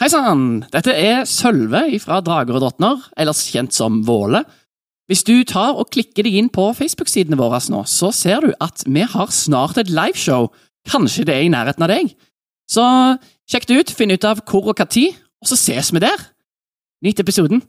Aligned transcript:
Hei 0.00 0.08
sann! 0.08 0.62
Dette 0.72 0.94
er 0.96 1.26
Sølve 1.28 1.82
fra 2.00 2.22
Drager 2.24 2.56
og 2.56 2.62
drottner, 2.62 3.02
ellers 3.20 3.42
kjent 3.52 3.74
som 3.76 3.98
Våle. 4.06 4.40
Hvis 5.12 5.20
du 5.28 5.34
tar 5.44 5.76
og 5.76 5.90
klikker 5.92 6.24
deg 6.24 6.38
inn 6.40 6.46
på 6.48 6.70
Facebook-sidene 6.78 7.36
våre 7.36 7.58
nå, 7.68 7.82
så 7.84 8.08
ser 8.16 8.46
du 8.46 8.54
at 8.64 8.80
vi 8.88 9.02
har 9.04 9.28
snart 9.28 9.76
et 9.76 9.90
liveshow. 9.92 10.48
Kanskje 10.88 11.26
det 11.28 11.34
er 11.34 11.44
i 11.44 11.52
nærheten 11.52 11.84
av 11.84 11.92
deg? 11.92 12.14
Så 12.64 12.86
sjekk 13.44 13.68
det 13.68 13.76
ut, 13.76 13.92
finn 13.98 14.14
ut 14.16 14.24
av 14.24 14.40
hvor 14.48 14.70
og 14.72 14.80
tid, 14.88 15.20
og 15.44 15.52
så 15.52 15.60
ses 15.60 15.92
vi 15.92 16.00
der. 16.00 16.24
Nyt 17.04 17.20
episoden. 17.20 17.60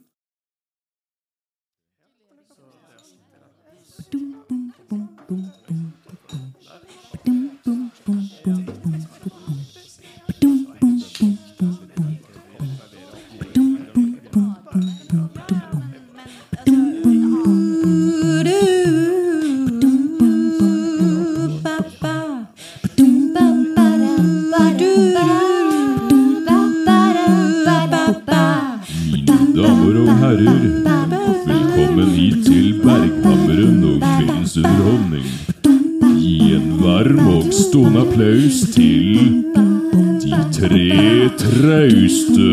Stående 37.71 38.01
applaus 38.01 38.57
til 38.73 39.15
de 40.23 40.39
tre 40.51 41.29
trauste. 41.39 42.51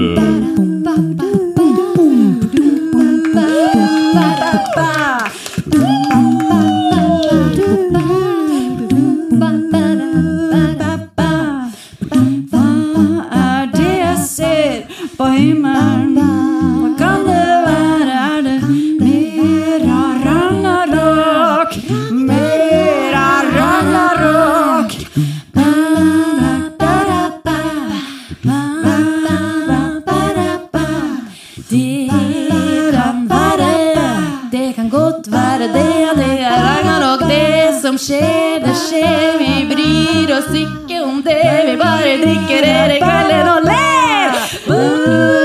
Godt 35.18 35.32
være 35.32 35.58
det, 35.58 36.16
det 36.16 36.40
er 36.40 36.56
Ragnarok. 36.66 37.20
Det 37.30 37.80
som 37.82 37.98
skjer, 37.98 38.58
det 38.64 38.76
skjer. 38.76 39.38
Vi 39.38 39.66
bryr 39.70 40.34
oss 40.38 40.50
ikke 40.54 41.02
om 41.04 41.22
det. 41.22 41.40
Vi 41.70 41.76
bare 41.82 42.14
drikker 42.22 42.62
i 42.96 43.00
kvelden 43.02 43.48
og 43.54 43.60
ler. 43.70 44.30
Og 44.76 45.37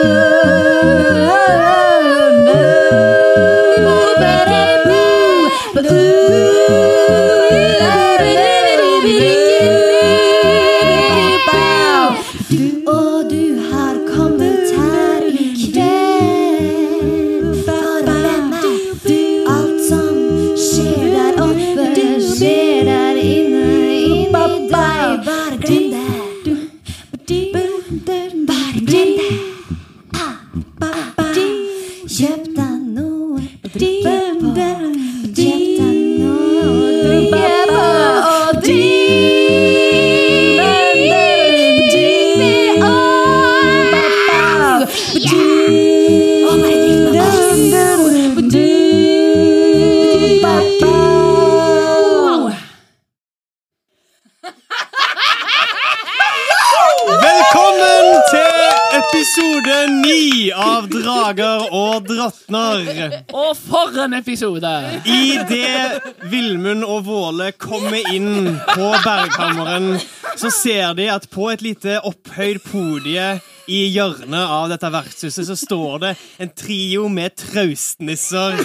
episode! 64.34 65.02
Idet 65.06 66.02
Vilmund 66.32 66.84
og 66.88 67.04
Våle 67.06 67.52
kommer 67.54 68.02
inn 68.14 68.56
på 68.74 68.88
bergkammeren, 69.04 70.00
så 70.40 70.50
ser 70.50 70.96
de 70.98 71.06
at 71.14 71.28
på 71.30 71.52
et 71.54 71.62
lite 71.62 72.00
opphøyd 72.02 72.64
podie 72.66 73.28
i 73.70 73.82
hjørnet 73.94 74.42
av 74.42 74.72
dette 74.72 74.90
vertshuset 74.92 75.46
så 75.48 75.58
står 75.60 76.02
det 76.04 76.14
en 76.42 76.52
trio 76.58 77.06
med 77.14 77.36
traustnisser. 77.40 78.58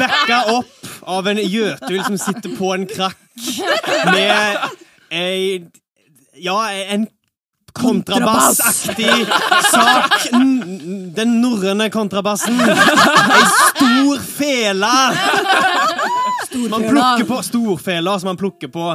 Backa 0.00 0.40
opp 0.56 0.88
av 1.12 1.28
en 1.28 1.42
gjøtul 1.42 2.00
som 2.06 2.16
sitter 2.18 2.56
på 2.56 2.72
en 2.74 2.88
krakk 2.88 3.20
med 4.08 4.64
ei 5.12 5.66
Ja, 6.40 6.56
en 6.72 7.04
kontrabassaktig 7.74 9.26
sak. 9.70 10.26
Den 11.14 11.36
norrøne 11.42 11.90
kontrabassen. 11.94 12.58
Ei 12.64 13.44
stor 14.04 14.20
fele. 14.20 14.94
Man 16.70 16.82
plukker 16.88 17.24
på 17.28 17.42
Storfela 17.42 18.18
som 18.20 18.32
man 18.32 18.40
plukker 18.40 18.68
på. 18.72 18.90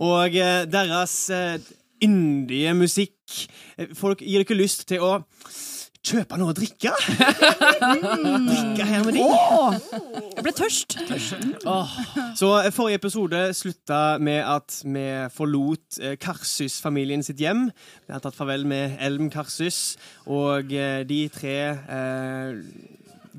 Og 0.00 0.36
eh, 0.36 0.62
deres 0.70 1.14
eh, 1.34 1.58
yndige 2.02 2.72
musikk 2.74 3.48
eh, 3.76 3.90
Folk 3.94 4.22
gir 4.24 4.40
dere 4.42 4.56
lyst 4.56 4.86
til 4.88 5.02
å 5.04 5.18
kjøpe 6.00 6.38
noe 6.40 6.54
å 6.54 6.56
drikke. 6.56 6.94
Drikke 7.76 8.86
her 8.88 9.02
med 9.04 9.18
de. 9.18 9.26
Jeg 10.32 10.44
ble 10.46 10.54
tørst. 10.56 10.96
Så 12.40 12.52
eh, 12.62 12.70
Forrige 12.72 13.02
episode 13.02 13.42
slutta 13.58 14.16
med 14.24 14.40
at 14.40 14.80
vi 14.88 15.04
forlot 15.36 16.00
Karsus-familien 16.24 17.22
sitt 17.26 17.42
hjem. 17.44 17.68
Vi 18.08 18.16
har 18.16 18.24
tatt 18.24 18.38
farvel 18.38 18.64
med 18.70 18.96
Elm 19.04 19.28
Karsus, 19.30 19.98
og 20.24 20.72
de 20.72 21.20
tre 21.36 21.58
eh, 21.76 22.64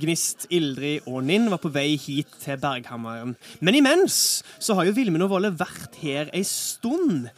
Gnist, 0.02 0.48
Ildrid 0.54 1.08
og 1.10 1.22
Ninn 1.28 1.50
var 1.52 1.62
på 1.62 1.72
vei 1.74 1.96
hit 2.02 2.32
til 2.42 2.60
Berghammeren. 2.62 3.36
Men 3.62 3.78
imens 3.78 4.42
så 4.60 4.76
har 4.78 4.88
jo 4.88 4.96
Vilmund 4.98 5.28
og 5.28 5.34
Volle 5.36 5.54
vært 5.54 6.00
her 6.02 6.32
ei 6.36 6.44
stund. 6.48 7.30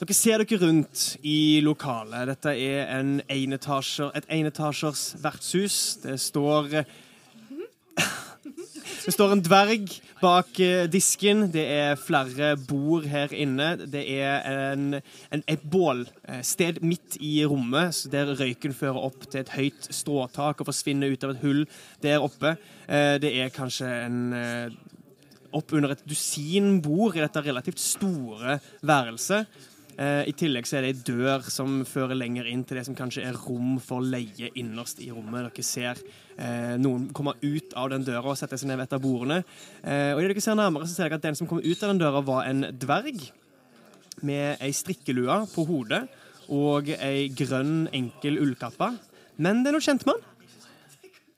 Dere 0.00 0.16
ser 0.16 0.40
dere 0.42 0.60
rundt 0.62 1.18
i 1.28 1.60
lokalet. 1.64 2.30
Dette 2.30 2.54
er 2.56 2.88
en 2.96 3.18
enetasjer, 3.28 4.10
et 4.16 4.28
enetasjers 4.32 5.10
vertshus. 5.20 5.76
Det 6.02 6.16
står 6.20 6.80
det 8.40 9.12
står 9.12 9.34
en 9.34 9.42
dverg 9.44 9.90
bak 10.20 10.60
eh, 10.64 10.86
disken. 10.90 11.46
Det 11.52 11.64
er 11.74 12.00
flere 12.00 12.54
bord 12.56 13.04
her 13.08 13.32
inne. 13.36 13.74
Det 13.90 14.02
er 14.16 14.46
en, 14.72 15.00
en, 15.32 15.42
et 15.44 15.64
bålsted 15.72 16.80
midt 16.84 17.18
i 17.20 17.40
rommet, 17.44 18.04
der 18.12 18.32
røyken 18.40 18.76
fører 18.76 19.00
opp 19.10 19.26
til 19.28 19.42
et 19.42 19.52
høyt 19.56 19.90
stråtak 19.92 20.60
og 20.62 20.70
forsvinner 20.70 21.12
ut 21.12 21.26
av 21.26 21.34
et 21.34 21.42
hull 21.44 21.66
der 22.04 22.24
oppe. 22.24 22.56
Eh, 22.88 23.18
Det 23.20 23.34
er 23.42 23.52
kanskje 23.54 23.90
en 24.06 24.20
eh, 24.36 24.78
opp 25.56 25.72
under 25.74 25.92
et 25.92 26.06
dusin 26.08 26.78
bord 26.84 27.16
i 27.18 27.24
dette 27.24 27.42
relativt 27.44 27.82
store 27.82 28.60
værelset. 28.86 29.48
Eh, 30.00 30.22
I 30.30 30.32
tillegg 30.32 30.64
så 30.64 30.78
er 30.78 30.86
det 30.86 30.92
ei 30.94 31.02
dør 31.10 31.44
som 31.52 31.82
fører 31.84 32.16
lenger 32.16 32.46
inn 32.48 32.62
til 32.64 32.78
det 32.78 32.86
som 32.86 32.96
kanskje 32.96 33.26
er 33.28 33.36
rom 33.36 33.74
for 33.84 34.00
leie 34.00 34.48
innerst 34.56 35.02
i 35.04 35.10
rommet. 35.12 35.50
Dere 35.50 35.66
ser 35.66 36.00
eh, 36.40 36.78
noen 36.80 37.10
komme 37.12 37.34
ut 37.42 37.76
av 37.76 37.90
den 37.92 38.06
døra 38.06 38.32
og 38.32 38.38
sette 38.40 38.56
seg 38.56 38.70
ned 38.70 38.80
ved 38.80 38.88
et 38.88 38.96
av 38.96 39.04
bordene. 39.04 39.42
Eh, 39.84 40.14
og 40.14 40.22
i 40.22 40.24
det 40.24 40.32
dere 40.32 40.46
ser 40.46 40.56
nærmere, 40.56 40.88
så 40.88 40.96
ser 40.96 41.10
dere 41.10 41.20
at 41.20 41.28
den 41.28 41.36
som 41.36 41.50
kom 41.50 41.60
ut 41.60 41.84
av 41.84 41.92
den 41.92 42.00
døra, 42.00 42.24
var 42.24 42.48
en 42.48 42.64
dverg 42.80 43.28
med 44.24 44.60
ei 44.64 44.72
strikkelue 44.76 45.42
på 45.52 45.66
hodet 45.68 46.06
og 46.50 46.88
ei 46.96 47.28
grønn, 47.36 47.84
enkel 47.92 48.40
ullkappe. 48.40 48.94
Men 49.40 49.60
det 49.62 49.70
er 49.70 49.76
noe 49.76 49.84
kjent 49.84 50.08
med 50.08 50.16
han. 50.16 50.26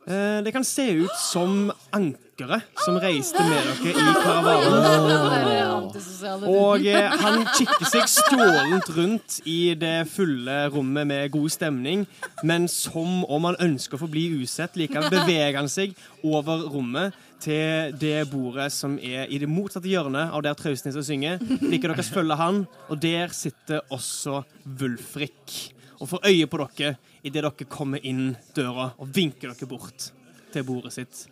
Eh, 0.06 0.38
Det 0.46 0.54
kan 0.54 0.64
se 0.66 0.86
ut 1.02 1.18
som 1.18 1.72
ankerføtter 1.90 2.31
dokkere 2.42 2.60
som 2.84 2.98
reiste 3.00 3.42
med 3.46 3.66
dere 3.66 3.92
i 3.92 4.14
karavanen. 4.22 5.90
Og 6.52 6.86
eh, 6.86 7.14
han 7.22 7.42
kikker 7.56 7.88
seg 7.90 8.08
stålent 8.10 8.88
rundt 8.96 9.40
i 9.48 9.74
det 9.78 10.06
fulle 10.10 10.68
rommet 10.72 11.06
med 11.08 11.32
god 11.34 11.50
stemning, 11.52 12.06
men 12.42 12.68
som 12.70 13.24
om 13.24 13.50
han 13.50 13.58
ønsker 13.62 13.98
å 13.98 14.04
forbli 14.04 14.28
usett. 14.42 14.76
Likevel 14.78 15.10
beveger 15.12 15.60
han 15.60 15.70
seg 15.70 15.94
over 16.22 16.66
rommet 16.72 17.18
til 17.42 17.94
det 17.98 18.28
bordet 18.30 18.68
som 18.74 18.96
er 19.02 19.26
i 19.26 19.40
det 19.42 19.50
motsatte 19.50 19.90
hjørnet 19.90 20.32
av 20.32 20.44
der 20.46 20.56
Trausnes 20.58 20.98
synger. 21.06 21.42
Liker 21.62 21.92
dere 21.92 22.06
følger 22.06 22.38
han, 22.38 22.64
og 22.88 23.02
der 23.02 23.34
sitter 23.34 23.82
også 23.90 24.42
Wulfrik 24.78 25.74
og 26.02 26.08
får 26.10 26.26
øye 26.32 26.48
på 26.50 26.58
dere 26.62 26.96
idet 27.22 27.42
dere 27.44 27.70
kommer 27.70 28.02
inn 28.02 28.32
døra 28.56 28.92
og 28.98 29.10
vinker 29.14 29.52
dere 29.52 29.70
bort 29.70 30.10
til 30.52 30.66
bordet 30.66 30.94
sitt. 30.94 31.26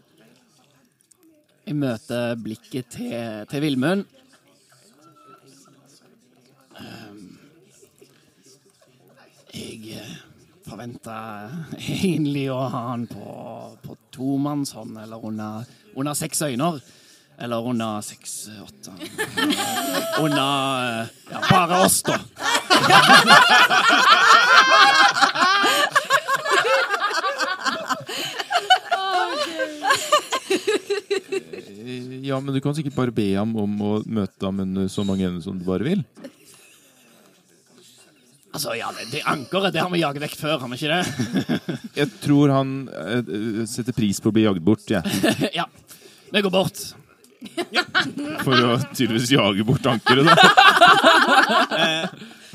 Jeg 1.66 1.76
møter 1.78 2.34
blikket 2.40 2.86
til, 2.96 3.44
til 3.50 3.62
Vilmund. 3.62 4.04
Ehm, 6.80 7.38
Jeg 9.54 9.98
eh, 9.98 10.16
forventa 10.66 11.16
egentlig 11.76 12.46
å 12.54 12.60
ha 12.70 12.82
han 12.92 13.06
på, 13.10 13.26
på 13.84 13.96
tomannshånd, 14.14 14.98
eller 15.02 15.24
under, 15.26 15.64
under 15.94 16.14
seks 16.18 16.42
øyne. 16.48 16.72
Eller 17.40 17.66
under 17.70 18.02
seks, 18.04 18.48
åtte 18.60 18.92
Under 20.24 21.02
eh, 21.02 21.06
ja, 21.30 21.40
bare 21.48 21.84
oss, 21.86 22.02
da. 22.04 22.18
Ja, 32.26 32.36
men 32.40 32.54
du 32.54 32.60
kan 32.64 32.74
sikkert 32.76 32.96
bare 32.98 33.12
be 33.14 33.28
ham 33.34 33.56
om 33.58 33.80
å 33.82 34.02
møte 34.06 34.46
ham 34.46 34.60
under 34.64 34.88
så 34.92 35.04
mange 35.06 35.26
ender 35.28 35.42
som 35.44 35.58
du 35.58 35.64
bare 35.68 35.84
vil. 35.86 36.02
Altså, 38.50 38.72
ja, 38.74 38.88
det, 38.96 39.04
det 39.12 39.20
ankeret 39.30 39.72
det 39.76 39.82
har 39.84 39.90
vi 39.92 40.00
jaget 40.02 40.22
vekk 40.24 40.36
før, 40.40 40.56
har 40.64 40.68
vi 40.72 40.76
ikke 40.80 40.96
det? 40.96 41.04
Jeg 42.00 42.08
tror 42.24 42.46
han 42.50 42.70
eh, 42.90 43.20
eh, 43.20 43.60
setter 43.70 43.94
pris 43.94 44.18
på 44.18 44.28
å 44.32 44.34
bli 44.34 44.42
jaget 44.48 44.64
bort, 44.66 44.86
jeg. 44.90 45.02
ja. 45.60 45.66
Vi 46.30 46.42
går 46.42 46.50
bort. 46.54 46.78
For 48.42 48.56
å 48.58 48.74
tydeligvis 48.90 49.30
jage 49.32 49.64
bort 49.66 49.86
ankeret, 49.90 50.26
da. 50.26 50.34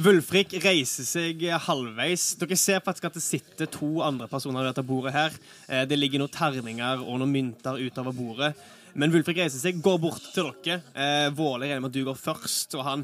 Vulfrik 0.06 0.52
reiser 0.60 1.06
seg 1.08 1.46
halvveis. 1.70 2.24
Dere 2.42 2.58
ser 2.60 2.84
faktisk 2.84 3.06
at 3.08 3.16
det 3.16 3.24
sitter 3.24 3.66
to 3.72 4.02
andre 4.04 4.28
personer 4.32 4.60
ved 4.66 4.70
dette 4.74 4.84
bordet 4.88 5.14
her. 5.16 5.32
Eh, 5.72 5.86
Det 5.88 5.96
ligger 6.00 6.20
noen 6.26 6.34
terninger 6.36 6.96
og 7.06 7.20
noen 7.22 7.32
mynter 7.32 7.80
utover 7.80 8.12
bordet. 8.16 8.52
Men 8.96 9.12
Wulfrik 9.12 9.42
reiser 9.42 9.60
seg, 9.60 9.82
går 9.84 9.98
bort 10.00 10.24
til 10.32 10.52
dere. 10.64 10.80
Eh, 10.96 11.30
Våle 11.36 11.68
regner 11.68 11.84
med 11.84 11.92
at 11.92 11.98
du 11.98 12.06
går 12.08 12.16
først, 12.16 12.78
og 12.80 12.86
han, 12.88 13.02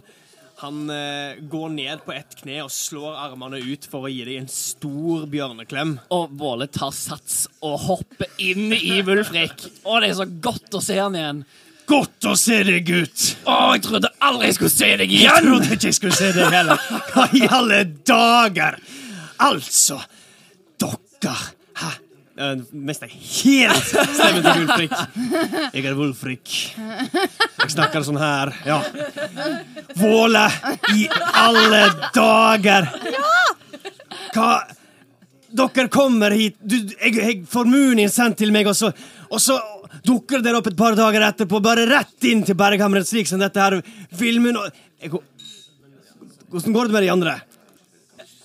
han 0.62 0.78
eh, 0.94 1.42
går 1.52 1.74
ned 1.74 2.06
på 2.06 2.14
ett 2.16 2.38
kne 2.40 2.62
og 2.64 2.72
slår 2.72 3.18
armene 3.26 3.60
ut 3.60 3.88
for 3.92 4.08
å 4.08 4.12
gi 4.12 4.22
deg 4.28 4.40
en 4.40 4.48
stor 4.52 5.26
bjørneklem. 5.32 5.98
Og 6.16 6.32
Våle 6.40 6.70
tar 6.72 6.96
sats 6.96 7.44
og 7.60 7.76
hopper 7.90 8.32
inn 8.40 8.72
i 8.78 9.02
Wulfrik. 9.04 9.68
Å, 9.84 10.00
det 10.00 10.14
er 10.14 10.18
så 10.22 10.30
godt 10.48 10.80
å 10.80 10.84
se 10.86 10.96
han 11.02 11.20
igjen. 11.20 11.44
Godt 11.92 12.30
å 12.30 12.38
se 12.40 12.62
deg, 12.64 12.86
gutt! 12.88 13.28
Å, 13.44 13.74
jeg 13.76 13.84
trodde 13.84 14.16
aldri 14.24 14.48
jeg 14.48 14.62
skulle 14.62 14.72
se 14.72 14.92
deg 15.02 15.12
Jeg 15.12 15.44
trodde 15.44 15.74
ikke 15.76 15.90
jeg 15.90 15.98
skulle 15.98 16.16
se 16.16 16.30
deg 16.38 16.54
heller. 16.56 16.86
Hva 17.12 17.26
i 17.36 17.42
alle 17.52 17.84
dager? 18.08 18.78
Altså, 19.44 20.00
dere 20.80 21.36
Uh, 22.40 22.62
Mister 22.72 23.12
helt 23.12 23.88
stemmen 23.90 24.44
til 24.46 24.62
Wulfrik. 24.62 24.94
Jeg 25.76 25.84
er 25.84 25.96
Wulfrik. 25.98 26.54
Jeg 26.78 27.72
snakker 27.74 28.06
sånn 28.08 28.20
her. 28.22 28.54
Ja. 28.66 28.80
Våle, 30.00 30.46
i 30.96 31.08
alle 31.12 31.82
dager! 32.16 32.88
Hva 34.32 34.52
Dere 35.52 35.90
kommer 35.92 36.32
hit 36.32 36.56
du, 36.64 36.78
jeg, 36.80 37.16
jeg 37.18 37.42
får 37.52 37.68
Munin 37.68 38.08
sendt 38.12 38.38
til 38.40 38.54
meg, 38.56 38.70
og 38.72 38.76
så, 38.78 38.88
og 39.28 39.42
så 39.44 39.58
dukker 40.08 40.40
dere 40.40 40.62
opp 40.62 40.70
et 40.72 40.78
par 40.80 40.96
dager 40.96 41.26
etterpå, 41.28 41.60
bare 41.60 41.84
rett 41.90 42.28
inn 42.30 42.46
til 42.48 42.56
Berghamret, 42.56 43.08
slik 43.10 43.28
som 43.28 43.42
dette 43.42 43.60
her. 43.60 43.82
filmen 44.16 44.56
og 44.56 44.70
jeg, 45.02 45.12
Hvordan 46.52 46.74
går 46.78 46.88
det 46.88 46.96
med 46.96 47.04
de 47.04 47.12
andre? 47.12 47.36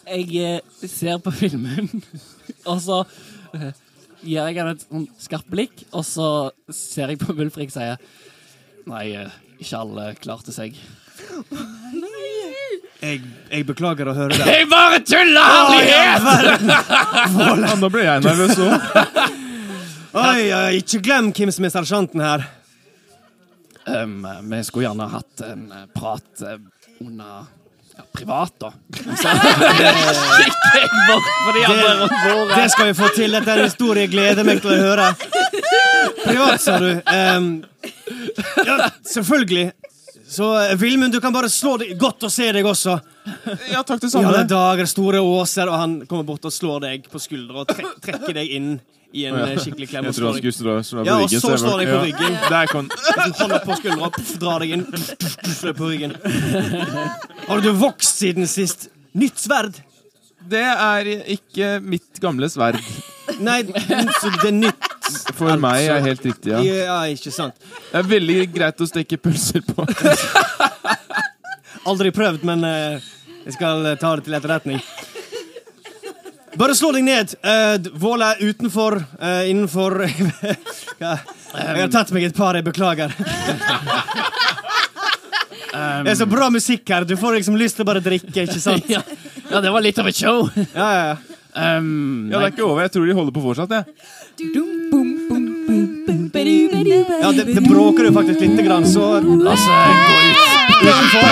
Jeg 0.06 0.26
eh, 0.38 0.88
ser 0.90 1.18
på 1.22 1.30
filmen, 1.34 1.88
og 2.66 2.82
så 2.82 3.00
eh, 3.02 3.35
gir 4.22 4.40
jeg 4.40 4.56
henne 4.58 4.74
et 4.76 4.84
sånn 4.86 5.06
skarpt 5.20 5.50
blikk, 5.52 5.84
og 5.92 6.04
så 6.06 6.28
ser 6.72 7.12
jeg 7.12 7.20
på 7.22 7.34
Wulfrik 7.36 7.70
og 7.72 7.76
sier 7.76 7.96
Nei, 8.86 9.06
eh, 9.18 9.32
ikke 9.58 9.80
alle 9.80 10.04
klarte 10.22 10.52
seg. 10.54 10.76
Jeg, 13.02 13.20
jeg 13.50 13.66
beklager 13.66 14.08
å 14.08 14.14
høre 14.16 14.36
det. 14.36 14.46
Jeg 14.56 14.68
bare 14.70 15.00
tuller, 15.04 15.48
herlighet! 15.74 16.22
Nå 17.82 17.88
ble 17.92 18.04
jeg 18.06 18.22
nervøs 18.24 18.56
òg. 18.62 18.72
Oi, 20.16 20.46
oi, 20.48 20.78
ikke 20.80 21.02
glem 21.04 21.26
hvem 21.36 21.50
som 21.52 21.66
er 21.68 21.72
sersjanten 21.74 22.22
her. 22.24 22.46
Um, 23.84 24.24
vi 24.48 24.62
skulle 24.64 24.86
gjerne 24.86 25.10
hatt 25.12 25.42
en 25.44 25.66
eh, 25.76 25.84
prat 25.92 26.40
eh, 26.46 26.56
under 27.04 27.50
ja, 27.96 28.04
privat, 28.12 28.52
da. 28.60 28.72
Så 28.92 29.32
kikker 30.36 30.76
jeg 30.76 30.90
bort 31.08 31.30
på 31.46 31.54
de 31.56 31.64
andre 31.70 31.94
rundt 32.00 32.16
bordet. 32.26 32.56
Det 32.56 32.68
skal 32.74 32.90
vi 32.90 32.94
få 32.98 33.08
til. 33.16 33.36
Dette 33.36 33.52
er 33.54 33.62
en 33.62 33.70
historie 33.70 34.06
jeg 34.06 34.12
gleder 34.14 34.46
meg 34.46 34.60
til 34.64 34.74
å 34.74 34.78
høre. 34.82 35.08
Privat, 36.24 36.62
sa 36.62 36.78
du. 36.82 36.90
Um, 37.06 37.50
ja, 38.66 38.78
selvfølgelig. 39.06 39.70
Så 40.28 40.48
Vilmund, 40.80 41.12
du 41.14 41.20
kan 41.22 41.32
bare 41.32 41.48
slå 41.52 41.76
deg. 41.80 41.94
Godt 42.00 42.26
å 42.26 42.30
se 42.32 42.48
deg 42.52 42.66
også. 42.66 42.96
Ja, 43.70 43.82
takk 43.86 44.00
det 44.02 44.10
I 44.10 44.18
alle 44.18 44.42
samme. 44.42 44.44
dager, 44.50 44.88
store 44.90 45.20
åser. 45.22 45.70
Og 45.70 45.78
han 45.78 45.96
kommer 46.10 46.26
bort 46.26 46.44
og 46.48 46.54
slår 46.54 46.82
deg 46.88 47.06
på 47.12 47.22
skuldra 47.22 47.62
og 47.62 47.70
tre 47.70 47.86
trekker 48.02 48.34
deg 48.40 48.50
inn 48.58 48.72
i 49.12 49.24
en 49.28 49.36
ja. 49.38 49.58
skikkelig 49.60 49.88
klem. 49.90 50.08
Jeg 50.08 50.16
tror 50.16 50.28
han 50.30 50.36
slår 50.36 50.40
skulle 50.40 50.56
slå, 50.56 50.76
slå 50.82 51.04
Ja, 51.06 51.16
på 51.16 51.26
og 51.26 51.30
så 51.30 51.40
så 51.40 51.52
jeg 51.54 51.62
slår 51.62 51.82
deg 51.82 51.90
på 51.90 51.96
ja. 51.96 52.04
ryggen. 52.06 52.38
Der 52.50 52.70
kom 52.72 52.90
Hånda 53.40 53.60
på 53.64 53.78
skuldra, 53.80 54.10
drar 54.42 54.64
deg 54.64 54.76
inn. 54.76 54.86
Deg 54.92 55.76
på 55.78 55.90
ryggen. 55.90 56.16
Har 57.46 57.62
du 57.64 57.70
vokst 57.78 58.22
siden 58.22 58.48
sist? 58.50 58.88
Nytt 59.16 59.40
sverd? 59.40 59.78
Det 60.46 60.62
er 60.62 61.08
ikke 61.36 61.76
mitt 61.82 62.20
gamle 62.22 62.48
sverd. 62.52 62.78
Nei, 63.42 63.62
så 64.20 64.30
det 64.36 64.50
er 64.50 64.54
nytt. 64.54 64.92
For 65.38 65.58
meg 65.60 65.86
er 65.90 66.02
helt 66.02 66.24
riktig, 66.26 66.50
ja. 66.52 66.60
Ja, 66.62 66.98
ikke 67.10 67.32
sant. 67.34 67.58
Det 67.90 68.00
er 68.00 68.08
veldig 68.10 68.38
greit 68.54 68.80
å 68.82 68.88
steke 68.88 69.18
pølser 69.22 69.62
på. 69.66 69.86
Aldri 71.86 72.10
prøvd, 72.14 72.46
men 72.46 72.64
eh, 72.66 73.04
jeg 73.46 73.54
skal 73.54 73.84
eh, 73.86 73.98
ta 74.00 74.16
det 74.18 74.26
til 74.26 74.34
etterretning. 74.38 74.80
Bare 76.56 76.74
slå 76.74 76.92
deg 76.96 77.04
ned. 77.04 77.34
Uh, 77.44 77.76
Vål 78.00 78.22
er 78.26 78.40
utenfor, 78.40 78.96
uh, 79.20 79.42
innenfor 79.48 79.98
ja, 81.04 81.16
Jeg 81.52 81.82
har 81.82 81.90
tatt 81.92 82.12
meg 82.16 82.28
et 82.30 82.36
par, 82.36 82.56
jeg 82.56 82.64
beklager. 82.66 83.12
Det 85.76 86.08
er 86.08 86.14
så 86.16 86.24
bra 86.24 86.46
musikk 86.48 86.88
her. 86.88 87.04
Du 87.04 87.16
får 87.20 87.34
liksom 87.36 87.56
lyst 87.60 87.76
til 87.76 87.84
å 87.84 87.88
bare 87.90 88.00
drikke, 88.00 88.46
ikke 88.46 88.60
sant? 88.62 88.86
Ja, 88.94 89.02
ja, 89.50 89.60
det 89.60 89.70
var 89.74 89.84
litt 89.84 89.98
av 90.00 90.08
et 90.08 90.16
show. 90.16 90.46
Ja, 90.56 90.86
ja, 90.88 91.04
ja. 91.10 91.16
Um, 91.56 92.28
Ja, 92.32 92.38
det 92.40 92.46
er 92.46 92.52
ikke 92.54 92.64
over. 92.66 92.82
Jeg 92.86 92.92
tror 92.94 93.04
de 93.08 93.16
holder 93.16 93.32
på 93.36 93.42
fortsatt, 93.44 93.70
jeg. 93.76 93.84
ja 97.20 97.30
det, 97.32 97.44
det 97.56 97.62
bråker 97.64 98.08
jo 98.08 98.12
faktisk 98.16 98.40
lite 98.44 98.62
grann, 98.66 98.84
så 98.88 99.20
La 99.20 99.52
oss 99.52 99.66
eh, 99.68 99.72
gå 100.06 100.16
ut. 100.24 100.36
utenfor. 100.84 101.24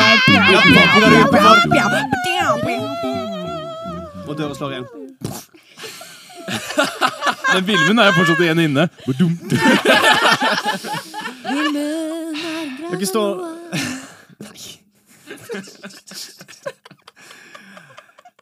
Og 4.29 4.37
døra 4.39 4.55
slår 4.57 4.71
igjen. 4.77 5.04
Men 7.55 7.67
Vilmund 7.67 8.01
er 8.01 8.07
jo 8.11 8.13
fortsatt 8.19 8.41
igjen 8.45 8.59
inne. 8.65 8.89
Badum. 9.07 9.35
Dere 12.91 13.07
står. 13.07 13.31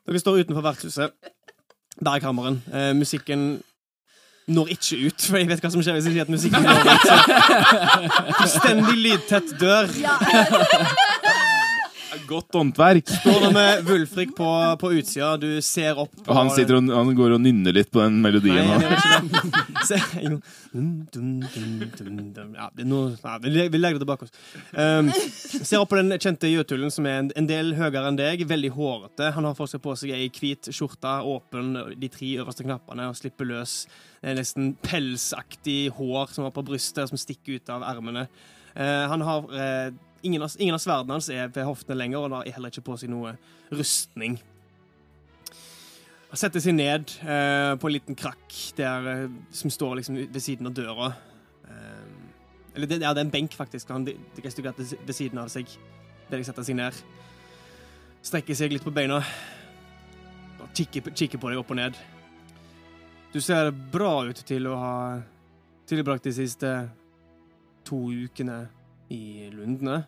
Dere 0.07 0.23
står 0.23 0.41
utenfor 0.43 0.65
vertshuset. 0.65 1.11
Berghammeren. 2.05 2.63
Eh, 2.75 2.93
musikken 2.97 3.63
når 4.49 4.67
ikke 4.75 5.07
ut, 5.07 5.23
for 5.29 5.39
jeg 5.39 5.49
vet 5.49 5.61
hva 5.63 5.71
som 5.71 5.83
skjer 5.85 5.95
hvis 5.97 6.09
jeg 6.09 6.15
sier 6.17 6.27
at 6.27 6.33
musikken 6.33 6.63
når 6.67 6.77
ut. 6.83 6.87
Fullstendig 8.41 8.97
lydtett 8.99 9.55
dør. 9.61 9.87
Godt 12.33 12.55
håndverk. 12.57 13.07
Står 13.21 13.39
der 13.47 13.53
med 13.55 13.71
Wulfrik 13.89 14.31
på, 14.37 14.49
på 14.81 14.87
utsida, 14.97 15.37
du 15.41 15.61
ser 15.65 15.99
opp 16.01 16.13
på 16.17 16.31
Og 16.31 16.37
han, 16.39 16.51
sitter 16.55 16.75
og, 16.79 16.83
han 16.93 17.15
går 17.19 17.31
og 17.37 17.41
nynner 17.45 17.73
litt 17.77 17.91
på 17.93 18.01
den 18.03 18.15
melodien. 18.25 18.65
Nei, 18.69 18.77
det 18.81 18.87
er 18.89 18.95
ikke 18.99 19.13
det. 19.29 19.33
Se. 19.89 19.99
Ja, 20.23 20.29
det 22.73 22.83
er 22.85 22.89
noe, 22.89 23.07
ja, 23.19 23.33
vi 23.43 23.49
vi 23.73 23.79
legger 23.81 23.97
det 23.99 24.05
tilbake 24.05 24.25
oss. 24.29 24.35
Um, 24.73 25.07
ser 25.53 25.79
opp 25.83 25.91
på 25.93 26.01
den 26.01 26.11
kjente 26.17 26.47
jøtullen 26.51 26.91
som 26.95 27.05
er 27.11 27.17
en, 27.25 27.31
en 27.37 27.51
del 27.51 27.67
høyere 27.77 28.07
enn 28.09 28.21
deg. 28.21 28.37
Veldig 28.49 28.73
hårete. 28.77 29.25
Han 29.37 29.45
har 29.49 29.59
fortsatt 29.59 29.85
på 29.85 29.93
seg 29.99 30.09
ei 30.17 30.27
hvit 30.33 30.65
skjorte, 30.73 31.13
åpen 31.29 31.67
de 31.99 32.09
tre 32.13 32.29
øverste 32.43 32.65
knappene, 32.67 33.05
og 33.11 33.17
slipper 33.19 33.47
løs 33.49 33.73
det 34.23 34.31
er 34.31 34.37
nesten 34.39 34.67
pelsaktig 34.87 35.91
hår 35.97 36.31
som 36.31 36.45
var 36.47 36.53
på 36.55 36.63
brystet, 36.63 37.11
som 37.11 37.19
stikker 37.19 37.59
ut 37.59 37.67
av 37.75 37.83
ermene. 37.89 38.29
Uh, 38.73 39.05
han 39.11 39.21
har 39.27 39.41
eh, 39.59 39.89
ingen, 40.23 40.43
av, 40.43 40.55
ingen 40.59 40.77
av 40.77 40.83
sverdene 40.83 41.19
hans 41.19 41.29
er 41.33 41.51
ved 41.53 41.67
hoftene 41.67 41.99
lenger, 41.99 42.23
og 42.25 42.33
da 42.33 42.41
har 42.41 42.57
heller 42.57 42.73
ikke 42.73 42.87
på 42.87 42.97
seg 43.01 43.13
noe 43.13 43.35
rustning. 43.73 44.39
Han 46.33 46.41
setter 46.41 46.63
seg 46.65 46.73
ned 46.79 47.11
eh, 47.29 47.75
på 47.77 47.89
en 47.89 47.93
liten 47.93 48.17
krakk 48.17 48.55
der, 48.79 49.09
eh, 49.11 49.35
som 49.53 49.73
står 49.73 49.99
liksom 49.99 50.17
ved 50.33 50.41
siden 50.41 50.71
av 50.71 50.77
døra. 50.79 51.11
Eh, 51.69 52.07
eller 52.73 52.89
det, 52.89 53.03
ja, 53.03 53.13
det 53.13 53.21
er 53.21 53.27
en 53.27 53.35
benk, 53.35 53.53
faktisk. 53.53 53.91
Han 53.93 54.07
de 54.07 54.17
ved 54.39 55.13
siden 55.13 55.43
av 55.43 55.51
seg. 55.53 55.69
Der 56.31 56.41
de 56.41 56.47
setter 56.49 56.65
seg 56.65 56.79
ned. 56.79 56.97
Strekker 58.25 58.57
seg 58.57 58.73
litt 58.73 58.87
på 58.87 58.95
beina. 58.95 59.21
Og 60.63 60.73
kikker, 60.73 61.13
kikker 61.13 61.43
på 61.43 61.53
deg 61.53 61.61
opp 61.61 61.75
og 61.75 61.81
ned. 61.83 62.01
Du 63.33 63.41
ser 63.45 63.69
bra 63.93 64.23
ut 64.29 64.41
til 64.49 64.71
å 64.73 64.79
ha 64.81 64.97
tilbrakt 65.89 66.25
de 66.25 66.33
siste 66.37 66.73
to 67.85 68.07
ukene 68.09 68.63
i 69.13 69.51
Lundene. 69.53 70.03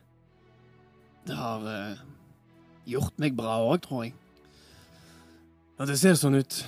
Det 1.25 1.37
har 1.39 1.65
uh, 1.65 2.01
gjort 2.89 3.17
meg 3.23 3.37
bra 3.37 3.59
òg, 3.65 3.79
tror 3.85 4.05
jeg. 4.07 4.15
Ja, 5.75 5.87
det 5.89 5.97
ser 5.99 6.19
sånn 6.19 6.37
ut. 6.39 6.61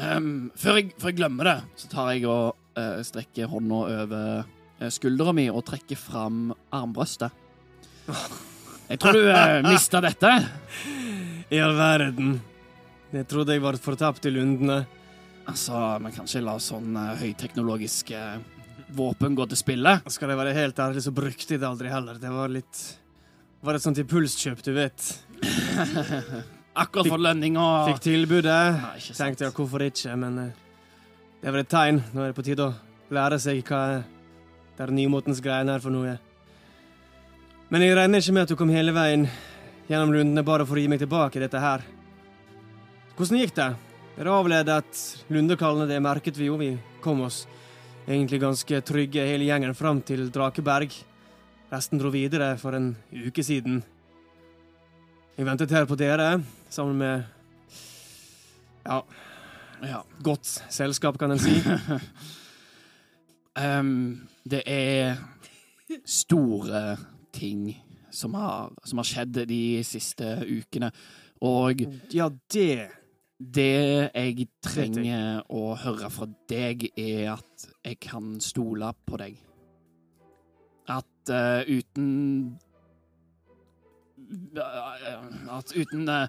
Um, 0.00 0.48
før, 0.56 0.78
jeg, 0.78 0.94
før 0.96 1.12
jeg 1.12 1.18
glemmer 1.18 1.50
det, 1.50 1.56
så 1.82 1.90
tar 1.92 2.12
jeg 2.14 2.28
og 2.30 2.54
uh, 2.78 3.00
strekker 3.04 3.50
hånda 3.50 3.80
over 4.04 4.44
uh, 4.46 4.86
skuldra 4.92 5.34
mi 5.36 5.48
og 5.52 5.64
trekker 5.68 5.98
fram 6.00 6.54
armbrøstet. 6.72 7.34
Jeg 8.90 9.02
tror 9.02 9.18
du 9.18 9.26
uh, 9.34 9.58
mista 9.66 10.00
dette. 10.04 10.32
I 11.50 11.60
all 11.60 11.76
verden. 11.76 12.38
Jeg 13.10 13.26
trodde 13.26 13.56
jeg 13.56 13.64
var 13.64 13.76
fortapt 13.82 14.30
i 14.30 14.32
Lundene. 14.32 14.84
Altså, 15.50 15.74
men 15.98 16.14
kan 16.14 16.30
ikke 16.30 16.46
la 16.46 16.56
sånn 16.62 16.94
uh, 16.94 17.12
høyteknologiske 17.20 18.22
våpen 18.94 19.36
gå 19.38 19.46
til 19.50 19.58
spille. 19.58 19.98
Skal 20.10 20.32
jeg 20.32 20.40
være 20.40 20.56
helt 20.56 20.80
ærlig, 20.82 21.04
så 21.04 21.12
brukte 21.14 21.54
jeg 21.54 21.62
det 21.62 21.68
aldri 21.68 21.90
heller. 21.92 22.18
Det 22.22 22.32
var 22.32 22.50
litt 22.54 22.82
Var 23.60 23.76
et 23.76 23.84
sånt 23.84 23.98
impulskjøp, 24.00 24.62
du 24.64 24.72
vet. 24.72 25.06
Akkurat 26.80 27.10
for 27.10 27.20
lønning 27.20 27.58
og 27.60 27.90
Fikk 27.90 28.00
tilbudet. 28.06 28.56
Nei. 28.78 29.00
Tenkte 29.18 29.44
jeg 29.44 29.56
hvorfor 29.56 29.84
ikke, 29.84 30.14
men 30.16 30.38
eh, 30.46 30.62
det 31.42 31.50
er 31.50 31.56
vel 31.56 31.64
et 31.66 31.72
tegn. 31.72 32.00
Nå 32.14 32.22
er 32.24 32.32
det 32.32 32.38
på 32.38 32.46
tide 32.46 32.70
å 32.70 33.12
lære 33.12 33.40
seg 33.42 33.60
hva 33.68 33.82
det 34.00 34.86
er 34.86 34.94
nymotens 34.96 35.42
greiene 35.44 35.74
er 35.76 35.84
for 35.84 35.92
noe. 35.92 36.14
Men 37.68 37.84
jeg 37.84 37.98
regner 37.98 38.22
ikke 38.22 38.32
med 38.38 38.46
at 38.46 38.54
du 38.54 38.56
kom 38.56 38.72
hele 38.72 38.94
veien 38.96 39.26
gjennom 39.90 40.14
rundene 40.14 40.46
bare 40.46 40.64
for 40.64 40.80
å 40.80 40.82
gi 40.82 40.88
meg 40.88 41.02
tilbake 41.02 41.42
dette 41.42 41.60
her. 41.60 41.84
Hvordan 43.18 43.42
gikk 43.42 43.52
det? 43.58 43.68
Dere 44.16 44.38
avledet 44.40 45.04
lundekallene, 45.28 45.90
det 45.90 46.00
merket 46.00 46.40
vi 46.40 46.48
jo. 46.48 46.56
Vi 46.56 46.72
kom 47.04 47.20
oss 47.28 47.42
egentlig 48.06 48.40
ganske 48.40 48.80
trygge 48.88 49.28
hele 49.28 49.44
gjengen 49.50 49.76
fram 49.76 50.00
til 50.00 50.30
Drakeberg. 50.32 50.96
Resten 51.70 52.00
dro 52.00 52.10
videre 52.10 52.56
for 52.58 52.74
en 52.74 52.96
uke 53.14 53.42
siden. 53.46 53.82
Jeg 55.36 55.46
ventet 55.46 55.70
her 55.70 55.86
på 55.86 55.94
dere, 55.94 56.42
sammen 56.70 56.98
med 56.98 57.22
ja, 58.86 59.00
Ja. 59.82 60.00
godt 60.22 60.46
selskap, 60.68 61.18
kan 61.18 61.30
en 61.30 61.38
si. 61.38 61.54
um, 63.78 64.28
det 64.50 64.62
er 64.66 65.16
store 66.04 66.96
ting 67.32 67.76
som 68.10 68.34
har, 68.34 68.72
som 68.84 68.98
har 68.98 69.06
skjedd 69.06 69.44
de 69.46 69.84
siste 69.86 70.40
ukene. 70.50 70.90
Og 71.40 71.86
Ja, 72.12 72.28
det 72.52 72.90
det 73.40 74.10
jeg 74.12 74.48
trenger 74.60 75.46
å 75.48 75.70
høre 75.80 76.10
fra 76.12 76.26
deg, 76.50 76.90
er 76.98 77.30
at 77.38 77.70
jeg 77.86 77.96
kan 78.04 78.34
stole 78.44 78.90
på 79.06 79.16
deg. 79.16 79.38
At 80.90 81.30
uh, 81.30 81.62
uten 81.70 82.08
At 85.50 85.72
uten 85.74 86.08
eh, 86.08 86.26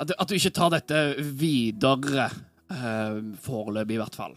at, 0.00 0.08
du- 0.08 0.16
at 0.18 0.28
du 0.28 0.34
ikke 0.36 0.52
tar 0.56 0.70
dette 0.72 1.00
videre, 1.36 2.30
uh, 2.72 3.18
foreløpig 3.44 3.98
i 3.98 4.00
hvert 4.00 4.16
fall. 4.16 4.36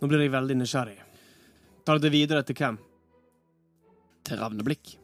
Nå 0.00 0.08
blir 0.10 0.24
jeg 0.24 0.32
veldig 0.34 0.56
nysgjerrig. 0.58 0.96
Tar 1.86 2.00
det 2.02 2.10
videre 2.12 2.42
til 2.46 2.58
hvem? 2.58 2.78
Til 4.26 4.40
ravneblikk. 4.42 4.96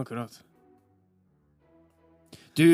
Akkurat. 0.00 0.38
Du 2.56 2.66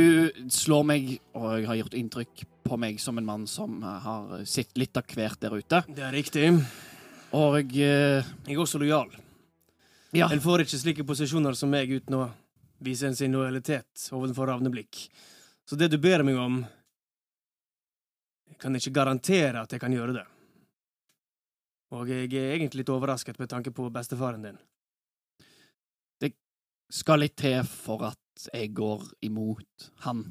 slår 0.53 0.85
meg, 0.89 1.09
og 1.37 1.49
jeg 1.61 1.67
har 1.71 1.81
gjort 1.81 1.97
inntrykk 1.99 2.45
på 2.67 2.79
meg 2.83 3.01
som 3.03 3.19
en 3.21 3.27
mann 3.29 3.45
som 3.51 3.81
eh, 3.83 3.99
har 4.05 4.45
sett 4.49 4.73
litt 4.81 4.97
av 4.99 5.07
hvert 5.17 5.41
der 5.43 5.55
ute. 5.57 5.83
Det 5.89 6.03
er 6.03 6.15
riktig. 6.17 6.49
Og 7.35 7.57
eh, 7.59 8.23
Jeg 8.47 8.55
er 8.55 8.61
også 8.63 8.79
lojal. 8.79 9.11
ja, 10.13 10.29
En 10.33 10.41
får 10.41 10.63
ikke 10.65 10.79
slike 10.79 11.07
posisjoner 11.07 11.57
som 11.59 11.71
meg 11.71 11.91
uten 11.91 12.15
å 12.15 12.29
vise 12.79 13.09
en 13.09 13.17
sin 13.17 13.33
lojalitet 13.33 14.09
overfor 14.13 14.47
ravneblikk. 14.53 15.09
Så 15.67 15.77
det 15.77 15.91
du 15.91 15.99
ber 15.99 16.23
meg 16.23 16.37
om 16.39 16.65
Jeg 18.47 18.59
kan 18.63 18.77
ikke 18.77 18.95
garantere 18.95 19.61
at 19.63 19.73
jeg 19.73 19.81
kan 19.81 19.93
gjøre 19.93 20.15
det. 20.17 20.27
Og 21.93 22.09
jeg 22.09 22.31
er 22.33 22.55
egentlig 22.57 22.83
litt 22.83 22.91
overrasket 22.95 23.39
med 23.39 23.51
tanke 23.51 23.71
på 23.71 23.91
bestefaren 23.93 24.43
din. 24.43 24.57
Det 26.21 26.33
skal 26.91 27.21
litt 27.21 27.37
til 27.37 27.61
for 27.69 28.07
at 28.09 28.49
jeg 28.53 28.73
går 28.75 29.05
imot 29.23 29.91
han. 30.07 30.25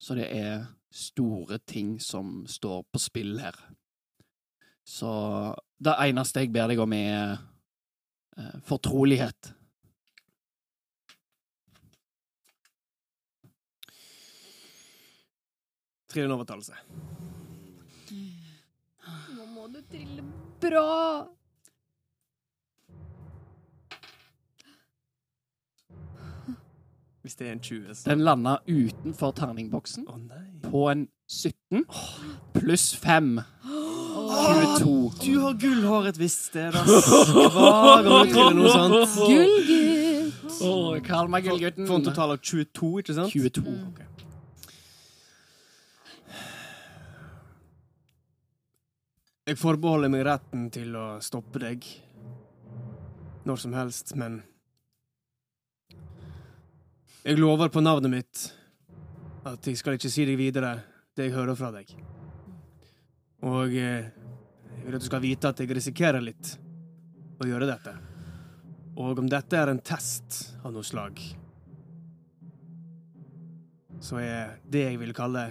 Så 0.00 0.14
det 0.18 0.28
er 0.36 0.66
store 0.90 1.58
ting 1.66 1.98
som 2.00 2.44
står 2.48 2.84
på 2.92 3.00
spill 3.02 3.38
her. 3.40 3.56
Så 4.90 5.10
det 5.78 5.94
eneste 6.02 6.42
jeg 6.42 6.50
ber 6.52 6.70
deg 6.72 6.80
om, 6.82 6.92
er 6.92 7.36
eh, 8.36 8.54
fortrolighet. 8.66 9.52
Trill 16.10 16.26
en 16.26 16.34
overtalelse. 16.34 16.74
Nå 19.36 19.46
må 19.54 19.68
du 19.70 19.78
trille 19.92 20.26
bra. 20.60 21.28
Hvis 27.22 27.36
det 27.38 27.46
er 27.46 27.52
en 27.52 27.60
20, 27.60 27.94
så 27.94 28.10
Den 28.10 28.24
landa 28.24 28.56
utenfor 28.66 29.36
terningboksen 29.36 30.06
Å 30.08 30.18
på 30.64 30.86
en 30.90 31.06
17 31.28 31.84
pluss 32.56 32.96
5. 32.96 33.36
22. 34.30 35.12
Du 35.24 35.32
har 35.42 35.56
gullhår 35.60 36.10
et 36.10 36.20
visst 36.20 36.46
sted, 36.50 36.74
ass. 36.76 37.08
Hver 37.30 38.04
gang 38.06 38.28
du 38.28 38.32
triller 38.34 38.56
noe 38.58 38.74
sånt. 38.74 39.16
Gullgutt. 39.26 40.60
Oh, 40.60 40.92
Kall 41.04 41.30
meg 41.32 41.46
gullgutten. 41.48 41.86
For 41.88 41.98
en 42.00 42.06
total 42.06 42.34
av 42.36 42.40
22, 42.44 42.92
ikke 43.02 43.16
sant? 43.16 43.32
22. 43.34 43.74
Ok. 43.90 44.06
Jeg 49.50 49.58
forbeholder 49.58 50.12
meg 50.12 50.22
retten 50.28 50.68
til 50.70 50.94
å 50.94 51.06
stoppe 51.24 51.58
deg 51.62 51.86
når 53.48 53.58
som 53.64 53.74
helst, 53.74 54.14
men 54.20 54.42
Jeg 57.24 57.36
lover 57.36 57.68
på 57.68 57.82
navnet 57.84 58.12
mitt 58.14 58.44
at 59.44 59.66
jeg 59.68 59.76
skal 59.76 59.98
ikke 59.98 60.08
si 60.12 60.24
deg 60.24 60.38
videre 60.40 60.70
det 61.16 61.26
jeg 61.26 61.34
hører 61.34 61.56
fra 61.58 61.68
deg. 61.74 61.90
Og 63.44 63.74
eh, 63.76 64.06
vil 64.90 64.98
at 64.98 65.04
du 65.04 65.08
skal 65.10 65.22
vite 65.22 65.50
at 65.50 65.60
jeg 65.62 65.70
risikerer 65.70 66.22
litt 66.24 66.54
å 67.40 67.46
gjøre 67.48 67.68
dette. 67.70 67.94
Og 69.00 69.22
om 69.22 69.28
dette 69.30 69.56
er 69.56 69.70
en 69.70 69.80
test 69.80 70.56
av 70.64 70.74
noe 70.74 70.84
slag, 70.84 71.20
så 74.00 74.18
er 74.20 74.58
det 74.68 74.86
jeg 74.88 75.00
vil 75.00 75.14
kalle 75.16 75.44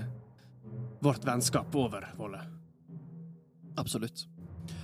vårt 1.00 1.24
vennskap 1.26 1.76
over, 1.80 2.10
Volle. 2.18 2.42
Absolutt. 3.80 4.26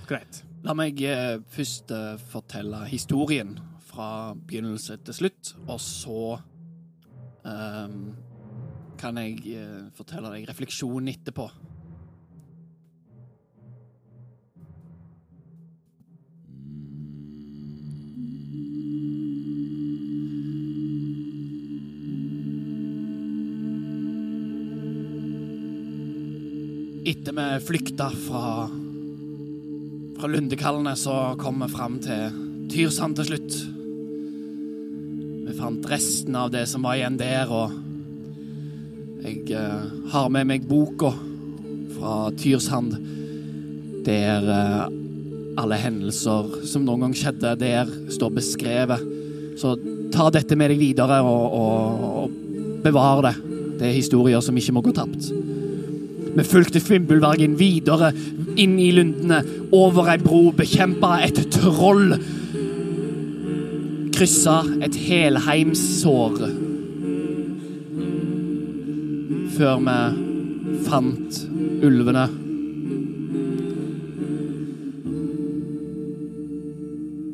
Greit. 0.08 0.40
La 0.64 0.72
meg 0.74 1.02
eh, 1.04 1.36
først 1.52 1.92
eh, 1.92 2.14
fortelle 2.30 2.86
historien 2.88 3.52
fra 3.86 4.32
begynnelse 4.34 4.96
til 5.04 5.18
slutt, 5.18 5.52
og 5.66 5.78
så 5.82 6.20
ehm, 7.46 8.00
kan 8.98 9.20
jeg 9.20 9.58
eh, 9.58 9.82
fortelle 9.98 10.32
deg 10.32 10.48
refleksjonen 10.48 11.12
etterpå. 11.12 11.50
Etter 27.06 27.36
vi 27.36 27.46
flykta 27.62 28.10
fra 28.10 28.66
fra 30.16 30.28
Lundekallene, 30.32 30.96
så 30.96 31.36
kom 31.38 31.60
vi 31.60 31.68
fram 31.68 31.98
til 32.02 32.36
Tyrsand 32.72 33.18
til 33.18 33.28
slutt. 33.28 33.56
Vi 35.46 35.56
fant 35.58 35.86
resten 35.90 36.36
av 36.40 36.50
det 36.54 36.64
som 36.70 36.86
var 36.86 36.96
igjen 36.96 37.18
der, 37.20 37.52
og 37.52 37.74
jeg 39.26 39.52
eh, 39.54 39.84
har 40.12 40.30
med 40.32 40.48
meg 40.48 40.64
boka 40.66 41.12
fra 41.94 42.14
Tyrsand, 42.40 42.96
der 44.08 44.50
eh, 44.56 44.82
alle 45.60 45.78
hendelser 45.80 46.64
som 46.66 46.86
noen 46.88 47.06
gang 47.06 47.16
skjedde 47.16 47.54
der, 47.60 47.92
står 48.12 48.34
beskrevet. 48.40 49.04
Så 49.60 49.76
ta 50.10 50.30
dette 50.32 50.58
med 50.58 50.72
deg 50.72 50.80
videre 50.80 51.20
og, 51.22 51.60
og, 51.60 52.08
og 52.24 52.82
bevar 52.82 53.28
det. 53.28 53.36
Det 53.76 53.90
er 53.90 53.98
historier 54.00 54.42
som 54.42 54.56
ikke 54.56 54.74
må 54.74 54.82
gå 54.84 54.96
tapt. 54.96 55.28
Vi 56.36 56.44
fulgte 56.44 56.82
Fimbulvergen 56.84 57.54
videre 57.56 58.10
inn 58.60 58.74
i 58.76 58.90
lundene, 58.92 59.38
over 59.72 60.10
ei 60.12 60.18
bro, 60.20 60.50
bekjempa 60.56 61.14
et 61.24 61.40
troll. 61.54 62.12
Kryssa 64.12 64.58
et 64.84 64.98
helheimssår. 65.06 66.36
Før 69.56 69.80
vi 69.88 69.98
fant 70.84 71.40
ulvene. 71.88 72.28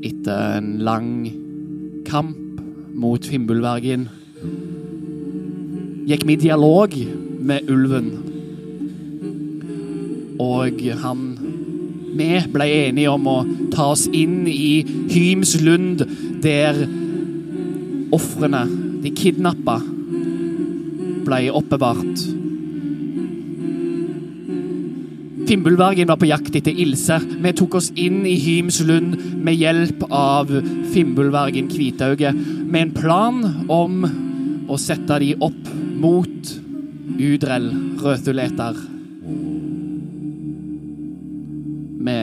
Etter 0.07 0.59
en 0.61 0.75
lang 0.87 1.15
kamp 2.07 2.39
mot 2.95 3.27
Fimbulvergen 3.27 4.07
gikk 6.07 6.27
vi 6.27 6.37
i 6.37 6.45
dialog 6.47 6.95
med 7.43 7.71
ulven. 7.71 8.13
Og 10.41 10.81
han 11.03 11.27
Vi 12.13 12.29
ble 12.53 12.67
enige 12.69 13.09
om 13.09 13.29
å 13.31 13.39
ta 13.73 13.87
oss 13.95 14.05
inn 14.13 14.45
i 14.47 14.85
Hymslund, 14.85 16.05
der 16.45 16.77
ofrene, 18.13 18.67
de 19.01 19.15
kidnappa, 19.17 19.79
ble 21.25 21.41
oppbevart. 21.57 22.27
Fimbulvergen 25.49 26.09
var 26.09 26.21
på 26.21 26.29
jakt 26.29 26.55
etter 26.57 26.77
Ilse. 26.85 27.17
Vi 27.43 27.51
tok 27.59 27.75
oss 27.81 27.91
inn 27.99 28.23
i 28.29 28.37
Hymslund 28.41 29.17
med 29.43 29.59
hjelp 29.59 30.05
av 30.13 30.53
Fimbulvergen 30.93 31.73
Kvitauge, 31.73 32.31
med 32.33 32.87
en 32.87 32.95
plan 32.95 33.43
om 33.73 34.05
å 34.71 34.79
sette 34.81 35.19
de 35.25 35.35
opp 35.43 35.73
mot 36.01 36.55
Udrell 37.19 37.69
Røtuleter. 38.01 38.79
Vi 42.03 42.19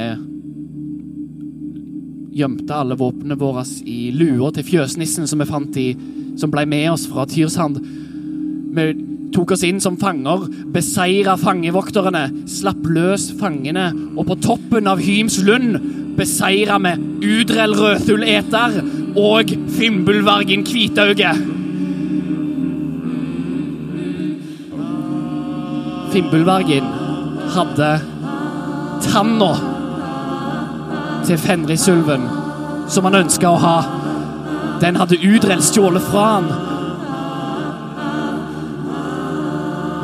gjemte 2.40 2.76
alle 2.76 2.98
våpnene 3.00 3.38
våre 3.40 3.64
i 3.88 4.10
lua 4.16 4.52
til 4.56 4.68
fjøsnissen 4.68 5.28
som 5.28 5.42
vi 5.42 5.48
fant 5.50 5.80
i, 5.80 5.90
som 6.40 6.52
ble 6.52 6.66
med 6.70 6.90
oss 6.94 7.08
fra 7.10 7.26
Tyrshand. 7.30 7.80
Vi 8.76 8.86
tok 9.36 9.54
oss 9.56 9.64
inn 9.68 9.80
som 9.84 9.98
fanger, 10.00 10.48
beseira 10.74 11.36
fangevokterne, 11.40 12.28
slapp 12.50 12.84
løs 12.90 13.30
fangene, 13.40 13.90
og 14.16 14.28
på 14.30 14.40
toppen 14.44 14.90
av 14.90 15.02
Hymslund 15.04 15.78
beseira 16.20 16.80
vi 16.84 16.96
Udrell 17.40 17.76
Røtuleter 17.78 18.80
og 19.20 19.54
Fimbulvargen 19.78 20.66
Kvitauge. 20.68 21.34
Fimbulvargen 26.10 26.88
hadde 27.54 27.92
tanna 29.06 29.54
til 31.30 31.38
Fenrisulven, 31.38 32.24
som 32.90 33.06
han 33.06 33.20
ønska 33.20 33.50
å 33.52 33.58
ha. 33.62 33.78
Den 34.82 34.96
hadde 34.98 35.20
Udrell 35.22 35.60
stjålet 35.62 36.02
fra 36.10 36.24
han. 36.26 36.48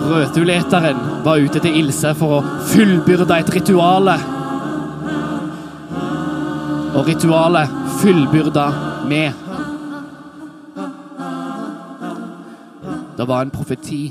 Røtuleteren 0.05 0.99
var 1.25 1.41
ute 1.41 1.61
til 1.63 1.79
Ilse 1.79 2.11
for 2.19 2.35
å 2.35 2.43
fullbyrde 2.69 3.39
et 3.39 3.49
rituale. 3.55 4.13
Og 6.93 7.09
ritualet 7.09 7.73
fullbyrda 8.03 8.67
med. 9.09 9.41
Det 13.17 13.27
var 13.33 13.41
en 13.41 13.55
profeti 13.55 14.03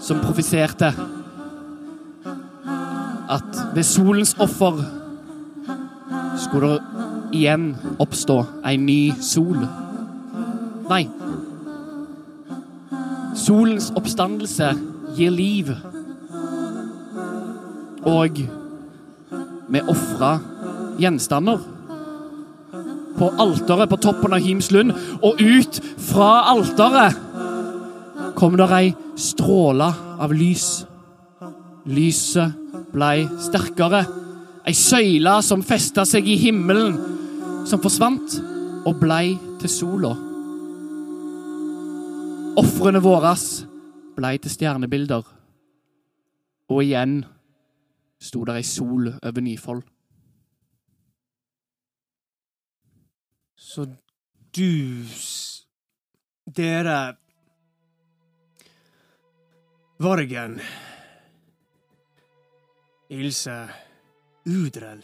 som 0.00 0.24
profiserte 0.24 0.94
at 3.36 3.62
ved 3.76 3.84
solens 3.84 4.32
offer 4.40 4.80
skulle 6.42 6.74
det 6.74 7.38
igjen 7.38 7.72
oppstå 8.02 8.38
ei 8.68 8.76
ny 8.80 9.00
sol. 9.22 9.62
Nei. 10.90 11.04
Solens 13.38 13.90
oppstandelse 13.96 14.72
gir 15.16 15.32
liv. 15.32 15.72
Og 18.08 18.42
vi 19.72 19.84
ofra 19.88 20.32
gjenstander 21.00 21.62
på 23.16 23.28
alteret 23.40 23.90
på 23.90 24.00
toppen 24.02 24.34
av 24.34 24.42
Himslund, 24.42 24.92
og 25.22 25.40
ut 25.40 25.78
fra 26.00 26.30
alteret 26.52 27.20
kom 28.36 28.56
det 28.58 28.68
ei 28.74 28.88
stråle 29.20 29.92
av 30.18 30.34
lys. 30.34 30.82
Lyset 31.86 32.58
blei 32.92 33.24
sterkere. 33.42 34.04
Ei 34.62 34.74
søyle 34.78 35.32
som 35.42 35.62
festa 35.66 36.04
seg 36.06 36.28
i 36.30 36.36
himmelen, 36.38 36.94
som 37.66 37.80
forsvant 37.82 38.36
og 38.86 39.00
blei 39.00 39.34
til 39.58 39.70
sola. 39.70 40.12
Ofrene 42.62 43.02
våre 43.02 43.34
blei 44.14 44.36
til 44.38 44.54
stjernebilder. 44.54 45.24
Og 46.70 46.82
igjen 46.84 47.24
sto 48.22 48.44
der 48.46 48.60
ei 48.60 48.66
sol 48.66 49.10
over 49.10 49.42
Nyfold. 49.42 49.82
Så 53.56 53.86
du 54.54 55.06
Dere 56.46 57.16
Vargen 60.02 60.60
Ilse 63.10 63.56
Udrell 64.44 65.02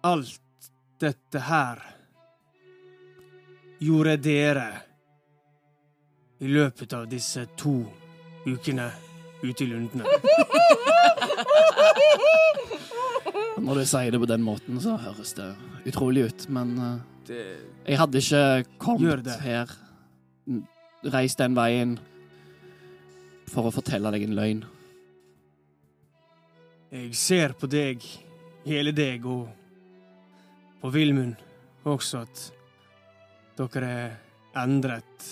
Alt 0.00 0.70
dette 1.00 1.40
her 1.44 1.82
gjorde 3.80 4.16
dere 4.20 4.68
i 6.40 6.48
løpet 6.48 6.92
av 6.96 7.06
disse 7.08 7.46
to 7.56 7.84
ukene 8.46 8.86
ute 9.42 9.64
i 9.64 9.68
lundene. 9.68 10.04
Når 13.60 13.74
du 13.76 13.84
sier 13.84 14.10
det 14.12 14.20
på 14.20 14.28
den 14.28 14.42
måten, 14.44 14.80
så 14.80 14.96
høres 15.00 15.32
det 15.36 15.50
utrolig 15.88 16.22
ut, 16.30 16.46
men 16.52 16.68
eh, 16.80 17.60
jeg 17.84 18.00
hadde 18.00 18.18
ikke 18.24 18.64
kommet 18.80 19.28
her, 19.44 19.72
reist 21.12 21.40
den 21.40 21.56
veien, 21.56 21.98
for 23.50 23.68
å 23.68 23.74
fortelle 23.74 24.12
deg 24.14 24.22
en 24.28 24.36
løgn. 24.38 24.64
Jeg 26.90 27.12
ser 27.14 27.52
på 27.54 27.68
deg, 27.70 28.02
hele 28.66 28.90
deg, 28.90 29.22
og 29.22 29.46
på 30.82 30.88
Vilmund 30.90 31.36
også, 31.86 32.24
at 32.24 32.40
dere 33.54 33.90
er 33.94 34.16
endret 34.58 35.26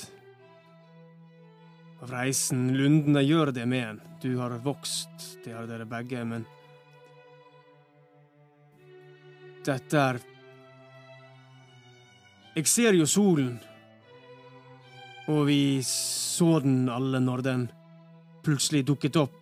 av 1.99 2.13
reisen. 2.13 2.69
Lundene 2.79 3.25
gjør 3.27 3.51
det 3.57 3.65
med 3.67 3.83
en. 3.89 3.99
Du 4.23 4.29
har 4.39 4.55
vokst, 4.63 5.25
det 5.43 5.57
har 5.57 5.67
dere 5.67 5.89
begge, 5.89 6.23
men 6.23 6.47
Dette 9.67 9.99
er 9.99 10.21
Jeg 12.55 12.71
ser 12.71 12.95
jo 12.95 13.07
solen, 13.07 13.59
og 15.27 15.43
vi 15.51 15.83
så 15.83 16.61
den 16.63 16.87
alle 16.87 17.19
når 17.19 17.45
den 17.51 17.67
plutselig 18.47 18.87
dukket 18.87 19.19
opp 19.19 19.38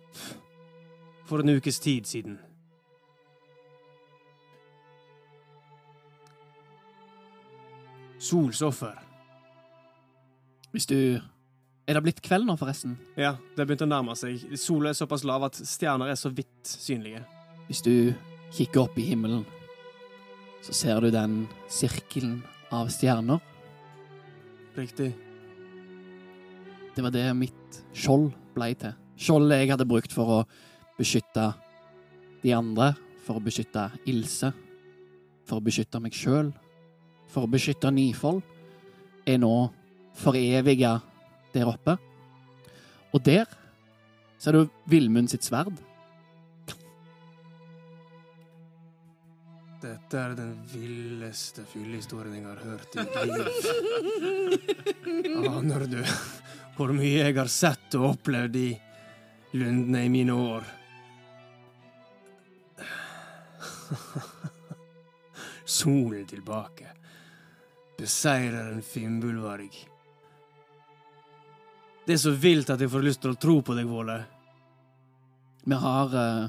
for 1.27 1.43
en 1.43 1.57
ukes 1.57 1.79
tid 1.83 2.07
siden. 2.07 2.37
Sols 8.19 8.61
offer. 8.65 8.95
Hvis 10.71 10.85
du 10.85 11.19
Er 11.87 11.95
det 11.95 12.03
blitt 12.03 12.17
kveld 12.19 12.43
nå, 12.43 12.57
forresten? 12.59 12.97
Ja, 13.15 13.37
det 13.55 13.63
begynte 13.63 13.85
å 13.85 13.87
nærme 13.87 14.11
seg. 14.19 14.41
Sola 14.59 14.89
er 14.91 14.97
såpass 14.97 15.23
lav 15.23 15.45
at 15.47 15.55
stjerner 15.55 16.09
er 16.11 16.17
så 16.19 16.27
vidt 16.35 16.67
synlige. 16.67 17.21
Hvis 17.69 17.79
du 17.85 18.11
kikker 18.57 18.81
opp 18.81 18.97
i 18.99 19.05
himmelen, 19.07 19.45
så 20.59 20.75
ser 20.75 20.99
du 20.99 21.07
den 21.15 21.45
sirkelen 21.71 22.41
av 22.75 22.91
stjerner. 22.91 23.39
Riktig. 24.75 25.13
Det 26.91 27.05
var 27.05 27.15
det 27.15 27.23
mitt 27.39 27.79
skjold 27.95 28.33
blei 28.57 28.73
til. 28.75 28.91
Skjoldet 29.15 29.61
jeg 29.61 29.71
hadde 29.71 29.87
brukt 29.87 30.11
for 30.11 30.33
å 30.33 30.43
beskytte 30.97 31.53
de 32.43 32.53
andre, 32.55 32.93
for 33.25 33.39
å 33.39 33.43
beskytte 33.43 33.89
Ilse, 34.07 34.53
for 35.47 35.59
å 35.59 35.63
beskytte 35.63 35.99
meg 36.03 36.15
sjøl, 36.15 36.51
for 37.27 37.45
å 37.45 37.51
beskytte 37.51 37.91
Nifold, 37.91 38.41
er 39.27 39.37
nå 39.41 39.55
foreviga 40.17 40.97
der 41.53 41.67
oppe. 41.69 41.97
Og 43.13 43.23
der 43.23 43.45
ser 44.39 44.51
du 44.55 44.67
Villmund 44.89 45.29
sitt 45.31 45.45
sverd. 45.47 45.75
Dette 49.77 50.17
er 50.17 50.33
den 50.33 50.55
villeste 50.71 51.63
fyllehistorien 51.69 52.39
jeg 52.39 52.45
har 52.47 52.61
hørt 52.65 52.95
i 52.95 52.97
mitt 53.05 53.17
liv. 53.29 53.45
Aner 55.57 55.85
du 55.91 56.01
hvor 56.77 56.91
mye 56.93 57.21
jeg 57.23 57.35
har 57.37 57.49
sett 57.49 57.95
og 57.97 58.11
opplevd 58.15 58.57
i 58.59 58.67
lundene 59.57 60.03
i 60.05 60.11
mine 60.13 60.33
år? 60.37 60.65
Solen 65.77 66.25
tilbake. 66.25 66.91
Beseirer 67.97 68.71
en 68.71 68.83
finnbullvarg. 68.85 69.73
Det 72.07 72.15
er 72.15 72.21
så 72.21 72.31
vilt 72.31 72.69
at 72.71 72.79
jeg 72.79 72.91
får 72.91 73.03
lyst 73.03 73.23
til 73.23 73.33
å 73.33 73.39
tro 73.39 73.57
på 73.65 73.75
deg, 73.75 73.89
Våle. 73.89 74.21
Vi 75.67 75.75
har 75.75 76.13
uh, 76.15 76.45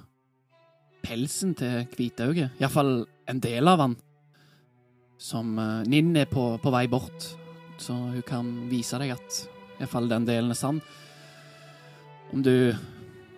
pelsen 1.03 1.57
til 1.59 1.89
Hvitauget, 1.91 2.61
iallfall 2.61 3.01
en 3.29 3.41
del 3.43 3.71
av 3.71 3.83
han, 3.83 3.97
som 5.19 5.57
uh, 5.59 5.83
Ninn 5.91 6.13
er 6.21 6.29
på, 6.31 6.53
på 6.63 6.71
vei 6.71 6.85
bort, 6.91 7.27
så 7.83 7.97
hun 7.97 8.23
kan 8.27 8.53
vise 8.71 9.01
deg 9.03 9.17
at 9.17 9.41
iallfall 9.81 10.07
den 10.11 10.29
delen 10.29 10.55
er 10.55 10.61
sann. 10.61 10.79
Om 12.31 12.45
du 12.45 12.55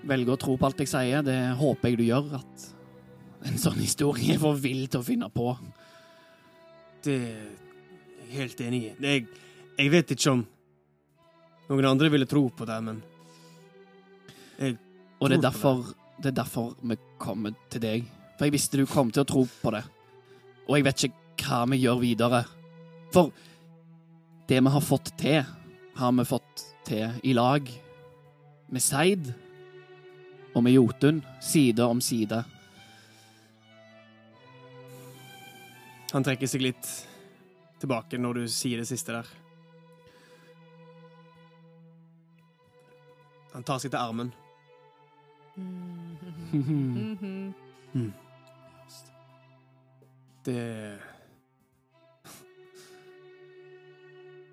velger 0.05 0.35
å 0.35 0.41
tro 0.41 0.59
på 0.59 0.69
alt 0.69 0.85
jeg 0.85 0.93
sier, 0.93 1.25
det 1.25 1.39
håper 1.57 1.89
jeg 1.89 2.01
du 2.03 2.07
gjør, 2.11 2.35
at 2.43 2.69
en 3.47 3.59
sånn 3.61 3.81
historie 3.81 4.35
er 4.35 4.41
for 4.43 4.59
vill 4.61 4.87
til 4.91 5.01
å 5.01 5.07
finne 5.07 5.29
på. 5.33 5.53
Det 7.05 7.17
er 7.17 7.47
jeg 8.27 8.35
helt 8.35 8.61
enig 8.67 8.81
i. 8.83 8.91
Jeg, 9.01 9.27
jeg 9.79 9.93
vet 9.95 10.13
ikke 10.15 10.35
om 10.35 10.43
noen 11.71 11.89
andre 11.93 12.11
ville 12.13 12.29
tro 12.29 12.49
på 12.53 12.67
det, 12.69 12.81
men 12.85 13.03
Og 15.21 15.29
det 15.31 15.39
er, 15.39 15.43
derfor, 15.45 15.85
det. 15.85 16.23
det 16.23 16.29
er 16.33 16.39
derfor 16.43 16.75
vi 16.81 16.97
kommer 17.21 17.55
til 17.73 17.85
deg. 17.85 18.05
For 18.37 18.49
jeg 18.49 18.57
visste 18.57 18.81
du 18.81 18.87
kom 18.89 19.11
til 19.13 19.25
å 19.25 19.29
tro 19.29 19.45
på 19.45 19.73
det. 19.75 19.85
Og 20.67 20.77
jeg 20.77 20.87
vet 20.87 21.05
ikke 21.09 21.47
hva 21.47 21.65
vi 21.73 21.81
gjør 21.83 22.01
videre. 22.03 22.45
For 23.15 23.33
det 24.49 24.61
vi 24.61 24.73
har 24.75 24.85
fått 24.85 25.13
til, 25.21 25.45
har 25.97 26.13
vi 26.17 26.25
fått 26.29 26.65
til 26.89 27.21
i 27.23 27.35
lag. 27.37 27.69
Med 28.71 28.85
Seid 28.85 29.33
og 30.55 30.65
med 30.67 30.75
Jotun, 30.75 31.21
side 31.43 31.85
om 31.85 32.01
side. 32.03 32.43
Han 36.19 36.25
trekker 36.27 36.49
seg 36.51 36.65
litt 36.65 36.89
tilbake 37.81 38.19
når 38.19 38.41
du 38.41 38.49
sier 38.51 38.81
det 38.83 38.89
siste 38.89 39.15
der. 39.15 39.29
Han 43.53 43.67
tar 43.67 43.79
seg 43.83 43.93
til 43.93 44.01
armen. 44.01 44.33
Det 50.45 50.99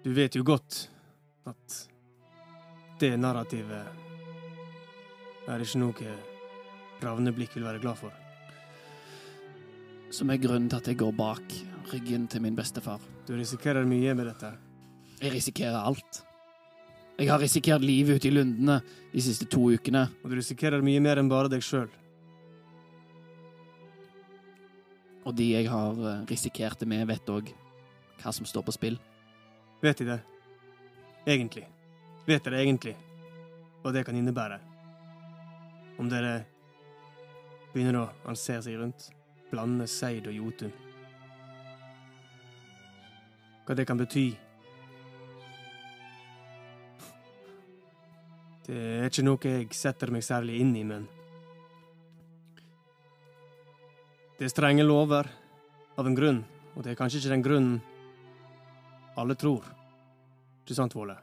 Du 0.03 0.13
vet 0.13 0.35
jo 0.35 0.43
godt 0.47 0.89
at 1.49 1.81
det 3.01 3.11
narrativet 3.19 3.85
er 5.47 5.63
ikke 5.63 5.81
noe 5.81 6.15
Ravneblikk 7.03 7.55
vil 7.57 7.67
være 7.67 7.81
glad 7.83 7.99
for. 7.99 8.26
Som 10.13 10.31
er 10.31 10.39
grunnen 10.39 10.69
til 10.71 10.79
at 10.79 10.87
jeg 10.87 10.99
går 11.01 11.11
bak 11.17 11.57
ryggen 11.91 12.27
til 12.31 12.41
min 12.43 12.55
bestefar. 12.55 13.01
Du 13.27 13.35
risikerer 13.35 13.87
mye 13.87 14.13
med 14.15 14.29
dette. 14.29 14.53
Jeg 15.21 15.33
risikerer 15.33 15.77
alt. 15.77 16.23
Jeg 17.17 17.31
har 17.31 17.41
risikert 17.41 17.81
livet 17.81 18.19
ute 18.19 18.29
i 18.29 18.31
lundene 18.31 18.79
de 19.11 19.21
siste 19.21 19.47
to 19.49 19.65
ukene. 19.73 20.05
Og 20.23 20.31
du 20.31 20.37
risikerer 20.37 20.85
mye 20.85 21.01
mer 21.03 21.19
enn 21.19 21.31
bare 21.31 21.51
deg 21.51 21.65
sjøl. 21.65 21.89
Og 25.27 25.35
de 25.35 25.49
jeg 25.51 25.67
har 25.67 25.97
eh, 25.97 26.21
risikert 26.29 26.79
det 26.79 26.87
med, 26.87 27.03
vet 27.09 27.33
òg 27.33 27.49
hva 28.21 28.31
som 28.33 28.47
står 28.47 28.63
på 28.67 28.75
spill. 28.77 28.99
Vet 29.83 29.99
de 29.99 30.11
det? 30.13 30.21
Egentlig. 31.27 31.65
Vet 32.29 32.45
dere 32.45 32.63
egentlig 32.63 32.95
hva 33.83 33.91
det 33.91 34.05
kan 34.07 34.15
innebære? 34.15 34.61
Om 35.99 36.07
dere 36.11 36.39
begynner 37.73 37.99
å 37.99 38.07
ansere 38.29 38.63
seg 38.63 38.77
rundt, 38.79 39.09
blande 39.51 39.87
Seid 39.87 40.27
og 40.27 40.35
Jotun. 40.35 40.73
Hva 43.67 43.75
det 43.75 43.87
kan 43.87 43.99
bety. 43.99 44.29
Det 48.67 48.77
er 48.77 49.07
ikke 49.07 49.23
noe 49.23 49.53
jeg 49.53 49.69
setter 49.75 50.11
meg 50.11 50.25
særlig 50.27 50.59
inn 50.59 50.75
i, 50.75 50.83
men 50.87 51.07
Det 54.37 54.45
er 54.45 54.51
strenge 54.53 54.83
lover 54.85 55.25
av 55.97 56.05
en 56.05 56.13
grunn, 56.13 56.43
og 56.75 56.83
det 56.85 56.91
er 56.91 56.97
kanskje 56.99 57.23
ikke 57.23 57.31
den 57.31 57.45
grunnen 57.45 57.77
alle 59.17 59.33
tror. 59.33 59.65
Ikke 60.61 60.77
sant, 60.77 60.93
Våle? 60.93 61.15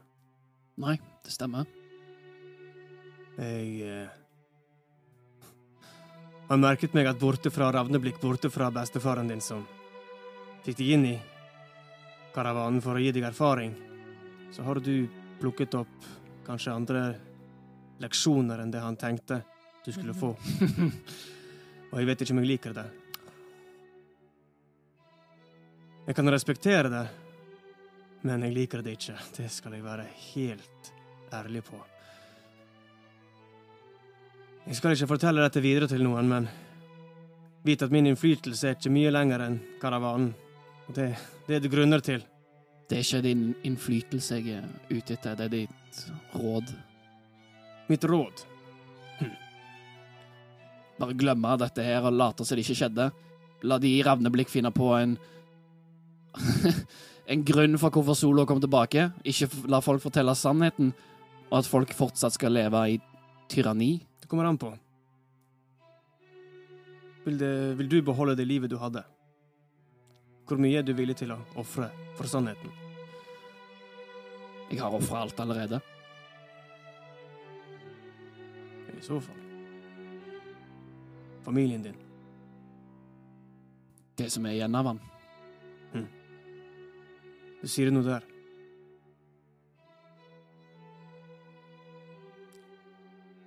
Nei, 0.82 0.96
det 1.22 1.30
stemmer. 1.30 1.68
Jeg 3.38 3.86
eh, 3.86 4.23
har 6.54 6.60
merket 6.62 6.94
meg 6.94 7.08
at 7.10 7.18
borte 7.18 7.50
fra 7.50 7.72
Ravneblikk, 7.74 8.20
borte 8.22 8.50
fra 8.50 8.70
bestefaren 8.70 9.28
din 9.28 9.40
som 9.42 9.64
fikk 10.62 10.76
deg 10.78 10.90
inn 10.94 11.06
i 11.08 11.14
karavanen 12.34 12.82
for 12.82 12.94
å 12.94 13.02
gi 13.02 13.10
deg 13.14 13.26
erfaring, 13.26 13.72
så 14.54 14.62
har 14.66 14.78
du 14.82 15.08
plukket 15.40 15.74
opp 15.78 16.06
kanskje 16.46 16.74
andre 16.74 17.02
leksjoner 18.02 18.62
enn 18.62 18.70
det 18.70 18.82
han 18.84 18.98
tenkte 19.00 19.40
du 19.84 19.90
skulle 19.92 20.14
få. 20.14 20.30
Og 21.90 21.98
jeg 21.98 22.08
vet 22.08 22.22
ikke 22.22 22.36
om 22.36 22.42
jeg 22.42 22.50
liker 22.52 22.76
det. 22.76 22.86
Jeg 26.04 26.18
kan 26.18 26.30
respektere 26.32 26.92
det, 26.92 27.04
men 28.28 28.46
jeg 28.46 28.56
liker 28.60 28.84
det 28.84 28.94
ikke. 28.98 29.18
Det 29.40 29.50
skal 29.52 29.74
jeg 29.74 29.86
være 29.86 30.06
helt 30.34 30.94
ærlig 31.34 31.64
på. 31.66 31.82
Jeg 34.64 34.78
skal 34.78 34.94
ikke 34.94 35.10
fortelle 35.10 35.42
dette 35.44 35.60
videre 35.60 35.88
til 35.90 36.00
noen, 36.04 36.28
men 36.30 36.46
vit 37.64 37.82
at 37.84 37.92
min 37.92 38.06
innflytelse 38.08 38.70
er 38.70 38.78
ikke 38.78 38.92
mye 38.94 39.12
lenger 39.12 39.44
enn 39.44 39.58
karavanen. 39.80 40.30
Og 40.88 40.96
det, 40.96 41.10
det 41.44 41.58
er 41.58 41.64
det 41.64 41.72
grunner 41.72 42.00
til. 42.04 42.24
Det 42.88 42.96
er 42.96 43.04
ikke 43.04 43.24
din 43.24 43.44
innflytelse 43.64 44.38
jeg 44.40 44.58
er 44.62 44.66
ute 44.88 45.16
etter, 45.16 45.36
det 45.36 45.46
er 45.46 45.52
ditt 45.52 46.00
råd. 46.36 46.72
Mitt 47.88 48.04
råd 48.08 48.46
Bare 50.94 51.16
glemme 51.18 51.56
dette 51.60 51.84
her 51.84 52.06
og 52.06 52.14
late 52.14 52.44
som 52.46 52.56
det 52.56 52.64
ikke 52.64 52.78
skjedde. 52.78 53.08
La 53.66 53.76
de 53.82 53.90
i 53.90 54.02
Ravneblikk 54.06 54.52
finne 54.52 54.70
på 54.72 54.92
en 54.96 55.16
En 57.34 57.44
grunn 57.44 57.76
for 57.80 57.90
hvorfor 57.90 58.16
Solo 58.16 58.44
kom 58.46 58.60
tilbake. 58.60 59.08
Ikke 59.24 59.48
la 59.72 59.80
folk 59.84 60.02
fortelle 60.04 60.34
sannheten, 60.36 60.92
og 61.50 61.58
at 61.62 61.68
folk 61.68 61.94
fortsatt 61.96 62.36
skal 62.36 62.52
leve 62.52 62.82
i 62.92 62.98
tyranni. 63.48 63.94
Det 64.24 64.28
kommer 64.28 64.44
an 64.44 64.58
på. 64.58 64.78
Vil, 67.24 67.38
det, 67.38 67.74
vil 67.74 67.88
du 67.88 68.02
beholde 68.02 68.34
det 68.34 68.44
livet 68.48 68.70
du 68.72 68.78
hadde? 68.80 69.02
Hvor 70.48 70.56
mye 70.56 70.78
er 70.80 70.86
du 70.86 70.94
villig 70.96 71.18
til 71.20 71.34
å 71.34 71.36
ofre 71.60 71.90
for 72.16 72.24
sannheten? 72.32 72.70
Jeg 74.70 74.78
har 74.80 74.96
ofra 74.96 75.20
alt 75.26 75.42
allerede. 75.44 75.80
I 78.96 79.02
så 79.04 79.18
fall 79.20 79.42
Familien 81.44 81.84
din. 81.84 81.98
Det 84.16 84.30
som 84.32 84.46
er 84.48 84.56
igjen 84.56 84.78
av 84.80 84.88
han. 84.88 85.02
Du 87.60 87.68
sier 87.68 87.92
noe 87.92 88.08
der. 88.08 88.24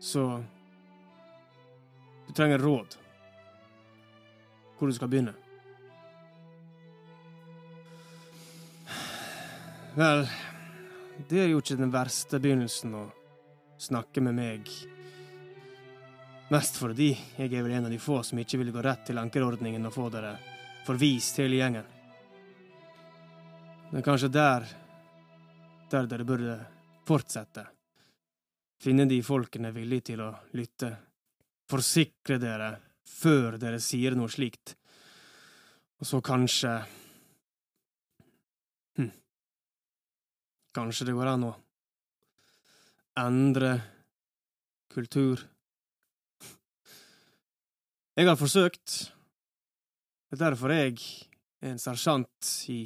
Så 0.07 0.27
Du 2.27 2.33
trenger 2.33 2.59
råd. 2.59 2.95
Hvor 4.77 4.87
du 4.87 4.93
skal 4.93 5.09
begynne. 5.09 5.33
Vel, 9.97 10.27
det 11.29 11.39
er 11.41 11.47
jo 11.49 11.61
ikke 11.63 11.79
den 11.79 11.93
verste 11.93 12.37
begynnelsen 12.37 12.93
å 12.93 13.07
snakke 13.81 14.21
med 14.21 14.37
meg. 14.37 14.69
Mest 16.53 16.77
fordi 16.79 17.09
jeg 17.11 17.49
er 17.49 17.65
vel 17.65 17.73
en 17.79 17.87
av 17.89 17.91
de 17.91 17.99
få 17.99 18.21
som 18.23 18.39
ikke 18.39 18.59
vil 18.61 18.69
gå 18.75 18.83
rett 18.85 19.07
til 19.09 19.17
ankerordningen 19.19 19.89
og 19.89 19.95
få 19.95 20.11
dere 20.13 20.35
forvist 20.85 21.41
hele 21.41 21.57
gjengen. 21.59 21.87
Det 23.89 23.97
er 23.99 24.05
kanskje 24.05 24.29
der 24.31 24.67
der 25.89 26.07
dere 26.07 26.23
burde 26.27 26.59
fortsette. 27.07 27.65
finne 28.77 29.05
de 29.09 29.23
folkene 29.23 29.71
villige 29.71 30.01
til 30.01 30.21
å 30.21 30.33
lytte. 30.53 31.06
Forsikre 31.67 32.37
dere 32.39 32.71
før 33.07 33.57
dere 33.59 33.79
sier 33.83 34.15
noe 34.15 34.31
slikt. 34.31 34.75
Og 35.97 36.07
så 36.07 36.21
kanskje 36.23 36.73
hm. 38.97 39.11
Kanskje 40.77 41.09
det 41.09 41.15
går 41.17 41.31
an 41.33 41.47
å 41.49 41.53
endre 43.17 43.71
kultur. 44.93 45.41
Jeg 48.17 48.25
har 48.25 48.37
forsøkt. 48.37 49.11
Det 50.27 50.37
er 50.37 50.43
derfor 50.43 50.73
jeg 50.73 50.95
er 51.61 51.73
en 51.73 51.81
sersjant 51.81 52.53
i 52.73 52.81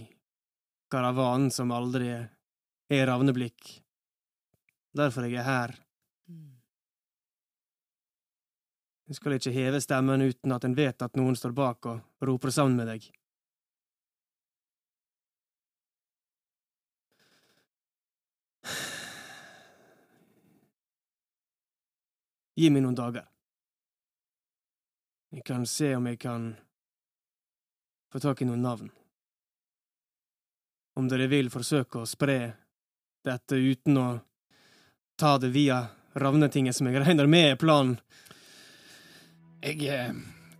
karavanen 0.91 1.51
som 1.53 1.71
aldri 1.75 2.09
er 2.11 3.07
ravneblikk. 3.07 3.77
Derfor 4.95 5.27
jeg 5.27 5.39
er 5.39 5.47
her. 5.47 5.75
En 9.11 9.15
skal 9.15 9.33
ikke 9.35 9.51
heve 9.51 9.79
stemmen 9.83 10.21
uten 10.23 10.53
at 10.55 10.63
en 10.63 10.71
vet 10.71 11.03
at 11.03 11.17
noen 11.19 11.35
står 11.35 11.51
bak 11.51 11.87
og 11.91 12.23
roper 12.23 12.47
sammen 12.55 12.77
med 12.79 12.87
deg. 12.87 13.09
Gi 22.55 22.71
meg 22.71 22.85
noen 22.87 22.95
dager. 22.95 23.27
Jeg 25.35 25.43
kan 25.43 25.67
se 25.67 25.91
om 25.99 26.07
jeg 26.07 26.23
kan 26.23 26.47
få 28.15 28.23
tak 28.23 28.45
i 28.45 28.47
noen 28.47 28.63
navn. 28.63 28.87
Om 30.95 31.11
dere 31.11 31.27
vil 31.27 31.51
forsøke 31.51 31.99
å 31.99 32.07
spre 32.07 32.39
dette 33.27 33.59
uten 33.59 33.99
å 34.07 34.09
ta 35.19 35.35
det 35.35 35.51
via 35.51 35.83
Ravnetinget, 36.15 36.79
som 36.79 36.87
jeg 36.87 37.03
regner 37.03 37.27
med 37.27 37.57
er 37.57 37.59
planen. 37.59 37.99
Jeg 39.61 39.83
eh, 39.93 40.13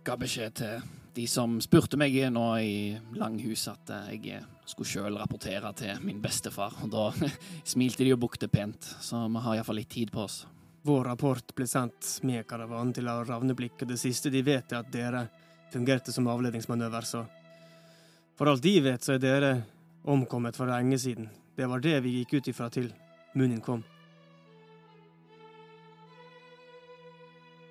ga 0.06 0.14
beskjed 0.14 0.52
til 0.60 0.82
de 1.16 1.24
som 1.26 1.56
spurte 1.60 1.98
meg 1.98 2.14
nå 2.30 2.44
i 2.62 2.74
Langhus 3.18 3.64
at 3.66 3.90
eh, 3.90 4.10
jeg 4.14 4.36
eh, 4.36 4.44
skulle 4.62 4.86
sjøl 4.86 5.16
rapportere 5.18 5.72
til 5.74 6.04
min 6.06 6.20
bestefar. 6.22 6.76
Og 6.86 6.92
da 6.92 7.08
smilte 7.72 8.06
de 8.06 8.12
og 8.14 8.20
bukte 8.22 8.46
pent, 8.46 8.86
så 9.02 9.24
vi 9.26 9.42
har 9.42 9.56
iallfall 9.58 9.80
litt 9.80 9.90
tid 9.90 10.12
på 10.14 10.22
oss. 10.22 10.44
Vår 10.86 11.10
rapport 11.10 11.50
ble 11.54 11.66
sendt 11.66 12.20
med 12.26 12.46
karavanen 12.46 12.92
til 12.94 13.10
Ravneblikk, 13.10 13.82
og 13.82 13.90
det 13.90 13.98
siste 13.98 14.30
de 14.30 14.42
vet, 14.46 14.70
er 14.70 14.84
at 14.84 14.92
dere 14.94 15.22
fungerte 15.72 16.14
som 16.14 16.28
avledningsmanøver, 16.30 17.06
så 17.06 17.24
For 18.38 18.48
alt 18.48 18.62
de 18.62 18.72
vet, 18.80 19.02
så 19.02 19.16
er 19.16 19.18
dere 19.22 19.50
omkommet 20.08 20.56
for 20.56 20.70
lenge 20.70 20.98
siden. 20.98 21.26
Det 21.54 21.66
var 21.68 21.82
det 21.82 21.98
vi 22.06 22.14
gikk 22.20 22.38
ut 22.38 22.48
ifra 22.48 22.70
til 22.70 22.86
Munin 23.34 23.60
kom. 23.60 23.82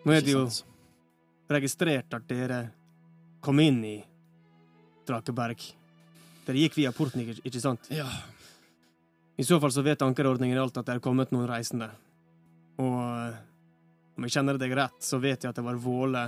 Nå 0.06 0.13
er 0.13 0.22
det 0.22 0.36
jo? 0.36 0.46
Registrert 1.52 2.14
at 2.16 2.28
dere 2.30 2.62
kom 3.42 3.60
inn 3.60 3.84
i 3.86 3.98
Drakeberg. 5.08 5.64
Dere 6.46 6.64
gikk 6.64 6.78
via 6.80 6.92
porten, 6.96 7.26
ikke, 7.26 7.62
sant? 7.62 7.90
Ja. 7.94 8.08
I 9.38 9.46
så 9.46 9.60
fall 9.62 9.74
så 9.74 9.84
vet 9.86 10.02
ankerordningen 10.06 10.60
alt 10.62 10.78
at 10.78 10.88
det 10.88 10.98
er 10.98 11.04
kommet 11.04 11.34
noen 11.34 11.50
reisende. 11.50 11.90
Og 12.82 12.98
eh, 13.02 13.40
om 14.18 14.28
jeg 14.28 14.36
kjenner 14.36 14.60
deg 14.62 14.76
rett, 14.78 15.00
så 15.04 15.20
vet 15.22 15.44
jeg 15.44 15.52
at 15.52 15.58
det 15.58 15.66
var 15.66 15.80
Våle, 15.82 16.26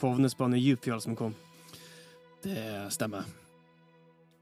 Fovnesbane 0.00 0.58
og 0.58 0.64
Djupfjall 0.64 1.02
som 1.04 1.16
kom. 1.16 1.34
Det 2.42 2.92
stemmer. 2.92 3.24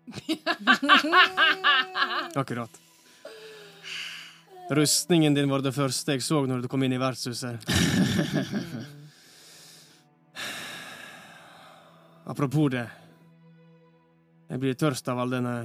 Akkurat. 2.38 2.70
Rustningen 4.70 5.35
din 5.35 5.51
var 5.51 5.61
det 5.64 5.72
første 5.72 6.12
jeg 6.12 6.22
så 6.24 6.46
når 6.46 6.61
du 6.64 6.68
kom 6.70 6.83
inn 6.85 6.92
i 6.92 7.01
vertshuset. 7.01 7.64
Apropos 12.28 12.68
det. 12.72 12.86
Jeg 14.48 14.60
blir 14.62 14.76
tørst 14.80 15.08
av 15.12 15.18
all 15.22 15.32
denne 15.32 15.56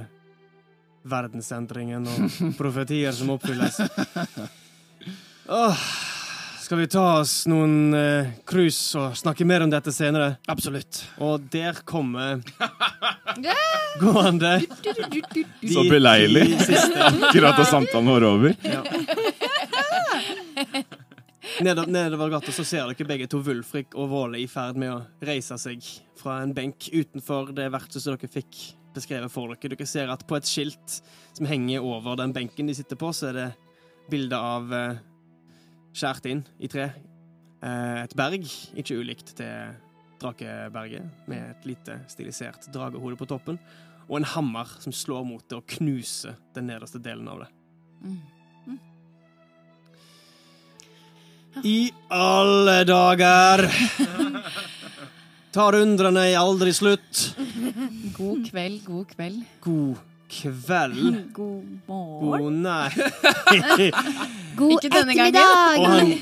verdensendringen 1.04 2.06
og 2.08 2.38
profetier 2.60 3.12
som 3.12 3.30
oppfylles. 3.34 3.78
Åh, 5.52 5.82
skal 6.64 6.80
vi 6.80 6.86
ta 6.88 7.02
oss 7.20 7.34
noen 7.52 7.92
eh, 7.96 8.30
cruise 8.48 8.96
og 8.96 9.16
snakke 9.20 9.44
mer 9.48 9.64
om 9.66 9.72
dette 9.72 9.92
senere? 9.92 10.38
Absolutt. 10.48 11.02
Og 11.20 11.44
der 11.52 11.76
kommer 11.84 12.40
gående 14.00 14.54
de 14.64 15.44
Så 15.68 15.84
beleilig. 15.92 16.46
ti 16.54 16.70
siste. 16.72 17.10
Akkurat 17.28 17.60
da 17.60 17.68
samtalen 17.68 18.08
var 18.16 18.28
over. 18.30 18.56
Ja. 18.64 18.80
Nedover, 21.60 21.90
nedover 21.92 22.30
gata 22.32 22.52
så 22.52 22.64
ser 22.64 22.88
dere 22.88 23.06
begge 23.06 23.26
to 23.30 23.38
Wulfrik 23.44 23.94
og 24.00 24.08
Våle 24.10 24.40
i 24.40 24.46
ferd 24.50 24.78
med 24.80 24.90
å 24.94 25.02
reise 25.28 25.58
seg 25.60 25.84
fra 26.16 26.38
en 26.42 26.54
benk 26.56 26.88
utenfor 26.88 27.52
det 27.56 27.66
vertshuset 27.74 28.14
dere 28.14 28.30
fikk 28.32 28.60
beskrevet 28.94 29.32
for 29.32 29.52
dere. 29.52 29.74
Dere 29.74 29.88
ser 29.88 30.12
at 30.12 30.24
på 30.26 30.38
et 30.38 30.48
skilt 30.48 30.98
som 31.36 31.48
henger 31.48 31.84
over 31.84 32.16
den 32.20 32.32
benken 32.34 32.70
de 32.70 32.76
sitter 32.76 32.98
på, 32.98 33.12
så 33.12 33.28
er 33.30 33.38
det 33.38 33.48
bilde 34.10 34.38
av 34.38 34.72
eh, 34.74 35.02
skjært 35.96 36.30
inn 36.32 36.44
i 36.64 36.70
tre. 36.72 36.90
Eh, 37.60 37.98
et 38.04 38.16
berg, 38.16 38.48
ikke 38.80 38.98
ulikt 39.00 39.34
til 39.38 39.74
Drakeberget, 40.22 41.26
med 41.28 41.50
et 41.50 41.68
lite 41.68 41.98
stilisert 42.08 42.70
dragehode 42.72 43.18
på 43.20 43.28
toppen, 43.28 43.60
og 44.08 44.16
en 44.20 44.30
hammer 44.34 44.78
som 44.80 44.94
slår 44.96 45.26
mot 45.28 45.44
det 45.48 45.60
og 45.60 45.68
knuser 45.76 46.38
den 46.56 46.72
nederste 46.72 47.00
delen 47.02 47.28
av 47.28 47.44
det. 47.44 47.52
I 51.62 51.92
alle 52.08 52.84
dager! 52.84 53.70
Tar 55.54 55.74
undrene 55.74 56.30
i 56.30 56.34
aldri 56.34 56.72
slutt. 56.74 57.36
God 58.16 58.50
kveld, 58.50 58.80
god 58.84 59.06
kveld. 59.14 59.42
God 59.62 60.00
kveld. 60.28 61.32
God 61.32 61.78
morgen. 61.86 62.42
God 62.42 62.52
nei. 62.52 62.90
God 64.58 64.72
Ikke 64.72 64.90
denne 64.90 65.14
ettermiddag. 65.14 65.78
Og 65.78 65.86
han, 65.92 66.12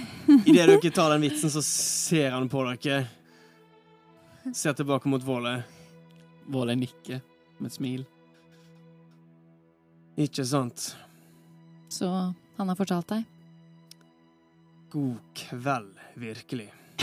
idet 0.44 0.68
dere 0.68 0.92
tar 0.92 1.14
den 1.14 1.24
vitsen, 1.24 1.52
så 1.52 1.64
ser 1.64 2.36
han 2.36 2.48
på 2.52 2.64
dere. 2.68 3.06
Ser 4.52 4.76
tilbake 4.76 5.08
mot 5.08 5.24
Våle. 5.24 5.62
Våle 6.52 6.76
nikker 6.76 7.22
med 7.58 7.70
et 7.70 7.78
smil. 7.78 8.04
Ikke 10.20 10.44
sant? 10.44 10.90
Så 11.88 12.08
han 12.58 12.68
har 12.68 12.76
fortalt 12.76 13.08
deg? 13.14 13.24
God 14.92 15.18
kveld, 15.34 15.96
virkelig. 16.20 16.68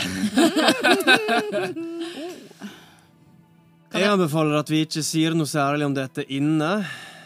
Jeg 3.90 4.06
anbefaler 4.06 4.60
at 4.60 4.68
vi 4.70 4.84
ikke 4.84 5.02
sier 5.02 5.34
noe 5.34 5.50
særlig 5.50 5.88
om 5.88 5.94
dette 5.96 6.22
inne. 6.30 6.68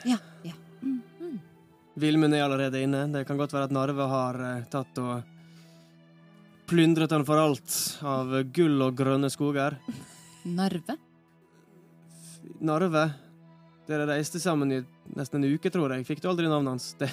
Ja. 0.09 0.17
ja. 0.47 0.55
Vilmund 2.01 2.33
er 2.33 2.47
allerede 2.47 2.81
inne. 2.81 3.05
Det 3.13 3.27
kan 3.29 3.37
godt 3.37 3.53
være 3.53 3.69
at 3.69 3.75
Narve 3.77 4.07
har 4.09 4.41
eh, 4.41 4.65
tatt 4.73 4.97
og 5.03 5.21
plyndret 6.71 7.13
han 7.13 7.27
for 7.29 7.37
alt 7.43 7.77
av 8.01 8.33
gull 8.57 8.81
og 8.87 8.97
grønne 8.97 9.29
skoger. 9.33 9.77
Narve? 10.49 10.97
Narve, 12.65 13.05
dere 13.89 14.07
reiste 14.09 14.41
sammen 14.41 14.73
i 14.73 14.79
nesten 15.17 15.43
en 15.43 15.55
uke, 15.55 15.71
tror 15.73 15.93
jeg. 15.93 16.07
Fikk 16.09 16.23
du 16.25 16.29
aldri 16.31 16.47
navnet 16.49 16.71
hans? 16.75 16.87
Det 16.99 17.09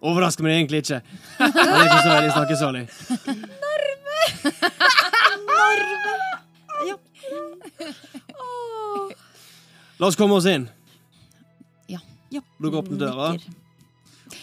overrasker 0.00 0.42
meg 0.46 0.52
egentlig 0.60 0.78
ikke. 0.84 1.00
Han 1.40 1.50
er 1.50 1.86
ikke 1.86 2.02
så 2.04 2.12
veldig 2.14 2.32
snakkesalig. 2.36 2.84
La 9.98 10.06
oss 10.06 10.18
komme 10.18 10.34
oss 10.38 10.46
inn. 10.46 10.68
Ja. 11.90 11.98
ja. 12.30 12.42
Lukk 12.62 12.74
opp 12.78 12.88
den 12.92 13.00
døra. 13.02 13.32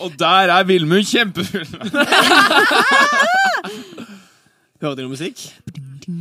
Og 0.03 0.11
der 0.19 0.51
er 0.51 0.63
Vilmund 0.67 1.07
kjempefull! 1.07 1.63
Hører 4.81 4.95
du 4.97 5.05
noe 5.05 5.13
musikk? 5.13 5.39
Det. 6.05 6.13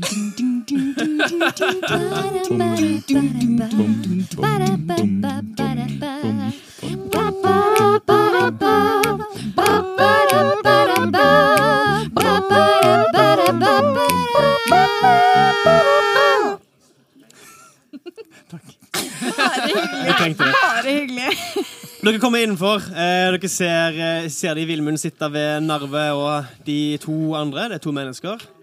Bare 20.36 20.88
hyggelig. 20.88 21.28
Dere 22.04 22.18
kommer 22.20 22.38
innenfor. 22.38 22.76
Eh, 22.76 23.32
dere 23.32 23.48
ser, 23.48 24.00
eh, 24.00 24.28
ser 24.28 24.54
de 24.54 24.64
Vilmund 24.64 24.98
sitte 25.00 25.32
ved 25.32 25.60
Narve 25.60 26.12
og 26.12 26.44
de 26.66 26.96
to 27.00 27.34
andre. 27.34 27.68
Det 27.68 27.74
er 27.74 27.78
to 27.84 27.92
mennesker. 27.92 28.53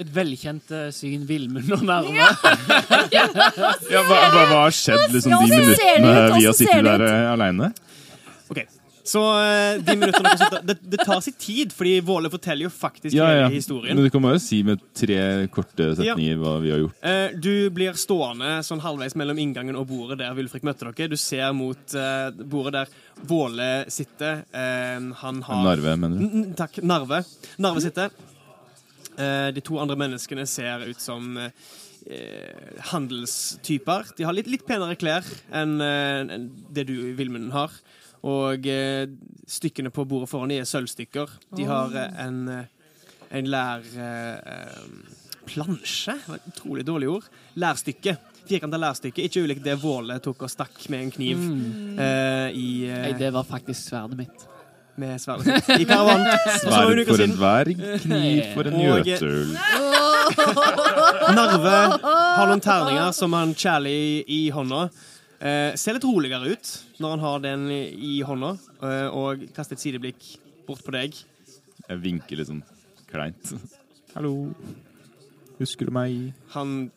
Et 0.00 0.08
velkjent 0.14 0.70
eh, 0.72 0.88
syn 0.94 1.24
Vilmund 1.28 1.72
og 1.76 1.82
nærme. 1.84 2.28
Ja, 3.12 3.26
hva, 3.28 4.20
hva, 4.32 4.44
hva 4.48 4.60
har 4.66 4.76
skjedd 4.76 5.10
liksom, 5.12 5.32
de 5.32 5.48
Ja, 5.48 5.48
ser 5.48 5.56
det 5.56 5.64
ut, 5.72 6.06
minuttene 6.06 6.38
vi 6.38 6.46
har 6.46 6.56
sittet 6.56 6.86
der 6.86 7.04
uh, 7.08 7.32
aleine? 7.34 7.68
Ok, 8.52 8.60
Så 9.04 9.20
eh, 9.42 9.80
de 9.84 9.96
minuttene 9.98 10.60
det, 10.68 10.76
det 10.94 11.00
tar 11.04 11.20
sin 11.24 11.34
tid, 11.42 11.72
fordi 11.74 11.96
Våle 12.06 12.30
forteller 12.32 12.68
jo 12.68 12.70
faktisk 12.72 13.16
Ja, 13.16 13.26
ja. 13.34 13.44
hele 13.48 13.58
historien. 13.58 13.96
Men 13.98 14.06
du 14.06 14.10
kan 14.14 14.22
bare 14.24 14.40
si 14.42 14.60
med 14.66 14.80
tre 14.96 15.18
korte 15.52 15.90
setninger 15.98 16.38
hva 16.40 16.54
vi 16.62 16.70
har 16.74 16.82
gjort. 16.84 16.96
Eh, 17.02 17.36
Du 17.42 17.52
blir 17.74 17.98
stående 17.98 18.60
sånn 18.66 18.82
halvveis 18.84 19.16
mellom 19.18 19.40
inngangen 19.42 19.76
og 19.80 19.88
bordet 19.90 20.20
der 20.22 20.36
Wilfrik 20.38 20.64
møtte 20.68 20.86
dere. 20.92 21.10
Du 21.12 21.18
ser 21.20 21.50
mot 21.56 21.96
eh, 21.98 22.28
bordet 22.46 22.76
der 22.78 22.98
Våle 23.28 23.70
sitter. 23.92 24.44
Eh, 24.54 25.00
han 25.24 25.42
har 25.48 25.64
Narve, 25.66 25.96
mener 25.98 26.22
du? 26.22 26.28
N- 26.44 26.52
Takk. 26.58 26.78
Narve. 26.86 27.24
Narve 27.62 27.82
sitter. 27.84 28.14
Eh, 29.18 29.48
de 29.54 29.64
to 29.64 29.78
andre 29.82 29.98
menneskene 30.00 30.46
ser 30.48 30.86
ut 30.88 31.00
som 31.02 31.36
eh, 31.38 32.68
handelstyper. 32.92 34.12
De 34.18 34.26
har 34.28 34.36
litt, 34.36 34.50
litt 34.50 34.66
penere 34.68 34.96
klær 35.00 35.26
enn 35.52 35.78
eh, 35.84 36.36
det 36.72 36.86
du, 36.90 36.96
Vilmund, 37.18 37.52
har. 37.56 37.74
Og 38.22 38.68
eh, 38.70 39.08
stykkene 39.50 39.90
på 39.94 40.06
bordet 40.08 40.30
foran 40.30 40.52
de 40.52 40.60
er 40.62 40.68
sølvstykker. 40.68 41.38
De 41.58 41.66
har 41.68 41.98
eh, 41.98 42.22
en, 42.26 42.44
en 43.30 43.52
lær... 43.56 43.90
Eh, 43.96 45.18
plansje? 45.42 46.14
Utrolig 46.52 46.84
dårlig 46.86 47.08
ord. 47.10 47.26
Lærstykke. 47.58 48.16
Firkanta 48.46 48.78
lærstykke. 48.80 49.24
Ikke 49.26 49.42
ulikt 49.44 49.64
det 49.64 49.76
Våle 49.82 50.18
tok 50.22 50.46
og 50.46 50.50
stakk 50.50 50.78
med 50.92 51.06
en 51.06 51.12
kniv 51.14 51.42
eh, 51.98 52.48
i 52.54 52.68
eh, 52.88 53.04
Nei, 53.08 53.12
det 53.18 53.32
var 53.34 53.46
faktisk 53.48 53.90
sverdet 53.90 54.18
mitt. 54.24 54.46
Med 55.02 55.20
sverdet 55.22 55.64
sitt 55.66 55.82
i 55.82 55.86
var 55.88 56.22
Sverd 56.62 57.02
for 57.10 57.24
en 57.24 57.34
verg, 57.40 57.80
kniv 58.04 58.42
for 58.54 58.70
en 58.70 58.78
gjøtul. 58.82 59.56
Narve 61.36 61.74
har 62.02 62.50
noen 62.50 62.62
terninger 62.62 63.10
som 63.16 63.34
han 63.36 63.54
kjæler 63.58 63.90
i, 63.90 64.22
i 64.26 64.40
hånda. 64.54 64.86
Eh, 65.42 65.74
ser 65.78 65.96
litt 65.98 66.06
roligere 66.06 66.54
ut 66.54 66.72
når 67.02 67.16
han 67.16 67.24
har 67.26 67.42
den 67.42 67.66
i, 67.74 67.82
i 67.90 68.14
hånda, 68.26 68.54
eh, 68.78 69.08
og 69.10 69.42
kaster 69.56 69.74
et 69.74 69.82
sideblikk 69.82 70.28
bort 70.68 70.84
på 70.86 70.94
deg. 70.94 71.18
Jeg 71.88 72.02
vinker 72.02 72.38
litt 72.38 72.50
sånn 72.52 72.62
kleint. 73.10 73.54
Hallo. 74.14 74.52
Husker 75.58 75.88
du 75.88 75.94
meg? 75.94 76.30
Han 76.54 76.90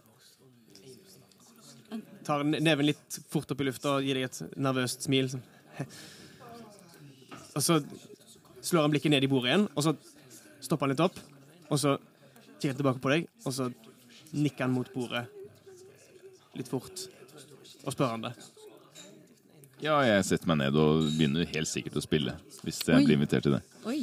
tar 2.26 2.46
neven 2.46 2.90
litt 2.90 3.20
fort 3.30 3.50
opp 3.54 3.62
i 3.62 3.68
lufta 3.68 3.98
og 3.98 4.06
gir 4.06 4.18
deg 4.18 4.30
et 4.30 4.60
nervøst 4.62 5.06
smil. 5.10 5.34
Og 7.56 7.64
så 7.64 7.80
slår 8.66 8.82
han 8.84 8.92
blikket 8.92 9.14
ned 9.14 9.24
i 9.24 9.30
bordet 9.32 9.52
igjen, 9.54 9.70
og 9.72 9.86
så 9.86 9.94
stopper 10.64 10.86
han 10.86 10.92
litt 10.96 11.04
opp. 11.06 11.20
Og 11.70 11.80
så 11.80 11.96
kikker 12.58 12.74
han 12.74 12.80
tilbake 12.82 13.04
på 13.04 13.14
deg, 13.14 13.30
og 13.46 13.56
så 13.56 13.70
nikker 14.36 14.66
han 14.66 14.76
mot 14.76 14.92
bordet 14.94 15.24
litt 16.60 16.72
fort. 16.72 17.06
Og 17.86 17.96
spør 17.96 18.12
han 18.16 18.26
det. 18.28 18.34
Ja, 19.84 20.00
jeg 20.08 20.24
setter 20.28 20.50
meg 20.50 20.62
ned 20.64 20.78
og 20.80 21.08
begynner 21.16 21.48
helt 21.52 21.70
sikkert 21.70 22.00
å 22.00 22.04
spille. 22.04 22.36
Hvis 22.64 22.82
jeg 22.88 23.00
Oi. 23.00 23.04
blir 23.08 23.20
invitert 23.20 23.46
til 23.46 23.58
det. 23.58 23.64
Oi. 23.88 23.98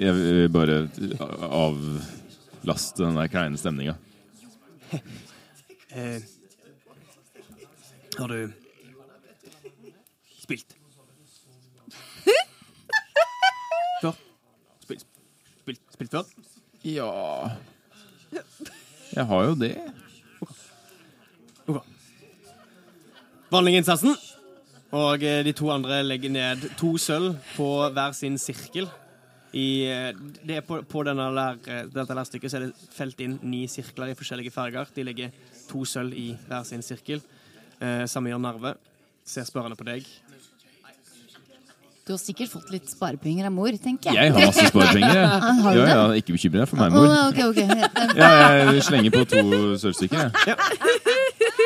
Jeg 0.00 0.14
vil 0.16 0.48
bare 0.54 0.78
avlaste 1.48 3.04
den 3.04 3.20
der 3.20 3.32
kleine 3.32 3.60
stemninga. 3.60 3.96
Eh, 5.94 6.18
har 8.18 8.32
du 8.32 8.50
spilt? 10.42 10.74
Spilt, 15.94 16.14
før? 16.14 16.28
Ja 16.84 17.08
Jeg 19.14 19.26
har 19.30 19.44
jo 19.46 19.54
det. 19.58 19.72
Ok. 20.42 21.80
Vanliginnsatsen. 23.54 24.16
Og 24.94 25.22
eh, 25.26 25.40
de 25.46 25.54
to 25.56 25.70
andre 25.74 26.02
legger 26.06 26.30
ned 26.30 26.68
to 26.78 26.94
sølv 27.02 27.34
på 27.56 27.68
hver 27.94 28.14
sin 28.14 28.38
sirkel. 28.38 28.86
I, 29.54 29.86
eh, 29.86 30.10
det 30.42 30.58
er 30.58 30.64
på, 30.66 30.80
på 30.82 31.02
denne 31.06 31.28
lær, 31.34 31.58
eh, 31.70 31.84
dette 31.90 32.14
lærstykket 32.18 32.50
så 32.50 32.58
er 32.58 32.66
det 32.66 32.88
felt 32.94 33.20
inn 33.22 33.36
ni 33.46 33.64
sirkler 33.70 34.10
i 34.10 34.16
forskjellige 34.18 34.54
farger. 34.54 34.90
De 34.94 35.06
legger 35.06 35.34
to 35.68 35.84
sølv 35.86 36.14
i 36.18 36.32
hver 36.48 36.66
sin 36.66 36.82
sirkel. 36.82 37.22
Eh, 37.78 38.02
samme 38.10 38.32
gjør 38.32 38.42
Narve. 38.42 38.74
Ser 39.24 39.46
spørrende 39.46 39.78
på 39.78 39.86
deg. 39.86 40.08
Du 42.04 42.12
har 42.12 42.18
sikkert 42.20 42.50
fått 42.52 42.68
litt 42.68 42.90
sparepenger 42.92 43.46
av 43.48 43.52
mor, 43.56 43.72
tenker 43.80 44.12
jeg. 44.12 44.26
Jeg 44.28 44.34
har 44.34 44.50
masse 44.50 44.66
sparepenger. 44.68 45.20
har 45.64 45.76
Ja, 45.78 45.84
ja, 45.88 46.02
ikke 46.20 46.34
bekymre 46.36 46.60
deg 46.60 46.68
for 46.68 46.82
meg, 46.82 46.92
mor. 46.92 47.06
mor. 47.08 47.30
okay, 47.30 47.46
okay. 47.48 47.64
Ja, 48.20 48.32
jeg 48.74 48.82
slenger 48.84 49.14
på 49.14 49.22
to 49.30 49.44
sølvstykker. 49.80 50.28
jeg. 50.44 51.14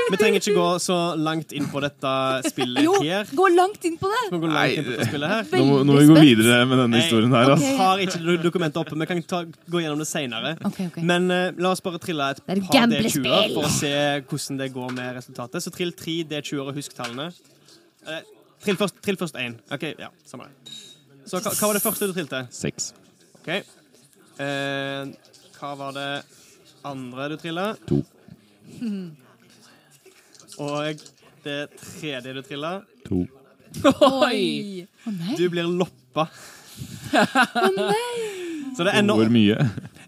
Vi 0.09 0.17
trenger 0.17 0.39
ikke 0.41 0.55
gå 0.55 0.69
så 0.81 0.99
langt 1.19 1.51
inn 1.59 1.67
på 1.69 1.83
dette 1.85 2.13
spillet 2.47 2.87
Jo, 2.87 2.95
her. 3.03 3.29
gå 3.35 3.49
langt 3.57 3.83
inn 3.85 3.99
på 4.01 4.09
det! 4.13 4.23
Inn 4.31 4.41
på 4.45 4.53
dette 4.55 5.09
spillet 5.11 5.35
her. 5.35 5.51
Nå 5.59 5.65
må, 5.67 5.81
nå 5.83 5.97
må 5.97 5.99
vi 6.05 6.07
gå 6.13 6.23
videre 6.31 6.63
med 6.71 6.83
denne 6.85 7.03
historien 7.03 7.35
her. 7.35 7.53
Altså. 7.57 7.75
har 7.83 8.05
ikke 8.07 8.39
dokumentet 8.47 8.81
oppe, 8.81 8.97
vi 9.03 9.11
kan 9.11 9.21
ta, 9.35 9.43
gå 9.75 9.83
gjennom 9.85 10.01
det 10.01 10.09
ok. 10.87 11.03
Men 11.03 11.29
uh, 11.35 11.45
la 11.59 11.75
oss 11.75 11.83
bare 11.85 12.01
trille 12.03 12.31
et 12.31 12.41
par. 12.47 12.63
D20-er 12.95 13.53
for 13.59 13.67
å 13.67 13.75
se 13.75 13.93
hvordan 14.31 14.63
det 14.63 14.73
går 14.79 14.97
med 14.97 15.19
resultatet. 15.19 15.67
Så 15.67 15.75
trill 15.75 15.93
tre 15.99 16.21
D20-er 16.31 16.65
og 16.71 16.79
husk 16.79 16.95
tallene. 16.97 17.33
Eh, 18.09 18.23
trill 18.65 18.79
først 18.81 19.01
trill 19.05 19.19
først 19.21 19.39
én. 19.41 19.57
OK, 19.75 19.85
ja, 19.99 20.11
samme 20.29 20.49
det. 20.49 20.77
Så 21.29 21.41
hva, 21.43 21.53
hva 21.53 21.71
var 21.71 21.77
det 21.77 21.85
første 21.85 22.09
du 22.09 22.15
trilte? 22.17 22.45
Seks. 22.55 22.93
OK. 23.41 23.51
Eh, 24.39 25.11
hva 25.59 25.73
var 25.79 25.97
det 25.97 26.11
andre 26.89 27.29
du 27.33 27.37
trilla? 27.41 27.67
To. 27.91 28.03
Og 30.65 31.05
det 31.45 31.59
tredje 31.79 32.35
du 32.35 32.43
trilla? 32.47 32.73
To. 33.09 33.25
Oi! 34.25 34.87
Å. 35.07 35.13
Du 35.37 35.45
blir 35.53 35.69
loppa. 35.69 36.29
Så 38.79 38.85
det 38.87 38.95
Hvor 39.11 39.31
mye? 39.33 39.57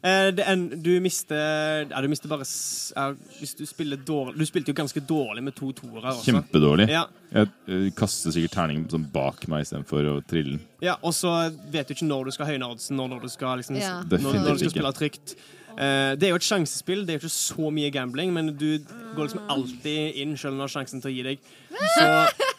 Eh, 0.02 0.30
det 0.32 0.46
en, 0.48 0.62
du 0.80 0.94
mister 1.04 1.84
Ja, 1.90 2.00
du 2.00 2.06
mister 2.08 2.30
bare 2.32 2.46
ja, 2.48 3.02
Hvis 3.36 3.50
du 3.58 3.66
spiller 3.68 3.98
dårlig 4.00 4.38
Du 4.40 4.46
spilte 4.48 4.72
jo 4.72 4.76
ganske 4.78 5.02
dårlig 5.04 5.42
med 5.44 5.52
to 5.58 5.74
toere. 5.76 6.14
Kjempedårlig. 6.24 6.86
Ja, 6.88 7.02
Jeg 7.34 7.50
eh, 7.68 7.90
kaster 7.98 8.32
sikkert 8.32 8.54
terningen 8.56 8.86
sånn 8.88 9.04
bak 9.12 9.44
meg 9.52 9.66
istedenfor 9.66 10.08
å 10.08 10.14
trille 10.24 10.54
den. 10.56 10.62
ja, 10.80 10.94
og 11.04 11.12
så 11.12 11.34
vet 11.70 11.90
du 11.90 11.92
ikke 11.98 12.08
når 12.08 12.30
du 12.30 12.32
skal 12.38 12.48
høyne 12.48 12.70
oddsen, 12.72 12.96
når, 12.96 13.10
når 13.12 13.26
du 13.26 13.28
skal, 13.34 13.60
liksom, 13.60 13.76
Ja. 13.76 13.98
når, 14.08 14.24
når 14.40 14.54
du 14.56 14.62
skal 14.64 14.72
spille 14.72 14.92
trygt. 14.96 15.34
Eh, 15.76 16.14
det 16.16 16.26
er 16.26 16.32
jo 16.32 16.38
et 16.40 16.48
sjansespill, 16.48 17.04
det 17.04 17.12
er 17.12 17.18
jo 17.20 17.28
ikke 17.28 17.34
så 17.36 17.68
mye 17.76 17.90
gambling, 17.94 18.32
men 18.34 18.54
du 18.56 18.80
går 19.16 19.28
liksom 19.28 19.44
alltid 19.52 20.16
inn 20.24 20.32
selv 20.40 20.56
om 20.56 20.62
du 20.62 20.64
har 20.64 20.72
sjansen 20.78 21.04
til 21.04 21.12
å 21.12 21.14
gi 21.14 21.26
deg. 21.28 21.52
Så 21.98 22.08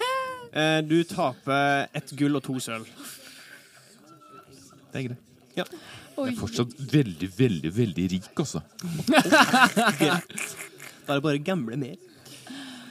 eh, 0.62 0.78
du 0.86 1.00
taper 1.10 1.90
ett 1.98 2.14
gull 2.22 2.38
og 2.38 2.46
to 2.46 2.60
sølv. 2.62 2.86
Det 4.94 5.02
er 5.02 5.10
greit. 5.10 5.28
Ja. 5.58 5.66
Jeg 6.28 6.36
er 6.36 6.40
fortsatt 6.40 6.78
veldig, 6.92 7.30
veldig, 7.38 7.74
veldig 7.78 8.08
rik, 8.16 8.32
altså. 8.36 8.64
Da 11.02 11.16
er 11.16 11.18
det 11.18 11.24
bare 11.26 11.40
å 11.40 11.44
gamble 11.44 11.78
mer. 11.82 11.98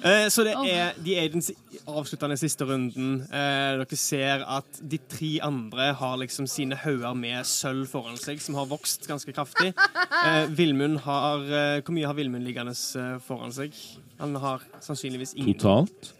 Eh, 0.01 0.27
så 0.33 0.45
det 0.47 0.55
er, 0.57 0.95
de 1.05 1.15
er 1.19 1.27
i 1.29 1.33
den 1.33 1.43
avsluttende 1.89 2.37
siste 2.41 2.65
runden. 2.69 3.21
Eh, 3.29 3.81
dere 3.81 3.99
ser 4.01 4.45
at 4.49 4.81
de 4.81 4.99
tre 5.13 5.33
andre 5.45 5.91
har 6.01 6.17
liksom 6.23 6.49
sine 6.51 6.79
hauger 6.81 7.17
med 7.19 7.47
sølv 7.49 7.87
foran 7.91 8.17
seg, 8.21 8.41
som 8.41 8.57
har 8.57 8.69
vokst 8.71 9.05
ganske 9.11 9.35
kraftig. 9.37 9.75
Eh, 9.75 10.47
Vilmund 10.57 11.03
har 11.07 11.45
eh, 11.45 11.83
Hvor 11.85 11.97
mye 11.97 12.09
har 12.09 12.17
Vilmund 12.17 12.45
liggende 12.49 12.73
eh, 12.73 13.19
foran 13.25 13.53
seg? 13.55 13.77
Han 14.21 14.37
har 14.41 14.65
sannsynligvis 14.85 15.37
ingen. 15.37 15.55
Totalt? 15.55 16.15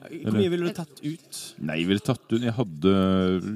Hvor 0.00 0.32
mye 0.32 0.48
ville 0.48 0.64
du 0.70 0.74
tatt 0.74 1.00
ut? 1.04 1.38
Nei, 1.60 1.74
jeg 1.82 1.88
ville 1.90 2.00
tatt 2.00 2.22
ut 2.32 2.40
Jeg 2.40 2.54
hadde 2.56 2.92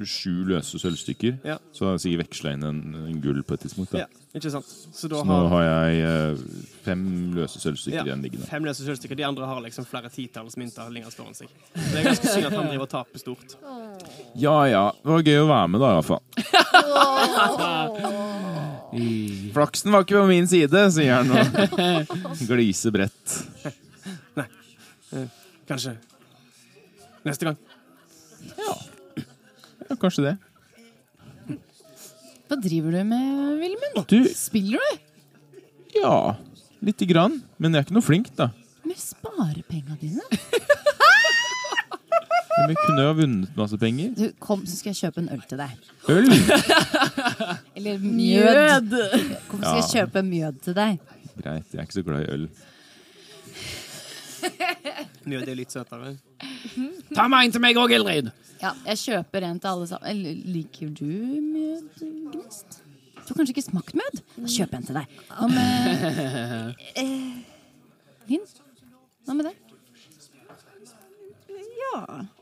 sju 0.04 0.42
løse 0.50 0.76
sølvstykker. 0.82 1.38
Ja. 1.48 1.54
Så 1.72 1.86
har 1.88 1.94
jeg 1.96 2.02
sikkert 2.04 2.20
veksla 2.26 2.52
inn 2.56 2.64
en, 2.68 2.80
en 3.08 3.20
gull 3.24 3.40
på 3.48 3.56
et 3.56 3.62
tidspunkt. 3.64 3.94
Da. 3.94 3.98
Ja, 4.04 4.08
ikke 4.36 4.50
sant? 4.52 4.68
Så 4.68 5.08
da 5.08 5.22
Så 5.22 5.26
nå 5.30 5.38
har 5.38 5.48
har 5.54 5.64
jeg 5.88 6.02
eh, 6.04 6.36
fem 6.84 7.00
løse 7.38 7.58
sølvstykker 7.62 8.02
Ja, 8.02 8.04
igjen 8.10 8.20
liggende. 8.26 8.44
fem 8.50 8.62
løse 8.68 8.84
sølvstykker. 8.84 9.16
De 9.22 9.26
andre 9.30 9.44
har 9.48 9.56
liksom 9.64 9.84
flere 9.88 10.08
titalls 10.12 10.56
mynter 10.60 10.84
liggende 10.92 11.16
foran 11.16 11.32
seg. 11.38 11.48
Det 11.72 11.96
er 12.02 12.06
ganske 12.10 12.28
synd 12.34 12.46
at 12.50 12.58
han 12.58 12.68
driver 12.68 12.86
og 12.86 12.92
taper 12.92 13.18
stort. 13.24 13.48
Ja 14.36 14.58
ja, 14.68 14.84
det 15.00 15.10
var 15.16 15.24
gøy 15.24 15.40
å 15.46 15.48
være 15.48 15.68
med, 15.72 15.80
da, 15.80 15.88
iallfall. 15.96 16.20
Flaksen 19.54 19.92
var 19.94 20.02
ikke 20.04 20.18
på 20.20 20.26
min 20.28 20.46
side, 20.50 20.80
sier 20.94 21.22
han 21.22 21.30
og 21.34 21.40
gliser 22.50 22.90
bredt. 22.94 23.28
Kanskje 25.64 25.94
neste 27.24 27.48
gang. 27.48 27.58
Ja, 28.58 29.96
kanskje 30.00 30.24
det. 30.28 30.34
Hva 32.48 32.56
driver 32.60 32.92
du 32.92 33.00
med, 33.08 33.58
Vilmund? 33.62 34.02
Du, 34.10 34.18
Spiller 34.36 34.78
du? 34.80 34.98
ja 35.96 36.34
Lite 36.84 37.06
grann. 37.08 37.38
Men 37.58 37.72
jeg 37.72 37.80
er 37.80 37.86
ikke 37.86 37.96
noe 37.96 38.04
flink, 38.04 38.26
da. 38.36 38.50
Med 38.84 38.98
sparepengene 39.00 39.96
dine? 40.00 40.24
Men 42.54 42.70
jeg 42.70 42.76
kunne 42.84 43.02
jo 43.02 43.08
ha 43.08 43.14
vunnet 43.18 43.56
masse 43.58 43.78
penger. 43.80 44.10
Du, 44.18 44.26
kom, 44.44 44.60
så 44.68 44.76
skal 44.78 44.92
jeg 44.92 45.00
kjøpe 45.06 45.22
en 45.24 45.30
øl 45.34 45.40
til 45.48 45.58
deg. 45.58 45.88
Øl! 46.12 46.28
Eller 47.80 47.98
mjød. 48.04 48.92
Kom, 49.48 49.64
så 49.64 49.72
skal 49.72 49.80
jeg 49.80 49.88
Ja. 49.88 49.88
kjøpe 49.96 50.22
mjød 50.28 50.60
til 50.68 50.76
deg. 50.76 51.00
Greit, 51.40 51.72
jeg 51.72 51.80
er 51.80 51.88
ikke 51.88 51.96
så 51.96 52.04
glad 52.06 52.20
i 52.22 52.30
øl. 52.36 52.44
Mjød 55.24 55.48
er 55.48 55.56
litt 55.58 55.72
søtere. 55.74 56.12
Ta 57.14 57.26
meg 57.30 57.48
en 57.48 57.54
til 57.54 57.62
meg 57.64 57.78
òg, 57.80 57.92
Ildrid! 57.96 58.30
Ja, 58.62 58.70
jeg 58.88 59.00
kjøper 59.02 59.44
en 59.48 59.58
til 59.60 59.68
alle 59.68 59.86
sammen. 59.90 60.22
Liker 60.54 60.88
du 60.96 61.04
mjød, 61.04 62.04
Gnist? 62.32 62.78
Du 63.24 63.32
har 63.32 63.38
kanskje 63.40 63.54
ikke 63.56 63.64
smakt 63.66 63.94
mjød? 63.96 64.22
Da 64.36 64.48
kjøper 64.52 64.76
jeg 64.76 64.80
en 64.80 64.88
til 64.88 64.98
deg. 65.00 65.18
Hva 65.28 65.48
med 65.52 66.80
eh, 67.02 67.12
Linn? 68.30 68.46
Hva 69.24 69.36
med 69.36 69.48
deg? 69.50 69.60
Ja, 71.84 72.00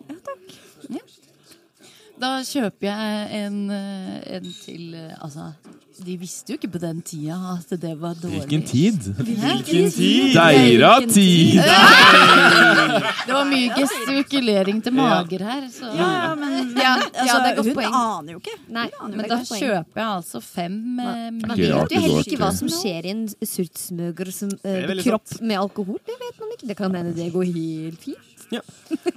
ja 0.08 0.16
takk. 0.26 0.56
Ja. 0.90 1.02
Da 2.20 2.36
kjøper 2.44 2.86
jeg 2.86 3.44
en, 3.46 3.70
eh, 3.70 4.36
en 4.36 4.44
til 4.62 4.92
eh, 4.94 5.14
Altså, 5.24 5.48
de 6.02 6.14
visste 6.20 6.52
jo 6.52 6.58
ikke 6.58 6.70
på 6.74 6.80
den 6.82 7.00
tida 7.04 7.34
at 7.54 7.72
det 7.80 7.92
var 8.00 8.14
dårlig. 8.20 8.42
Hvilken 8.42 8.62
tid? 8.68 9.08
Hvilken 9.18 9.90
tid? 9.92 10.32
Deira 10.36 10.92
tid! 11.08 11.60
Det 13.22 13.34
var 13.36 13.46
mye 13.46 13.70
gestikulering 13.76 14.80
til 14.84 14.94
mager 14.96 15.44
her. 15.46 15.62
Så. 15.72 15.86
Ja, 15.96 16.08
ja, 16.16 16.32
men 16.38 16.72
Ja, 16.82 16.94
altså, 16.96 17.26
ja, 17.28 17.36
det 17.44 17.50
er 17.52 17.56
godt 17.58 17.68
hun 17.68 17.76
poeng. 17.76 17.94
aner 18.00 18.32
jo 18.34 18.40
ikke. 18.42 18.56
Nei, 18.74 18.86
aner 18.98 19.16
Men 19.20 19.28
da 19.30 19.38
er 19.38 19.46
kjøper 19.46 20.02
jeg 20.02 20.08
altså 20.08 20.40
fem 20.42 20.76
Man 20.96 21.54
vet 21.54 21.62
jo 21.62 22.02
heller 22.02 22.24
ikke 22.24 22.40
hva 22.40 22.50
som 22.56 22.72
skjer 22.72 23.08
i 23.08 23.14
en 23.14 23.22
surtsmøger 23.30 24.32
som, 24.34 24.52
er 24.64 24.92
kropp 25.04 25.28
sant. 25.30 25.44
med 25.46 25.60
alkohol. 25.60 26.00
Det 26.08 26.18
vet 26.18 26.42
man 26.42 26.52
ikke. 26.56 26.68
Det 26.72 26.76
kan 26.82 26.98
hende 26.98 27.14
det 27.16 27.30
går 27.34 27.48
helt 27.52 28.08
fint. 28.08 28.28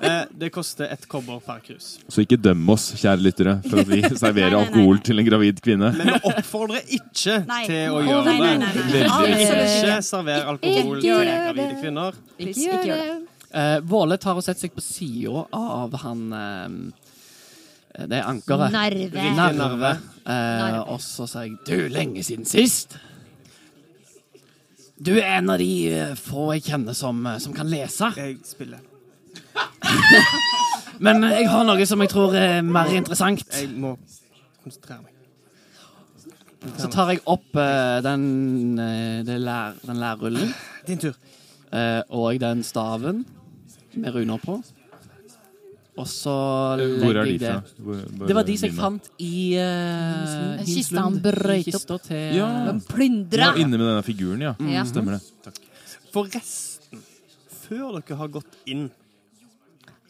Eh, 0.05 0.23
det 0.37 0.49
koster 0.53 0.89
ett 0.91 1.05
kobber 1.09 1.39
per 1.41 1.59
krus. 1.63 1.85
Så 2.11 2.21
ikke 2.25 2.37
døm 2.37 2.61
oss, 2.69 2.89
kjære 2.99 3.21
lyttere, 3.23 3.53
for 3.65 3.79
at 3.81 3.87
vi 3.89 4.01
serverer 4.21 4.33
Nei, 4.33 4.41
nei, 4.43 4.49
nei, 4.51 4.65
alkohol 4.65 4.97
nei. 4.99 5.03
til 5.07 5.21
en 5.21 5.27
gravid 5.27 5.61
kvinne. 5.65 5.89
Men 5.97 6.09
vi 6.11 6.17
oppfordrer 6.29 6.91
ikke 6.97 7.37
Nei. 7.47 7.61
til 7.69 7.95
å 7.95 8.01
gjøre 8.05 8.35
det. 8.35 9.05
Ikke 9.05 9.95
server 10.05 10.49
alkohol 10.51 10.99
Ikke 10.99 11.01
til 11.01 11.31
gravide 11.31 11.79
kvinner. 11.81 12.19
Ikke 12.37 12.49
Ikke 12.51 12.67
gjør 12.67 12.85
gjør 12.91 13.01
det. 13.01 13.17
Eh, 13.55 13.75
Våle 13.87 14.17
tar 14.21 14.37
og 14.37 14.45
setter 14.45 14.65
seg 14.67 14.75
på 14.75 14.83
sida 14.83 15.45
av 15.55 15.95
han 16.03 16.23
eh, 16.41 16.79
Det 18.05 18.19
er 18.19 18.29
ankeret. 18.29 18.73
Nerve. 18.75 19.11
Riktig. 19.15 19.59
Narve. 19.61 19.93
Eh, 20.25 20.79
og 20.83 20.99
så 21.05 21.27
sier 21.31 21.47
jeg 21.49 21.59
Du, 21.69 21.77
lenge 21.95 22.25
siden 22.27 22.45
sist. 22.49 22.97
Du 24.97 25.13
er 25.19 25.37
en 25.39 25.49
av 25.55 25.59
de 25.59 25.71
få 26.19 26.51
jeg 26.55 26.67
kjenner 26.69 26.95
som, 26.95 27.23
eh, 27.27 27.39
som 27.43 27.55
kan 27.55 27.67
lese. 27.71 28.11
Jeg 28.19 28.37
spiller. 28.47 28.83
Men 31.05 31.23
eh, 31.23 31.39
jeg 31.41 31.49
har 31.51 31.65
noe 31.67 31.85
som 31.87 32.01
jeg 32.03 32.11
tror 32.13 32.35
er 32.39 32.61
mer 32.65 32.91
interessant. 32.95 33.43
Jeg 33.55 33.69
må 33.75 33.95
konsentrere 34.63 35.01
meg. 35.03 35.11
Så 36.81 36.87
tar 36.89 37.11
jeg 37.13 37.21
opp 37.29 37.57
eh, 37.61 37.97
den, 38.05 38.23
eh, 38.81 39.19
det 39.27 39.35
lær, 39.43 39.75
den 39.85 39.99
lærrullen 40.01 40.53
Din 40.87 40.97
tur. 41.03 41.13
eh, 41.71 42.01
og 42.09 42.39
den 42.41 42.63
staven 42.65 43.25
med 43.93 44.15
runer 44.15 44.41
på. 44.41 44.55
Og 45.95 46.07
så 46.11 46.31
Hvor 46.75 46.79
legger 46.81 47.19
er 47.21 47.23
de 47.23 47.31
jeg 47.31 47.39
det 47.39 47.51
fra? 47.53 47.83
Hvor, 47.85 47.99
hvor 48.17 48.27
Det 48.27 48.35
var 48.35 48.43
de 48.49 48.55
som 48.59 48.67
jeg 48.67 48.75
fant 48.75 49.05
i 49.23 49.35
uh, 49.55 50.63
Kista 50.67 51.05
han 51.05 51.21
brøyt 51.23 51.69
opp. 51.69 51.85
Kista 51.85 51.97
til 52.09 52.35
Ja. 52.35 52.49
Men 52.65 52.81
Plyndra. 52.83 53.53
Ja, 53.53 53.61
inne 53.63 53.77
med 53.79 53.85
denne 53.87 54.03
figuren, 54.03 54.41
ja. 54.43 54.51
Ja. 54.73 54.83
Stemmer 54.89 55.15
det. 55.15 55.21
Takk. 55.45 55.61
Forresten, 56.11 56.99
før 57.61 57.95
dere 58.01 58.17
har 58.19 58.27
gått 58.33 58.57
inn, 58.67 58.89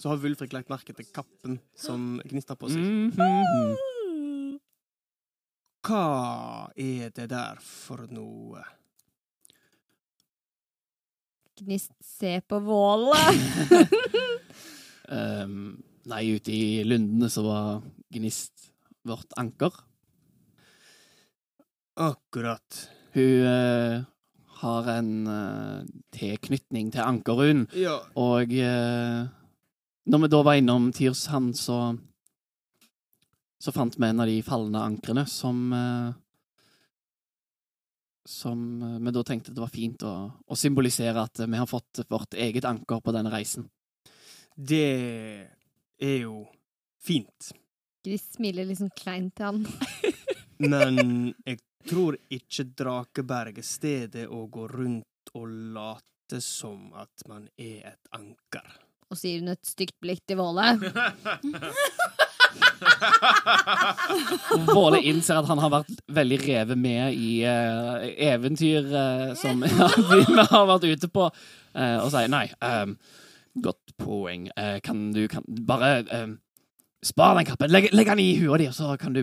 så 0.06 0.12
har 0.14 0.20
Wulfrik 0.22 0.52
lagt 0.54 0.70
merke 0.70 0.94
til 0.94 1.08
kappen 1.10 1.56
som 1.74 2.20
gnister 2.30 2.54
på 2.62 2.70
seg. 2.70 2.78
Mhm. 3.10 4.60
Hva 5.86 6.70
er 6.78 7.10
det 7.10 7.26
der 7.32 7.58
for 7.66 8.04
noe? 8.14 8.62
Gnist, 11.58 11.90
se 12.06 12.36
på 12.46 12.60
vålet. 12.62 13.42
um, 15.10 15.82
nei, 16.14 16.22
ute 16.38 16.54
i 16.54 16.84
lundene 16.86 17.30
så 17.34 17.42
var 17.48 17.82
Gnist 18.14 18.68
vårt 19.10 19.34
anker. 19.42 19.74
Akkurat. 21.98 22.84
Hun 23.18 23.48
uh, 23.50 24.04
har 24.62 24.92
en 25.00 25.12
uh, 25.26 25.82
tilknytning 26.14 26.94
til 26.94 27.02
Ankerrun, 27.08 27.66
Ja. 27.74 27.98
og 28.20 28.54
eh, 28.54 29.26
når 30.06 30.22
vi 30.26 30.32
da 30.34 30.42
var 30.46 30.60
innom 30.60 30.92
Tyrsand, 30.94 31.58
så 31.58 31.80
så 33.66 33.72
fant 33.72 33.96
vi 33.98 34.06
en 34.06 34.20
av 34.20 34.28
de 34.28 34.42
falne 34.46 34.78
ankrene 34.78 35.26
som 35.26 35.74
eh, 35.74 36.14
Som 38.26 38.82
eh, 38.82 39.00
vi 39.00 39.12
da 39.12 39.24
tenkte 39.24 39.54
det 39.54 39.64
var 39.64 39.74
fint 39.74 40.04
å, 40.06 40.14
å 40.48 40.58
symbolisere 40.58 41.24
at 41.24 41.42
vi 41.46 41.58
har 41.58 41.70
fått 41.70 42.04
vårt 42.10 42.34
eget 42.34 42.66
anker 42.66 43.02
på 43.02 43.14
denne 43.16 43.32
reisen. 43.34 43.66
Det 44.56 45.50
er 45.98 46.18
jo 46.22 46.46
fint. 47.02 47.52
Gris 48.06 48.28
smiler 48.36 48.70
sånn 48.78 48.94
kleint 48.98 49.36
til 49.38 49.50
han. 49.50 49.66
Men 50.74 51.34
jeg 51.46 51.60
tror 51.90 52.18
ikke 52.34 52.68
Drakeberg 52.78 53.62
er 53.62 53.68
stedet 53.68 54.26
å 54.30 54.46
gå 54.46 54.68
rundt 54.72 55.34
og 55.34 55.50
late 55.76 56.42
som 56.42 56.92
at 56.98 57.26
man 57.30 57.50
er 57.58 57.96
et 57.96 58.14
anker. 58.16 58.70
Og 59.16 59.20
så 59.22 59.32
gir 59.32 59.40
hun 59.46 59.54
et 59.54 59.64
stygt 59.64 59.96
blikk 60.04 60.20
til 60.28 60.36
Våle. 60.42 60.76
Våle 64.68 65.00
innser 65.08 65.40
at 65.40 65.48
han 65.48 65.62
har 65.64 65.72
vært 65.72 65.94
veldig 66.18 66.40
revet 66.42 66.80
med 66.80 67.16
i 67.16 67.48
uh, 67.48 68.04
eventyr 68.28 68.84
uh, 68.92 69.32
som 69.40 69.64
vi 70.12 70.20
har 70.28 70.68
vært 70.68 70.84
ute 70.90 71.08
på, 71.08 71.30
uh, 71.32 71.98
og 72.04 72.12
sier 72.12 72.28
nei. 72.32 72.50
Um, 72.60 72.98
godt 73.64 73.96
poeng. 74.04 74.50
Kan 74.84 75.14
du 75.16 75.30
kan, 75.32 75.46
bare 75.48 76.04
ehm, 76.12 76.34
spar 77.00 77.38
den 77.38 77.48
kappen. 77.48 77.72
Legg, 77.72 77.88
legg 77.96 78.10
den 78.12 78.20
i 78.20 78.36
huet 78.42 78.60
di, 78.60 78.68
og 78.68 78.76
så 78.76 78.98
kan 79.00 79.16
du 79.16 79.22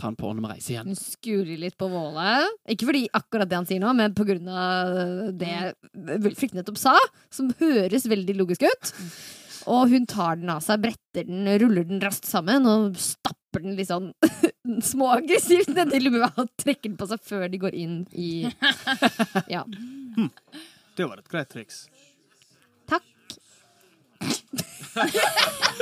ta 0.00 0.08
den 0.08 0.16
på 0.20 0.30
når 0.32 0.44
vi 0.46 0.52
reiser 0.54 0.74
igjen. 0.74 0.96
Skurer 0.98 1.60
litt 1.60 1.76
på 1.80 1.88
vålet. 1.92 2.56
Ikke 2.72 2.88
fordi 2.88 3.04
akkurat 3.16 3.50
det 3.50 3.58
han 3.60 3.68
sier 3.68 3.82
nå, 3.82 3.92
men 3.96 4.16
på 4.16 4.26
grunn 4.28 4.48
av 4.48 4.94
det 5.40 5.74
Wulfrik 6.24 6.56
nettopp 6.56 6.80
sa, 6.80 6.96
som 7.32 7.52
høres 7.60 8.08
veldig 8.10 8.38
logisk 8.40 8.64
ut. 8.66 8.94
Og 9.70 9.92
hun 9.92 10.06
tar 10.08 10.40
den 10.40 10.50
av 10.52 10.62
seg, 10.64 10.80
bretter 10.86 11.26
den, 11.28 11.44
ruller 11.60 11.84
den 11.86 12.00
raskt 12.02 12.24
sammen 12.28 12.64
og 12.68 12.96
stapper 13.00 13.60
den 13.64 13.76
litt 13.76 13.90
sånn 13.90 14.10
småaggressivt 14.90 15.74
nedi 15.76 16.00
lua 16.06 16.30
og 16.40 16.48
trekker 16.60 16.88
den 16.88 16.98
på 17.00 17.08
seg 17.10 17.20
før 17.26 17.44
de 17.52 17.60
går 17.60 17.76
inn 17.76 17.96
i 18.16 18.30
Ja. 19.54 19.66
Det 20.96 21.06
var 21.06 21.20
et 21.20 21.28
greit 21.30 21.52
triks. 21.52 21.84
Takk. 22.90 23.04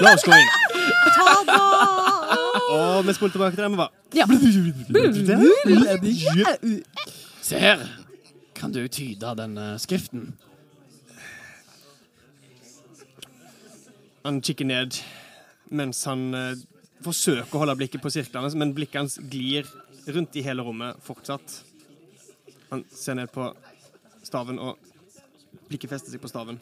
La 0.03 0.13
oss 0.15 0.27
gå 0.27 0.35
inn. 0.37 0.51
Og 2.69 3.07
vi 3.07 3.13
spoler 3.17 3.33
tilbake 3.33 3.57
til 3.57 3.65
det 3.65 3.71
vi 3.73 3.77
var. 3.81 3.91
Se 7.43 7.59
her! 7.59 7.87
Kan 8.59 8.73
du 8.75 8.83
tyde 8.89 9.35
denne 9.39 9.79
skriften? 9.79 10.33
Han 14.25 14.41
kikker 14.43 14.67
ned 14.67 14.99
mens 15.71 16.01
han 16.09 16.35
eh, 16.35 16.59
forsøker 17.05 17.55
å 17.55 17.63
holde 17.63 17.77
blikket 17.79 18.03
på 18.03 18.11
sirklene, 18.13 18.51
men 18.59 18.75
blikket 18.77 19.03
hans 19.03 19.19
glir 19.31 19.69
rundt 20.09 20.37
i 20.37 20.43
hele 20.45 20.65
rommet 20.65 20.99
fortsatt. 21.05 21.59
Han 22.71 22.85
ser 22.93 23.19
ned 23.21 23.31
på 23.33 23.47
staven, 24.25 24.59
og 24.59 24.81
blikket 25.69 25.93
fester 25.93 26.13
seg 26.13 26.23
på 26.25 26.31
staven. 26.33 26.59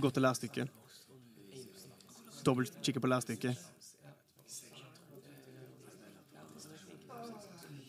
Går 0.00 0.12
til 0.12 0.26
lærstykket. 0.28 0.68
Dobbeltkikker 2.46 3.02
på 3.02 3.10
lærstykket. 3.10 3.64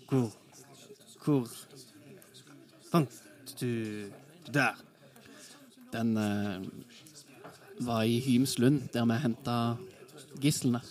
Hvor 0.10 0.32
Hvor 1.26 1.48
fant 2.92 3.10
du 3.62 4.04
der? 4.54 4.76
Den 5.94 6.18
eh, 6.18 6.62
var 7.80 8.02
i 8.02 8.20
Hymslund, 8.20 8.82
der 8.94 9.06
vi 9.06 9.14
henta 9.14 9.76
gislene. 10.42 10.82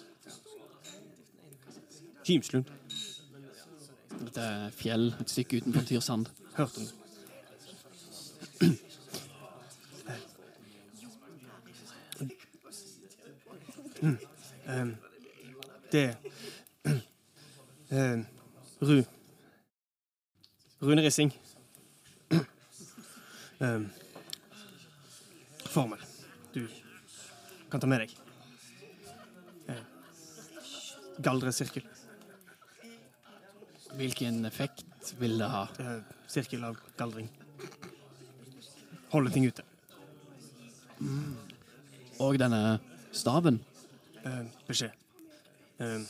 Hymslund. 2.27 2.65
Et 4.27 4.37
er 4.37 4.71
fjell 4.71 5.15
et 5.21 5.31
stykke 5.31 5.57
utenfor 5.57 5.81
Tyrsand. 5.81 6.27
Hørte 6.57 6.81
du? 6.81 6.87
Mm. 14.03 14.19
Um, 14.69 14.97
det 15.93 16.17
um, 17.91 18.27
Ru. 18.81 19.05
Rune 20.81 21.03
Rissing. 21.03 21.33
Um, 23.59 23.89
formel. 25.65 25.99
Du 26.53 26.69
kan 27.71 27.81
ta 27.81 27.89
med 27.89 28.05
deg. 28.05 28.13
Uh, 29.69 29.81
Galdresirkel. 31.25 31.87
Hvilken 33.97 34.45
effekt 34.45 35.15
vil 35.19 35.39
det 35.41 35.49
ha? 35.49 35.65
Eh, 35.81 36.01
sirkel 36.29 36.65
av 36.69 36.77
galdring. 36.99 37.31
Holde 39.09 39.33
ting 39.33 39.47
ute. 39.49 39.65
Og 42.21 42.37
denne 42.41 42.79
staven. 43.17 43.63
Eh, 44.21 44.43
beskjed. 44.69 44.93
Eh, 45.81 46.05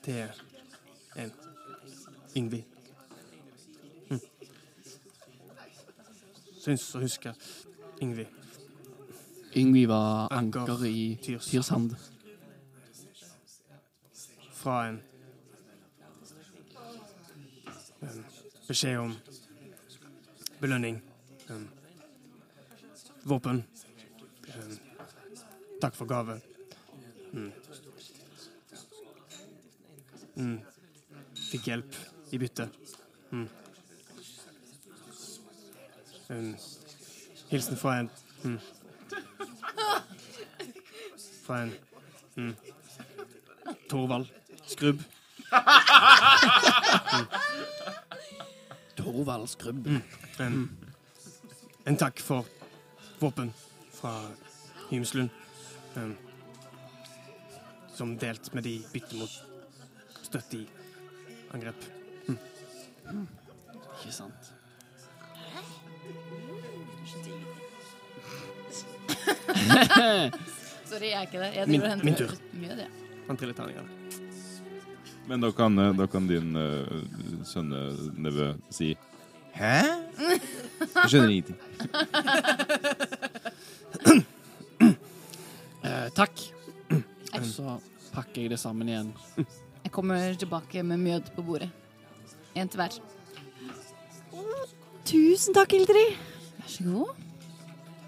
til 0.00 0.40
en 1.16 1.32
Yngvi. 2.36 2.64
Mm. 4.10 4.20
Syns 6.60 6.88
å 6.94 7.02
huske 7.02 7.34
Yngvi. 8.02 8.26
Yngvi 9.60 9.86
var 9.90 10.28
Anker 10.30 10.60
anker 10.60 10.86
i 10.86 11.04
Tyrsand. 11.22 11.96
Fra 14.60 14.82
en 14.88 15.00
en 18.00 18.24
beskjed 18.68 18.98
om 18.98 19.14
belønning. 20.60 21.02
Em, 21.50 21.68
våpen. 23.24 23.64
Em, 24.54 24.78
takk 25.80 25.94
for 25.94 26.06
gave. 26.06 26.40
Mm. 27.32 27.52
Mm. 30.36 30.69
Fikk 31.50 31.66
hjelp 31.66 31.96
i 32.30 32.38
bytte. 32.38 32.68
Mm. 33.30 33.48
Em, 36.30 36.56
hilsen 37.50 37.76
fra 37.76 37.98
en 37.98 38.10
mm. 38.44 38.58
Fra 41.42 41.62
en 41.62 41.72
mm. 42.36 42.54
Torvald 43.90 44.26
Skrubb. 44.66 45.02
Torvald 48.96 49.48
Skrubb. 49.50 49.86
En, 50.38 50.78
en 51.86 51.96
takk 51.98 52.22
for 52.22 52.46
våpen 53.18 53.50
fra 53.98 54.14
Hymslund. 54.90 55.30
Um, 55.96 56.16
som 57.94 58.18
delt 58.18 58.54
med 58.54 58.62
de 58.62 58.78
bytte 58.92 59.16
mot 59.18 59.32
støtte 60.22 60.56
i 60.56 60.79
angrep. 61.54 61.84
Ikke 64.00 64.12
sant. 64.14 64.52
Sorry, 70.90 71.06
jeg 71.10 71.16
er 71.18 71.26
ikke 71.26 71.40
det. 71.42 71.50
Jeg 71.56 71.68
Min- 71.68 71.80
henter 71.86 72.04
min 72.04 72.14
tur. 72.18 72.30
Han 73.28 73.36
triller 73.38 73.54
terningene. 73.54 73.88
Men 75.28 75.40
da 75.44 75.50
kan, 75.54 75.76
da 75.96 76.06
kan 76.10 76.26
din 76.26 76.56
uh, 76.58 77.44
sønnenevø 77.46 78.52
si 78.74 78.96
Hæ? 79.54 79.82
Jeg 80.18 81.10
skjønner 81.10 81.28
ingenting. 81.34 81.58
Eh, 85.84 86.08
takk. 86.14 86.42
Og 87.34 87.44
så 87.46 87.76
pakker 88.14 88.42
jeg 88.44 88.50
det 88.54 88.58
sammen 88.62 88.88
igjen. 88.90 89.10
Kommer 90.00 90.34
tilbake 90.34 90.82
med 90.82 90.96
mjød 90.96 91.26
på 91.36 91.42
bordet. 91.44 91.66
En 92.56 92.68
til 92.72 92.80
hver. 92.80 92.94
Tusen 95.04 95.52
takk, 95.52 95.74
Hildrid. 95.76 96.14
Vær 96.56 96.70
så 96.72 96.84
god. 96.86 97.18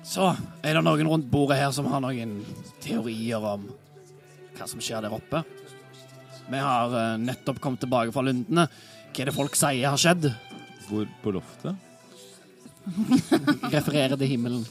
Så 0.08 0.28
er 0.64 0.78
det 0.78 0.82
noen 0.86 1.10
rundt 1.10 1.26
bordet 1.28 1.58
her 1.60 1.68
som 1.76 1.90
har 1.92 2.00
noen 2.00 2.38
teorier 2.80 3.44
om 3.44 3.66
hva 4.56 4.68
som 4.70 4.80
skjer 4.80 5.04
der 5.04 5.12
oppe. 5.12 5.42
Vi 6.46 6.62
har 6.64 6.96
eh, 6.96 7.20
nettopp 7.26 7.60
kommet 7.60 7.84
tilbake 7.84 8.14
fra 8.16 8.24
lundene. 8.24 8.64
Hva 9.12 9.26
er 9.26 9.28
det 9.28 9.36
folk 9.36 9.60
sier 9.60 9.92
har 9.92 10.00
skjedd? 10.00 10.30
Hvor 10.86 11.04
på 11.20 11.34
loftet? 11.36 11.76
Refererer 13.76 14.16
til 14.16 14.32
himmelen. 14.32 14.64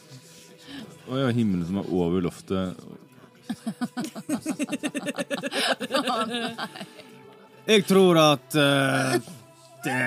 Å 1.05 1.22
ja, 1.22 1.30
himmelen 1.30 1.69
som 1.69 1.84
er 1.84 1.93
over 2.01 2.26
loftet. 2.26 2.82
Jeg 7.66 7.86
tror 7.86 8.18
at 8.18 8.55
uh, 8.57 9.16
det 9.84 9.97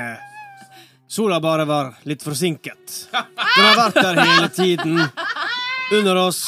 Sola 1.15 1.39
bare 1.41 1.65
var 1.65 1.93
litt 2.03 2.23
forsinket. 2.27 2.95
Den 3.13 3.65
har 3.65 3.77
vært 3.79 4.01
der 4.01 4.17
hele 4.19 4.49
tiden, 4.51 4.97
under 5.95 6.19
oss, 6.25 6.41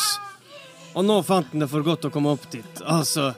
og 0.96 1.04
nå 1.07 1.20
fant 1.22 1.52
den 1.52 1.62
det 1.62 1.68
for 1.70 1.86
godt 1.86 2.09
å 2.09 2.11
komme 2.11 2.32
opp 2.34 2.48
dit. 2.50 2.82
Altså, 2.82 3.28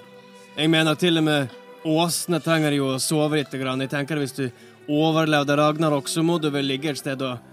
jeg 0.57 0.73
mener 0.73 0.97
til 0.97 1.21
og 1.21 1.27
med 1.27 1.59
åsene 1.85 2.41
trenger 2.41 2.73
jo 2.79 2.95
å 2.95 3.03
sove 3.03 3.43
litt. 3.43 3.53
Grann. 3.53 3.85
Jeg 3.85 3.93
tenker 3.93 4.23
Hvis 4.23 4.37
du 4.39 4.49
overlevde 4.89 5.57
Ragnarok, 5.61 6.09
så 6.09 6.25
må 6.25 6.39
du 6.41 6.49
vel 6.51 6.64
ligge 6.64 6.95
et 6.95 7.03
sted 7.03 7.21
og 7.23 7.45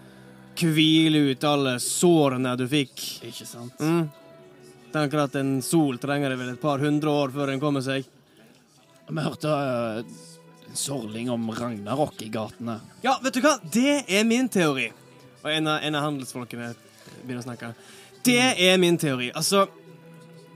hvile 0.55 1.33
ut 1.33 1.43
alle 1.43 1.75
sårene 1.83 2.55
du 2.55 2.63
fikk. 2.71 3.01
Ikke 3.27 3.49
sant? 3.49 3.75
Mm. 3.83 4.07
Tenker 4.95 5.25
at 5.25 5.35
en 5.35 5.57
sol 5.61 5.99
trenger 5.99 6.37
vel 6.39 6.53
et 6.53 6.61
par 6.61 6.79
hundre 6.79 7.11
år 7.11 7.35
før 7.35 7.51
den 7.51 7.59
kommer 7.59 7.83
seg. 7.83 8.07
Vi 9.09 9.21
hørte 9.21 9.51
eh, 9.53 9.99
en 10.69 10.77
sorling 10.79 11.29
om 11.33 11.49
Ragnarok 11.53 12.21
i 12.25 12.29
gatene. 12.33 12.79
Ja, 13.05 13.17
vet 13.23 13.37
du 13.37 13.41
hva? 13.45 13.55
Det 13.61 13.99
er 14.09 14.25
min 14.27 14.49
teori. 14.51 14.89
Og 15.43 15.51
en 15.53 15.69
av, 15.69 15.83
en 15.85 15.95
av 15.99 16.07
handelsfolkene 16.07 16.71
begynner 17.23 17.43
å 17.43 17.45
snakke. 17.45 17.73
Det 18.25 18.39
er 18.65 18.79
min 18.81 18.97
teori. 18.97 19.29
Altså, 19.37 19.67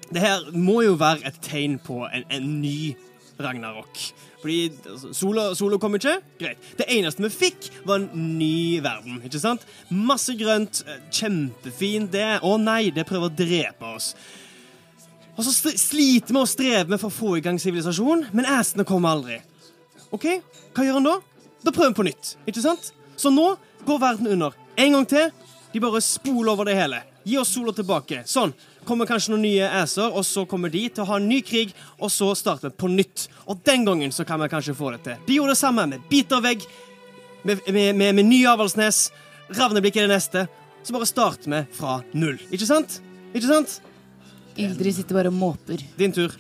det 0.10 0.24
her 0.24 0.48
må 0.58 0.80
jo 0.88 0.96
være 0.98 1.22
et 1.30 1.38
tegn 1.46 1.78
på 1.86 2.02
en, 2.10 2.26
en 2.34 2.50
ny 2.64 2.96
Ragnarok. 3.40 4.02
Fordi 4.42 4.58
altså, 4.90 5.14
sola, 5.16 5.46
sola 5.56 5.78
kom 5.80 5.96
ikke. 6.00 6.16
Greit. 6.42 6.66
Det 6.80 6.88
eneste 6.96 7.24
vi 7.28 7.30
fikk, 7.32 7.70
var 7.86 8.02
en 8.02 8.10
ny 8.40 8.80
verden. 8.84 9.22
ikke 9.28 9.40
sant? 9.44 9.64
Masse 9.94 10.34
grønt. 10.40 10.82
eh, 10.90 11.00
Kjempefint, 11.14 12.10
det. 12.16 12.26
Å 12.42 12.56
nei, 12.60 12.90
det 12.96 13.06
prøver 13.08 13.30
å 13.30 13.38
drepe 13.46 13.94
oss. 13.94 14.14
Og 15.40 15.46
så 15.48 15.72
sliter 15.80 16.36
vi 16.36 16.40
og 16.42 16.50
strever 16.52 16.90
med 16.92 17.00
for 17.00 17.08
å 17.08 17.16
få 17.16 17.38
i 17.40 17.44
gang 17.44 17.56
sivilisasjon, 17.62 18.26
men 18.36 18.48
æsene 18.60 18.84
kommer 18.88 19.16
aldri. 19.16 19.38
OK, 20.12 20.26
hva 20.76 20.84
gjør 20.84 21.00
en 21.00 21.08
da? 21.08 21.14
Da 21.64 21.72
prøver 21.72 21.94
vi 21.94 22.00
på 22.02 22.08
nytt. 22.10 22.34
ikke 22.44 22.64
sant? 22.64 22.90
Så 23.16 23.32
nå 23.32 23.54
går 23.88 24.02
verden 24.02 24.28
under. 24.28 24.58
En 24.76 24.98
gang 24.98 25.08
til. 25.08 25.32
De 25.72 25.80
bare 25.80 26.02
spoler 26.04 26.52
over 26.52 26.68
det 26.68 26.76
hele. 26.76 27.00
Gi 27.24 27.38
oss 27.40 27.54
sola 27.56 27.72
tilbake. 27.76 28.26
Sånn. 28.28 28.52
Kommer 28.88 29.08
kanskje 29.08 29.32
noen 29.32 29.46
nye 29.46 29.72
æser, 29.80 30.12
og 30.12 30.26
så 30.28 30.44
kommer 30.50 30.72
de 30.74 30.82
til 30.90 31.06
å 31.06 31.08
ha 31.12 31.20
en 31.20 31.28
ny 31.30 31.40
krig, 31.46 31.72
og 32.00 32.12
så 32.12 32.32
starter 32.36 32.72
vi 32.72 32.80
på 32.84 32.92
nytt. 32.92 33.28
Og 33.48 33.60
den 33.64 33.86
gangen 33.88 34.12
så 34.16 34.26
kan 34.28 34.42
vi 34.42 34.50
kanskje 34.52 34.76
få 34.76 34.92
det 34.96 35.04
til. 35.06 35.20
De 35.28 35.38
gjorde 35.38 35.56
det 35.56 35.62
samme 35.62 35.86
med 35.92 36.08
Bitervegg, 36.10 36.66
med, 37.44 37.62
med, 37.70 37.96
med, 37.96 38.16
med 38.18 38.28
ny 38.28 38.42
Avaldsnes, 38.50 39.06
Ravneblikk 39.56 39.96
er 39.98 40.10
det 40.10 40.18
neste. 40.18 40.48
Så 40.84 40.96
bare 40.96 41.08
starter 41.08 41.52
vi 41.54 41.62
fra 41.78 42.00
null. 42.12 42.40
Ikke 42.52 42.68
sant? 42.68 43.00
Ikke 43.32 43.48
sant? 43.48 43.80
Ildrid 44.60 44.98
sitter 44.98 45.18
bare 45.18 45.32
og 45.32 45.38
måper. 45.40 45.84
Din 46.00 46.14
tur. 46.16 46.34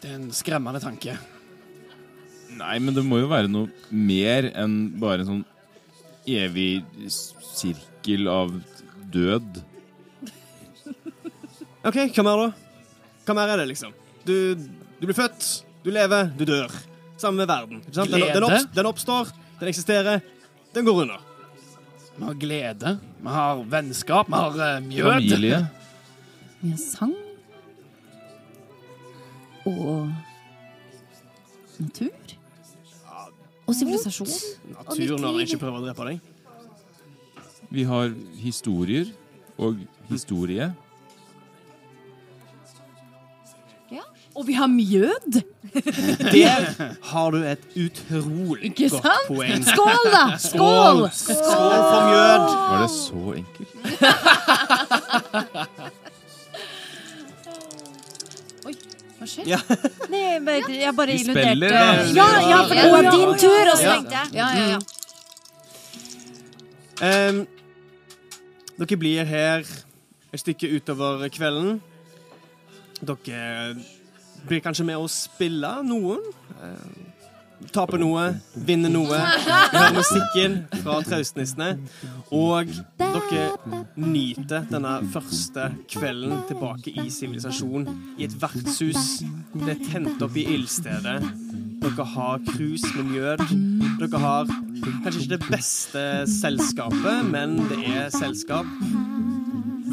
Det 0.00 0.10
er 0.10 0.18
en 0.18 0.30
skremmende 0.36 0.80
tanke. 0.82 1.16
Nei, 2.54 2.76
men 2.78 2.94
det 2.94 3.02
må 3.06 3.18
jo 3.22 3.30
være 3.30 3.50
noe 3.50 3.70
mer 3.90 4.50
enn 4.52 4.76
bare 5.00 5.24
en 5.24 5.30
sånn 5.30 5.44
evig 6.30 6.84
sirkel 7.10 8.28
av 8.30 8.52
død. 9.12 9.60
OK, 11.84 11.98
hva 12.16 12.24
mer, 12.24 12.42
da? 12.44 12.48
Hva 13.26 13.36
mer 13.36 13.52
er 13.52 13.60
det, 13.60 13.68
liksom? 13.74 13.92
Du, 14.24 14.54
du 15.00 15.04
blir 15.04 15.16
født, 15.16 15.48
du 15.84 15.90
lever, 15.92 16.30
du 16.38 16.46
dør. 16.48 16.72
Sammen 17.20 17.42
med 17.42 17.50
verden. 17.50 17.82
Ikke 17.84 17.98
sant? 17.98 18.12
Den, 18.12 18.24
den, 18.24 18.46
Glede? 18.46 18.64
den 18.76 18.88
oppstår, 18.88 19.32
den 19.60 19.70
eksisterer, 19.70 20.22
den 20.74 20.86
går 20.86 21.04
under. 21.04 21.22
Vi 22.14 22.22
har 22.22 22.36
glede, 22.38 22.98
vi 23.20 23.32
har 23.34 23.64
vennskap, 23.72 24.30
vi 24.30 24.38
har 24.38 24.60
uh, 24.60 24.84
mjød. 24.84 25.08
Familie. 25.10 25.64
Vi 26.64 26.70
har 26.70 26.78
sang. 26.80 27.12
Og 29.68 30.08
natur. 31.78 32.08
Og 33.66 33.74
sivilisasjon. 33.74 34.30
Natur 34.72 35.18
når 35.20 35.38
jeg 35.42 35.48
ikke 35.50 35.60
prøver 35.60 35.82
å 35.82 35.84
drepe 35.84 36.06
deg. 36.08 36.16
Vi 37.74 37.84
har 37.88 38.14
historier 38.40 39.12
og 39.58 39.76
historie. 40.08 40.70
Og 44.34 44.46
vi 44.48 44.56
har 44.56 44.66
mjød. 44.66 45.42
Der 46.34 46.64
har 47.10 47.30
du 47.30 47.36
et 47.44 47.60
utrolig 47.76 48.64
Ikke 48.70 48.88
godt 48.90 49.02
sant? 49.04 49.28
poeng. 49.28 49.64
Skål, 49.68 50.08
da! 50.14 50.24
Skål! 50.38 51.04
Skål 51.12 51.76
for 51.84 52.00
mjød! 52.08 52.48
Var 52.70 52.78
det 52.82 52.90
så 52.96 53.22
enkelt? 53.36 53.70
Hva 59.24 59.30
skjer? 59.32 59.46
Ja. 59.48 59.58
Nei, 60.12 60.38
men 60.44 60.68
jeg 60.68 60.92
bare 60.96 61.14
Vi 61.16 61.22
illuderte 61.24 61.54
spiller, 61.54 61.72
ja. 61.72 61.86
Ja, 62.12 62.28
ja, 62.50 62.58
for 62.68 62.74
det 62.76 62.90
var 62.92 63.08
din 63.08 63.32
tur, 63.40 63.70
og 63.72 63.78
så 63.80 63.86
Ja. 63.88 63.94
tenkte 63.96 64.20
jeg 64.20 64.34
Ja, 64.36 64.48
ja, 64.58 64.66
ja. 64.74 64.78
Em, 67.02 67.40
dere 68.78 68.96
blir 69.00 69.24
her 69.26 69.64
et 70.34 70.40
stykke 70.42 70.68
utover 70.76 71.24
kvelden. 71.34 71.80
Dere 73.00 73.74
blir 74.48 74.60
kanskje 74.62 74.84
med 74.86 75.00
å 75.00 75.08
spille 75.10 75.70
noen. 75.86 76.22
Eh, 76.62 77.66
taper 77.74 77.98
noe, 78.02 78.28
vinner 78.54 78.92
noe. 78.92 79.08
Vi 79.08 79.78
hører 79.78 79.96
musikken 79.96 80.56
fra 80.82 81.00
Traustnissene. 81.06 81.72
Og 82.34 82.70
dere 82.98 83.42
nyter 83.94 84.64
denne 84.66 84.94
første 85.12 85.68
kvelden 85.92 86.40
tilbake 86.48 86.90
i 86.98 87.06
sivilisasjon 87.12 87.86
i 88.18 88.26
et 88.26 88.34
vertshus. 88.42 89.20
Det 89.54 89.76
er 89.76 89.84
tent 89.92 90.24
opp 90.24 90.34
i 90.38 90.46
ildstedet. 90.56 91.20
Dere 91.84 92.06
har 92.14 92.42
krus 92.48 92.86
med 92.96 93.12
mjød. 93.12 93.44
Dere 94.00 94.22
har 94.24 94.50
kanskje 95.04 95.20
ikke 95.20 95.34
det 95.36 95.52
beste 95.52 96.04
selskapet, 96.32 97.28
men 97.30 97.60
det 97.70 97.78
er 97.92 98.10
selskap. 98.14 98.66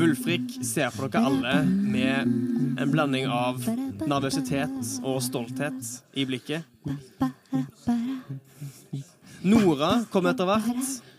Wulfrik 0.01 0.57
ser 0.65 0.89
på 0.95 1.11
dere 1.11 1.27
alle 1.29 1.55
med 1.67 2.79
en 2.81 2.93
blanding 2.95 3.29
av 3.29 3.61
nervøsitet 4.01 4.97
og 5.03 5.21
stolthet 5.21 5.93
i 6.17 6.25
blikket. 6.25 6.65
Nora 9.45 9.93
kommer 10.09 10.33
etter 10.33 10.49
hvert. 10.49 11.10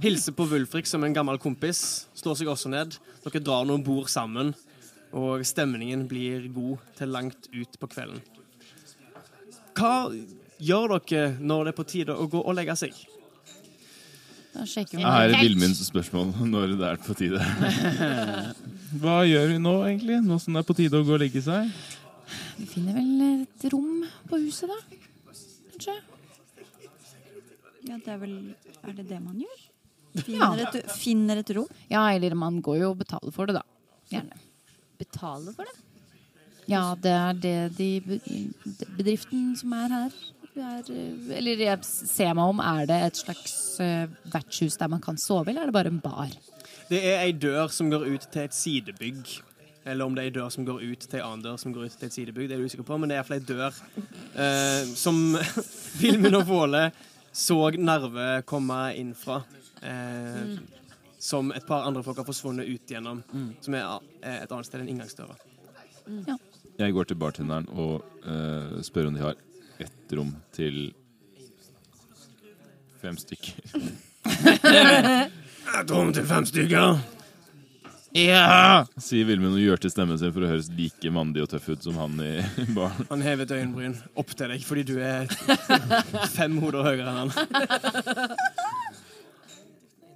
Hilser 0.00 0.32
på 0.32 0.44
Wulfrik 0.46 0.86
som 0.86 1.04
en 1.04 1.14
gammel 1.14 1.38
kompis. 1.42 2.06
Slår 2.14 2.36
seg 2.38 2.50
også 2.52 2.70
ned. 2.70 2.94
Dere 3.24 3.42
drar 3.42 3.64
noen 3.66 3.82
bord 3.82 4.06
sammen, 4.12 4.52
og 5.10 5.42
stemningen 5.46 6.04
blir 6.10 6.44
god 6.54 6.84
til 6.98 7.10
langt 7.10 7.48
ut 7.50 7.78
på 7.80 7.88
kvelden. 7.90 8.20
Hva 9.78 10.10
gjør 10.62 10.98
dere 10.98 11.32
når 11.38 11.64
det 11.66 11.72
er 11.72 11.78
på 11.78 11.86
tide 11.90 12.14
å 12.14 12.26
gå 12.30 12.42
og 12.42 12.54
legge 12.58 12.76
seg? 12.78 12.94
Da 14.54 14.64
sjekker 14.66 14.98
vi 14.98 15.04
Her 15.04 15.32
er 15.34 15.42
Vilmunds 15.42 15.82
spørsmål 15.86 16.30
når 16.54 16.76
det 16.78 16.90
er 16.92 17.00
på 17.02 17.16
tide. 17.18 17.42
Hva 19.02 19.18
gjør 19.28 19.50
vi 19.52 19.58
nå, 19.62 19.74
egentlig? 19.86 20.20
Nå 20.24 20.38
som 20.42 20.54
det 20.54 20.62
er 20.62 20.68
på 20.70 20.76
tide 20.78 21.00
å 21.00 21.06
gå 21.06 21.16
og 21.16 21.22
legge 21.22 21.42
seg? 21.44 21.72
Vi 22.58 22.68
finner 22.70 22.96
vel 22.98 23.26
et 23.26 23.66
rom 23.72 24.06
på 24.30 24.40
huset, 24.44 24.70
da. 24.70 24.78
Kanskje? 25.74 25.96
Ja, 27.88 27.98
det 27.98 28.14
er 28.14 28.22
vel 28.22 28.38
Er 28.82 28.94
det 28.94 29.08
det 29.10 29.18
man 29.22 29.38
gjør? 29.42 29.58
Finner 30.16 30.64
et, 30.64 30.78
finner 30.98 31.42
et 31.42 31.50
rom? 31.56 31.68
Ja, 31.90 32.06
eller 32.12 32.34
man 32.38 32.62
går 32.64 32.80
jo 32.82 32.92
og 32.94 33.02
betaler 33.02 33.34
for 33.34 33.50
det, 33.50 33.58
da. 33.58 33.62
Gjerne. 34.12 34.40
Betaler 34.98 35.54
for 35.54 35.68
det? 35.68 35.76
Ja, 36.68 36.82
det 37.00 37.12
er 37.14 37.38
det 37.40 37.56
de 37.78 37.90
bedriften 38.98 39.54
som 39.56 39.72
er 39.72 39.94
her 39.94 40.18
er, 40.58 40.84
eh, 40.90 41.36
Eller 41.38 41.62
jeg 41.62 41.84
ser 41.84 42.34
meg 42.34 42.52
om, 42.52 42.60
er 42.60 42.86
det 42.88 42.98
et 43.06 43.20
slags 43.20 43.54
uh, 43.80 44.08
vertshus 44.32 44.76
der 44.76 44.88
man 44.88 45.00
kan 45.00 45.18
sove, 45.18 45.50
eller 45.50 45.62
er 45.62 45.70
det 45.70 45.76
bare 45.76 45.92
en 45.92 46.00
bar? 46.00 46.32
Det 46.88 47.00
er 47.04 47.22
ei 47.22 47.32
dør 47.32 47.68
som 47.72 47.90
går 47.90 48.06
ut 48.08 48.26
til 48.32 48.42
et 48.42 48.54
sidebygg. 48.54 49.36
Eller 49.88 50.04
om 50.04 50.14
det 50.14 50.24
er 50.24 50.30
ei 50.30 50.34
dør 50.34 50.48
som 50.52 50.66
går 50.66 50.82
ut 50.82 51.04
til 51.04 51.20
ei 51.20 51.24
annen 51.24 51.44
dør 51.44 51.56
som 51.60 51.72
går 51.72 51.86
ut 51.86 51.98
til 52.00 52.08
et 52.08 52.16
sidebygg. 52.16 52.48
Det 52.48 52.56
er 52.56 52.60
jeg 52.60 52.72
usikker 52.72 52.88
på, 52.88 52.98
men 52.98 53.08
det 53.08 53.16
er 53.16 53.22
iallfall 53.22 53.40
ei 53.40 53.48
dør 53.48 53.78
uh, 54.36 54.96
som 54.96 55.20
Filmen 56.00 56.40
og 56.40 56.48
Våle 56.48 56.88
så 57.32 57.70
Narve 57.76 58.42
komme 58.48 58.80
inn 58.98 59.14
fra. 59.16 59.42
Eh, 59.82 60.58
Som 61.18 61.50
et 61.52 61.66
par 61.66 61.86
andre 61.88 62.02
folk 62.06 62.16
har 62.20 62.26
forsvunnet 62.28 62.68
ut 62.70 62.90
gjennom. 62.90 63.22
Som 63.60 63.74
er 63.74 63.84
eh, 64.22 64.42
et 64.44 64.52
annet 64.52 64.66
sted 64.68 64.80
enn 64.84 64.92
inngangsdøra. 64.94 65.34
Jeg 66.78 66.94
går 66.94 67.08
til 67.10 67.18
bartenderen 67.18 67.66
og 67.74 68.04
eh, 68.22 68.78
spør 68.86 69.10
om 69.10 69.16
de 69.18 69.24
har 69.26 69.34
ett 69.82 70.14
rom 70.14 70.30
til 70.54 70.92
fem 73.02 73.18
stykker. 73.18 73.54
Et 75.78 75.90
rom 75.92 76.08
til 76.16 76.24
fem 76.26 76.46
stykker. 76.48 76.96
Ja! 78.16 78.86
Sier 78.98 79.26
Vilmund 79.28 79.58
og 79.58 79.60
gjør 79.60 79.82
til 79.84 79.92
stemmen 79.92 80.18
sin 80.18 80.32
for 80.32 80.46
å 80.46 80.48
høres 80.50 80.70
like 80.74 81.10
mandig 81.12 81.42
og 81.44 81.50
tøff 81.52 81.68
ut 81.68 81.84
som 81.84 81.98
han 82.00 82.16
i 82.24 82.30
baren. 82.76 83.04
Han 83.10 83.22
hever 83.22 83.44
et 83.44 83.52
øyenbryn 83.58 83.94
opp 84.18 84.32
til 84.34 84.48
deg 84.54 84.64
fordi 84.66 84.84
du 84.88 84.94
er 85.04 85.28
fem 86.38 86.56
hoder 86.62 86.88
høyere 86.88 87.12
enn 87.12 87.20
han. 87.20 87.30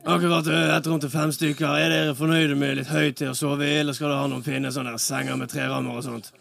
Akkurat 0.05 0.47
ett 0.47 0.77
et 0.77 0.87
rom 0.87 1.01
til 1.01 1.11
fem 1.11 1.31
stykker. 1.33 1.67
Er 1.79 1.93
dere 1.93 2.15
fornøyde 2.19 2.57
med 2.59 2.75
litt 2.81 2.89
høyt 2.91 3.21
til 3.21 3.31
å 3.31 3.37
sove 3.39 3.69
i, 3.69 3.77
eller 3.79 3.95
skal 3.95 4.11
dere 4.11 4.23
ha 4.25 4.31
noen 4.31 4.43
fine 4.43 4.73
sånne 4.75 4.97
der 4.97 5.03
senger 5.03 5.37
med 5.39 5.53
tre 5.53 5.69
rammer 5.71 6.01
og 6.01 6.03
sånt? 6.03 6.33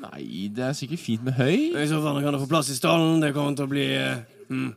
Nei, 0.00 0.48
det 0.56 0.64
er 0.64 0.78
sikkert 0.78 1.02
fint 1.02 1.26
med 1.26 1.36
høy. 1.36 1.76
I 1.76 1.88
så 1.90 1.98
fall 2.00 2.22
kan 2.22 2.30
dere 2.30 2.40
få 2.40 2.48
plass 2.48 2.70
i 2.72 2.76
stallen. 2.78 3.20
Det 3.20 3.34
kommer 3.36 3.58
til 3.58 3.68
å 3.68 3.72
bli 3.72 3.84
mm, 4.48 4.70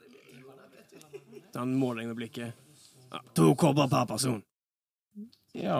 Den 1.55 1.77
målingen 1.79 2.11
med 2.11 2.19
blikket. 2.19 2.59
Ja, 3.13 3.21
to 3.37 3.53
kobber 3.55 3.87
per 3.87 4.09
person. 4.09 4.41
Ja. 5.55 5.79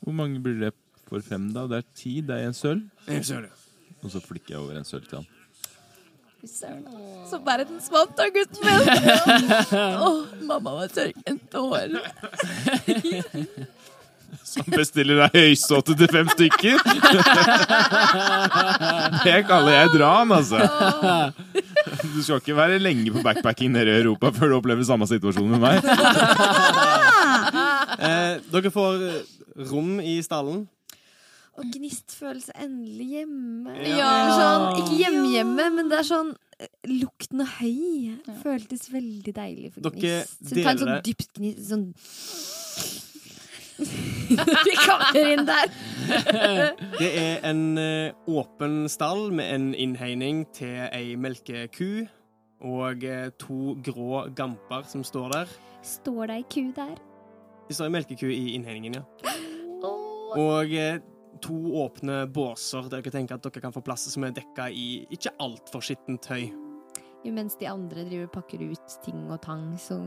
Hvor 0.00 0.16
mange 0.16 0.40
blir 0.40 0.56
det 0.62 0.72
for 1.10 1.20
fem, 1.20 1.50
da? 1.52 1.66
Det 1.68 1.82
er 1.82 1.88
ti. 1.92 2.14
Det 2.24 2.38
er 2.38 2.48
en 2.48 2.56
sølv. 2.56 2.88
En 3.10 3.26
sølv. 3.26 3.52
Og 4.00 4.14
så 4.14 4.24
flikker 4.24 4.54
jeg 4.54 4.62
over 4.62 4.80
en 4.80 4.88
sølv 4.88 5.10
til 5.10 5.20
han. 5.20 5.28
Så 6.44 7.38
verdens 7.44 7.86
smalt 7.90 8.14
da, 8.16 8.24
gutten 8.32 8.64
min! 8.64 8.80
Å, 10.06 10.08
mamma 10.48 10.70
var 10.80 10.88
tørkent 10.94 11.52
hår. 11.54 11.88
Som 14.50 14.66
bestiller 14.72 15.16
deg 15.20 15.30
høysåte 15.36 15.94
til 15.98 16.08
fem 16.10 16.28
stykker. 16.32 16.76
Det 19.26 19.36
kaller 19.46 19.72
jeg 19.76 19.88
dran, 19.94 20.32
altså. 20.34 20.58
Du 22.14 22.20
skal 22.24 22.38
ikke 22.40 22.56
være 22.58 22.78
lenge 22.82 23.10
på 23.14 23.22
backpacking 23.26 23.70
nede 23.74 23.90
i 23.92 23.98
Europa 24.00 24.26
før 24.34 24.46
du 24.50 24.54
opplever 24.58 24.84
samme 24.86 25.06
situasjon 25.10 25.50
med 25.54 25.60
meg. 25.62 25.76
Eh, 28.00 28.34
dere 28.50 28.70
får 28.74 28.94
rom 29.70 29.90
i 30.02 30.04
stallen. 30.24 30.58
Og 31.60 31.66
Gnist 31.74 32.14
føles 32.16 32.48
endelig 32.54 33.06
hjemme. 33.18 33.74
Ja. 33.84 34.12
Sånn, 34.32 34.78
ikke 34.80 34.96
hjemme-hjemme, 35.02 35.66
men 35.76 35.90
det 35.92 35.98
er 36.00 36.06
sånn 36.08 36.30
eh, 36.56 36.70
Lukten 36.88 37.44
av 37.44 37.50
høy 37.58 38.16
føltes 38.40 38.88
veldig 38.92 39.34
deilig 39.36 39.74
for 39.74 39.84
Dere 39.84 40.00
Gnist. 40.00 40.38
Så 40.48 40.56
ta 40.56 40.72
en 40.72 40.80
sånn 40.80 40.96
dypt 41.04 41.30
gnist 41.36 41.68
sånn 41.68 41.86
Vi 44.68 44.74
kommer 44.76 45.16
inn 45.16 45.46
der. 45.48 45.70
Det 46.98 47.10
er 47.16 47.46
en 47.48 47.62
eh, 47.80 48.12
åpen 48.28 48.82
stall 48.92 49.30
med 49.32 49.52
en 49.54 49.70
innhegning 49.74 50.42
til 50.56 50.82
ei 50.90 51.14
melkeku 51.16 52.06
og 52.60 53.04
eh, 53.08 53.30
to 53.40 53.76
grå 53.84 54.26
gamper 54.36 54.84
som 54.88 55.04
står 55.06 55.32
der. 55.36 55.54
Står 55.86 56.28
det 56.28 56.40
ei 56.40 56.44
ku 56.52 56.66
der? 56.76 56.96
Det 57.68 57.78
står 57.78 57.88
ei 57.88 57.94
melkeku 57.96 58.28
i 58.28 58.52
innhegningen, 58.58 59.00
ja. 59.00 59.04
Og 60.36 60.76
to 61.42 61.54
åpne 61.84 62.26
båser 62.32 62.88
der 62.90 63.00
dere 63.02 63.12
tenker 63.14 63.34
at 63.38 63.42
dere 63.46 63.60
kan 63.62 63.72
få 63.72 63.82
plass 63.86 64.08
som 64.12 64.24
er 64.26 64.32
dekka 64.36 64.68
i 64.70 65.06
ikke 65.14 65.32
altfor 65.40 65.80
skittent 65.84 66.22
tøy. 66.26 66.50
Jo, 67.24 67.32
mens 67.36 67.56
de 67.60 67.66
andre 67.68 68.04
driver 68.08 68.24
og 68.28 68.32
pakker 68.32 68.62
ut 68.70 68.98
ting 69.04 69.26
og 69.30 69.40
tang, 69.44 69.74
så 69.78 69.98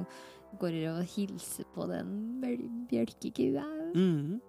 går 0.59 0.69
dere 0.75 0.95
og 0.99 1.05
hilser 1.15 1.65
på 1.75 1.85
den 1.89 2.39
møl- 2.41 2.69
Mm. 3.95 4.41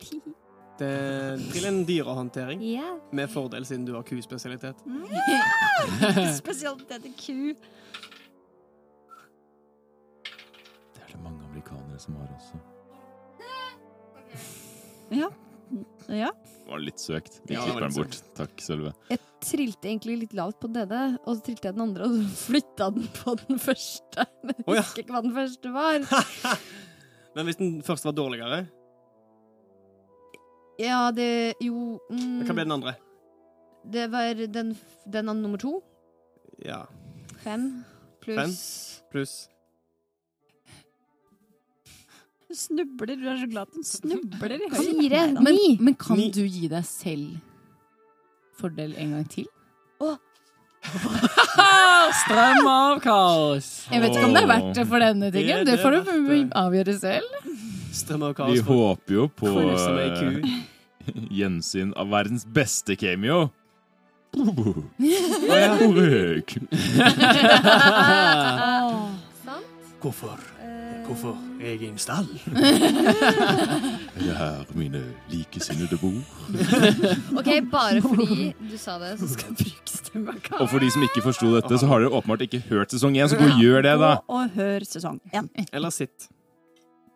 Det 0.78 1.40
til 1.50 1.64
en 1.66 1.80
dyrehåndtering, 1.88 2.60
Yeah. 2.62 3.00
med 3.12 3.26
fordel 3.32 3.64
siden 3.66 3.84
du 3.84 3.94
har 3.96 4.02
kuspesialitet. 4.06 4.76
Spesialitet 6.38 7.02
ku. 7.18 7.54
Det 10.94 11.02
er 11.02 11.08
det 11.12 11.20
mange 11.24 11.42
amerikanere 11.48 11.98
som 11.98 12.14
har 12.20 12.28
også. 12.36 12.60
Ja. 15.10 15.28
Ja. 16.08 16.30
Det 16.46 16.70
var 16.72 16.80
litt 16.84 17.00
søkt. 17.00 17.40
Vi 17.48 17.54
Ja, 17.56 17.64
klipper 17.64 17.86
den 17.86 17.94
bort. 17.96 18.16
Takk, 18.36 18.60
Sølve. 18.64 18.92
Jeg 19.10 19.20
trilte 19.44 19.88
egentlig 19.88 20.16
litt 20.22 20.34
lavt 20.36 20.58
på 20.60 20.70
denne, 20.72 21.18
og 21.24 21.36
så 21.36 21.44
trilte 21.46 21.68
jeg 21.68 21.76
den 21.76 21.84
andre, 21.84 22.08
og 22.08 22.16
så 22.16 22.38
flytta 22.48 22.88
den 22.96 23.08
på 23.18 23.34
den 23.42 23.60
første. 23.62 24.26
Men 24.46 24.54
jeg 24.56 24.66
oh, 24.66 24.76
ja. 24.76 24.84
husker 24.84 25.04
ikke 25.04 25.16
hva 25.16 25.22
den 25.26 25.36
første 25.36 25.74
var. 25.74 26.64
Men 27.36 27.48
hvis 27.48 27.60
den 27.60 27.74
første 27.86 28.10
var 28.10 28.16
dårligere, 28.18 28.64
Ja, 30.78 31.10
det 31.10 31.56
Jo 31.60 31.98
mm, 32.06 32.44
hva 32.46 32.54
ble 32.54 32.64
den 32.64 32.74
andre? 32.76 32.92
Det 33.88 34.04
var 34.12 34.38
den, 34.38 34.76
den 35.10 35.30
nummer 35.42 35.58
to. 35.58 35.80
Ja, 36.62 36.84
Fem 37.42 37.84
pluss 38.22 38.58
pluss 39.12 39.34
Du 42.48 42.54
snubler. 42.56 43.16
Du 43.20 43.26
er 43.28 43.36
så 43.42 43.46
glad 43.50 43.62
at 43.68 43.74
hun 43.76 43.84
snubler 43.84 44.50
i 44.56 44.58
høyden. 44.72 45.00
Fire. 45.02 45.20
Men, 45.42 45.52
Ni. 45.54 45.76
men 45.80 45.94
kan 46.00 46.16
Ni. 46.16 46.30
du 46.32 46.42
gi 46.48 46.68
deg 46.72 46.84
selv 46.88 47.36
fordel 48.58 48.94
en 48.98 49.10
gang 49.14 49.26
til? 49.30 49.46
Å. 50.02 50.16
Strøm 52.22 52.66
av 52.70 53.00
kaos! 53.04 53.68
Jeg 53.92 54.00
vet 54.02 54.10
ikke 54.16 54.24
om 54.30 54.34
det 54.34 54.42
er 54.44 54.48
verdt 54.48 54.74
det 54.78 54.86
for 54.88 54.98
denne 55.04 55.28
tingen. 55.34 55.66
Det 55.68 55.76
får 55.82 55.90
du 55.98 56.02
avgjøre 56.56 56.94
selv. 56.98 57.28
strøm 57.98 58.22
av 58.28 58.32
Vi 58.32 58.36
kaos 58.40 58.58
for 58.64 58.74
håper 58.82 59.12
jo 59.18 59.24
på 59.28 59.46
ei 60.00 60.10
ku. 60.16 60.28
eh, 60.40 60.44
gjensyn 61.40 61.90
av 61.98 62.06
verdens 62.14 62.44
beste 62.46 62.92
cameo. 62.96 63.38
Sant? 69.44 69.66
Hvorfor? 70.00 70.38
Hvorfor 71.08 71.38
er 71.60 71.70
jeg 71.72 71.82
i 71.82 71.86
en 71.88 71.98
stall? 71.98 72.26
Er 72.52 74.20
det 74.20 74.34
her 74.36 74.64
mine 74.76 75.00
likesinnede 75.32 75.96
bor? 76.00 76.18
OK, 77.40 77.48
bare 77.72 78.02
fordi 78.04 78.50
du 78.60 78.74
sa 78.76 78.98
det, 79.00 79.14
så 79.20 79.28
skal 79.32 79.54
jeg 79.54 79.56
bruke 79.62 79.92
stemma. 79.94 80.34
Og 80.58 80.66
for 80.68 80.84
de 80.84 80.90
som 80.92 81.06
ikke 81.06 81.22
forsto 81.24 81.54
dette, 81.54 81.78
så 81.80 81.88
har 81.88 82.04
dere 82.04 82.12
åpenbart 82.12 82.44
ikke 82.44 82.60
hørt 82.68 82.92
sesong 82.92 83.16
én, 83.16 83.28
så 83.32 83.38
gå 83.40 83.48
og 83.48 83.62
gjør 83.62 83.86
det, 83.88 83.94
da. 84.02 84.10
Gå 84.20 84.36
og 84.42 84.58
hør 84.58 84.84
sesong 84.84 85.16
én. 85.32 85.48
Eller 85.72 85.94
sitt. 85.96 86.28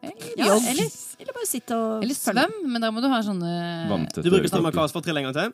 Ja, 0.03 0.49
eller, 0.57 0.89
eller 1.21 1.35
bare 1.37 1.47
sitt 1.47 1.71
og 1.77 2.03
Eller 2.03 2.17
svøm, 2.17 2.55
men 2.73 2.83
da 2.83 2.89
må 2.91 2.99
du 3.05 3.07
ha 3.07 3.21
sånne 3.23 3.51
Vanntette 3.87 4.25
Du 4.25 4.33
bruker 4.33 4.51
stemma 4.51 4.73
strømmarkas 4.73 4.97
for 4.97 4.99
å 4.99 5.07
trille 5.07 5.23
en 5.23 5.29
gang 5.29 5.37
til. 5.37 5.53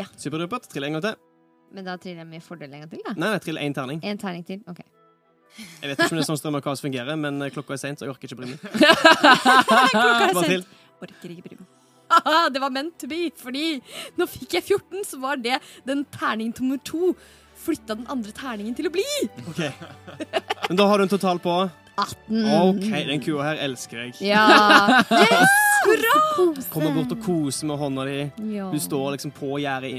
Ja. 0.00 0.08
Superdupert. 0.18 0.66
Trill 0.72 0.88
en 0.88 0.96
gang 0.96 1.04
til. 1.04 1.20
Men 1.76 1.86
da 1.86 1.94
triller 2.00 2.24
jeg 2.24 2.30
med 2.32 2.42
fordel 2.42 2.72
en 2.72 2.82
gang 2.82 2.90
til, 2.90 3.04
da. 3.04 3.14
Nei, 3.14 3.28
nei, 3.28 3.38
trill 3.44 3.60
én 3.62 3.76
terning. 3.76 4.00
En 4.02 4.18
terning 4.18 4.42
til. 4.48 4.64
Ok. 4.72 4.80
Jeg 5.58 5.90
vet 5.90 5.98
ikke 5.98 6.12
om 6.14 6.20
det 6.20 6.24
er 6.24 6.28
sånn 6.30 6.40
strømmarkas 6.40 6.82
fungerer, 6.84 7.18
men 7.20 7.42
eh, 7.44 7.50
klokka 7.54 7.74
er 7.76 7.82
seint, 7.82 8.00
så 8.00 8.06
jeg 8.06 8.14
orker 8.14 8.30
ikke 8.30 8.38
bry 8.40 8.48
meg. 8.52 8.62
Klokka 9.90 10.30
er 10.30 10.40
sent. 10.46 10.72
Orker 11.00 11.34
ikke 11.34 11.46
bry 11.48 11.58
meg. 11.58 11.68
Aha, 12.10 12.48
det 12.50 12.62
var 12.62 12.72
meant 12.74 12.96
to 12.98 13.06
be, 13.10 13.28
fordi 13.38 13.66
nå 14.18 14.26
fikk 14.30 14.56
jeg 14.58 14.66
14, 14.66 15.04
så 15.06 15.20
var 15.22 15.38
det 15.38 15.60
den 15.86 16.02
terning 16.10 16.50
nummer 16.58 16.80
to 16.86 17.12
flytta 17.60 17.94
den 17.98 18.08
andre 18.10 18.32
terningen 18.34 18.74
til 18.74 18.88
å 18.88 18.92
bli 18.94 19.04
Ok. 19.50 19.60
Men 20.70 20.78
da 20.80 20.86
har 20.88 20.98
du 20.98 21.04
en 21.04 21.12
total 21.12 21.38
på 21.44 21.54
18. 22.00 22.46
OK, 22.48 22.88
den 23.10 23.20
kua 23.20 23.50
her 23.50 23.60
elsker 23.66 24.06
jeg. 24.06 24.14
Ja. 24.30 25.02
Yes! 25.12 25.56
Hurra! 25.84 26.14
Kommer 26.72 26.94
bort 26.96 27.12
og 27.12 27.20
koser 27.24 27.68
med 27.68 27.80
hånda 27.80 28.06
di. 28.08 28.16
Ja. 28.54 28.70
Du 28.72 28.78
står 28.80 29.14
liksom 29.16 29.34
på 29.36 29.58
gjerdet 29.60 29.92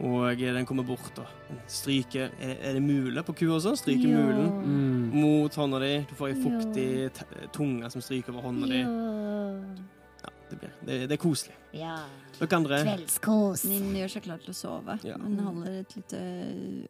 og 0.00 0.36
den 0.38 0.66
kommer 0.66 0.82
bort 0.86 1.18
og 1.22 1.26
stryker 1.70 2.30
Er 2.40 2.46
det, 2.54 2.58
er 2.66 2.72
det 2.74 2.82
mule 2.82 3.22
på 3.22 3.32
kua 3.38 3.56
også? 3.60 3.76
Stryker 3.78 4.08
Ja. 4.08 4.18
mulen 4.18 4.50
Mm. 4.64 5.20
mot 5.20 5.54
hånda 5.54 5.78
di. 5.80 6.06
Du 6.08 6.14
får 6.14 6.28
ei 6.28 6.42
fuktig 6.42 7.52
tunge 7.52 7.90
som 7.90 8.00
stryker 8.02 8.32
over 8.32 8.42
hånda 8.42 8.66
di. 8.66 8.80
Ja. 8.80 10.30
Det, 10.50 10.58
blir, 10.60 10.70
det, 10.86 10.96
det 11.08 11.12
er 11.12 11.22
koselig. 11.22 11.54
ja. 11.72 11.96
Dere 12.38 12.56
andre 12.56 12.78
Kveldskos. 12.82 13.64
Nin 13.70 13.94
gjør 13.94 14.10
seg 14.10 14.22
klar 14.24 14.38
til 14.42 14.50
å 14.50 14.54
sove. 14.58 14.98
Ja. 15.06 15.14
Hun 15.18 15.38
holder 15.38 15.80
et 15.80 15.94
lite 15.96 16.18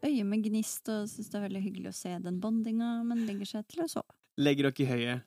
øye 0.03 0.25
med 0.25 0.43
gnist 0.47 0.89
og 0.89 1.05
syns 1.09 1.29
det 1.31 1.35
er 1.39 1.45
veldig 1.49 1.63
hyggelig 1.63 1.89
å 1.93 1.95
se 1.95 2.19
den 2.25 2.41
bondinga, 2.41 3.05
men 3.05 3.27
legger 3.29 3.45
seg 3.47 3.67
til 3.69 3.85
å 3.85 3.89
sove. 3.89 4.15
legger 4.39 4.71
dere 4.71 4.81
i 4.81 4.89
høyet, 4.91 5.21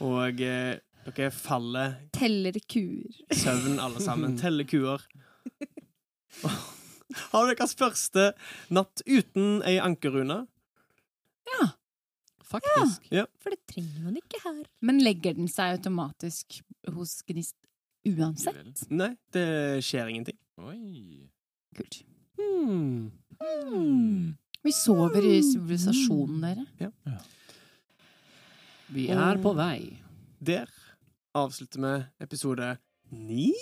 og 0.00 0.40
eh, 0.40 0.76
dere 1.06 1.30
faller 1.32 1.96
Teller 2.12 2.52
kuer. 2.68 3.08
søvn 3.32 3.78
alle 3.80 4.00
sammen. 4.00 4.36
Teller 4.42 4.64
kuer. 4.64 5.00
Har 7.32 7.46
du 7.46 7.54
deres 7.54 7.76
første 7.78 8.30
natt 8.70 9.02
uten 9.06 9.60
ei 9.66 9.78
ankerrune? 9.82 10.44
Faktisk. 12.50 13.04
For 13.38 13.54
det 13.54 13.60
trenger 13.70 14.06
man 14.08 14.16
ikke 14.18 14.40
her. 14.42 14.62
Men 14.82 14.98
legger 15.04 15.36
den 15.38 15.46
seg 15.50 15.76
automatisk 15.76 16.60
hos 16.90 17.20
Gnist 17.28 17.54
uansett? 18.08 18.82
Nei, 18.90 19.12
det 19.34 19.46
skjer 19.86 20.10
ingenting. 20.10 20.38
Oi. 20.58 21.28
Kult. 21.78 22.00
Hmm. 22.40 23.12
Vi 24.66 24.72
sover 24.74 25.24
i 25.24 25.36
sivilisasjonen, 25.46 26.42
dere. 26.42 27.20
Vi 28.90 29.06
er 29.14 29.38
på 29.44 29.54
vei. 29.54 30.00
Der 30.42 30.66
avslutter 31.38 31.84
vi 31.84 31.94
episode 32.26 32.72
ni 33.14 33.52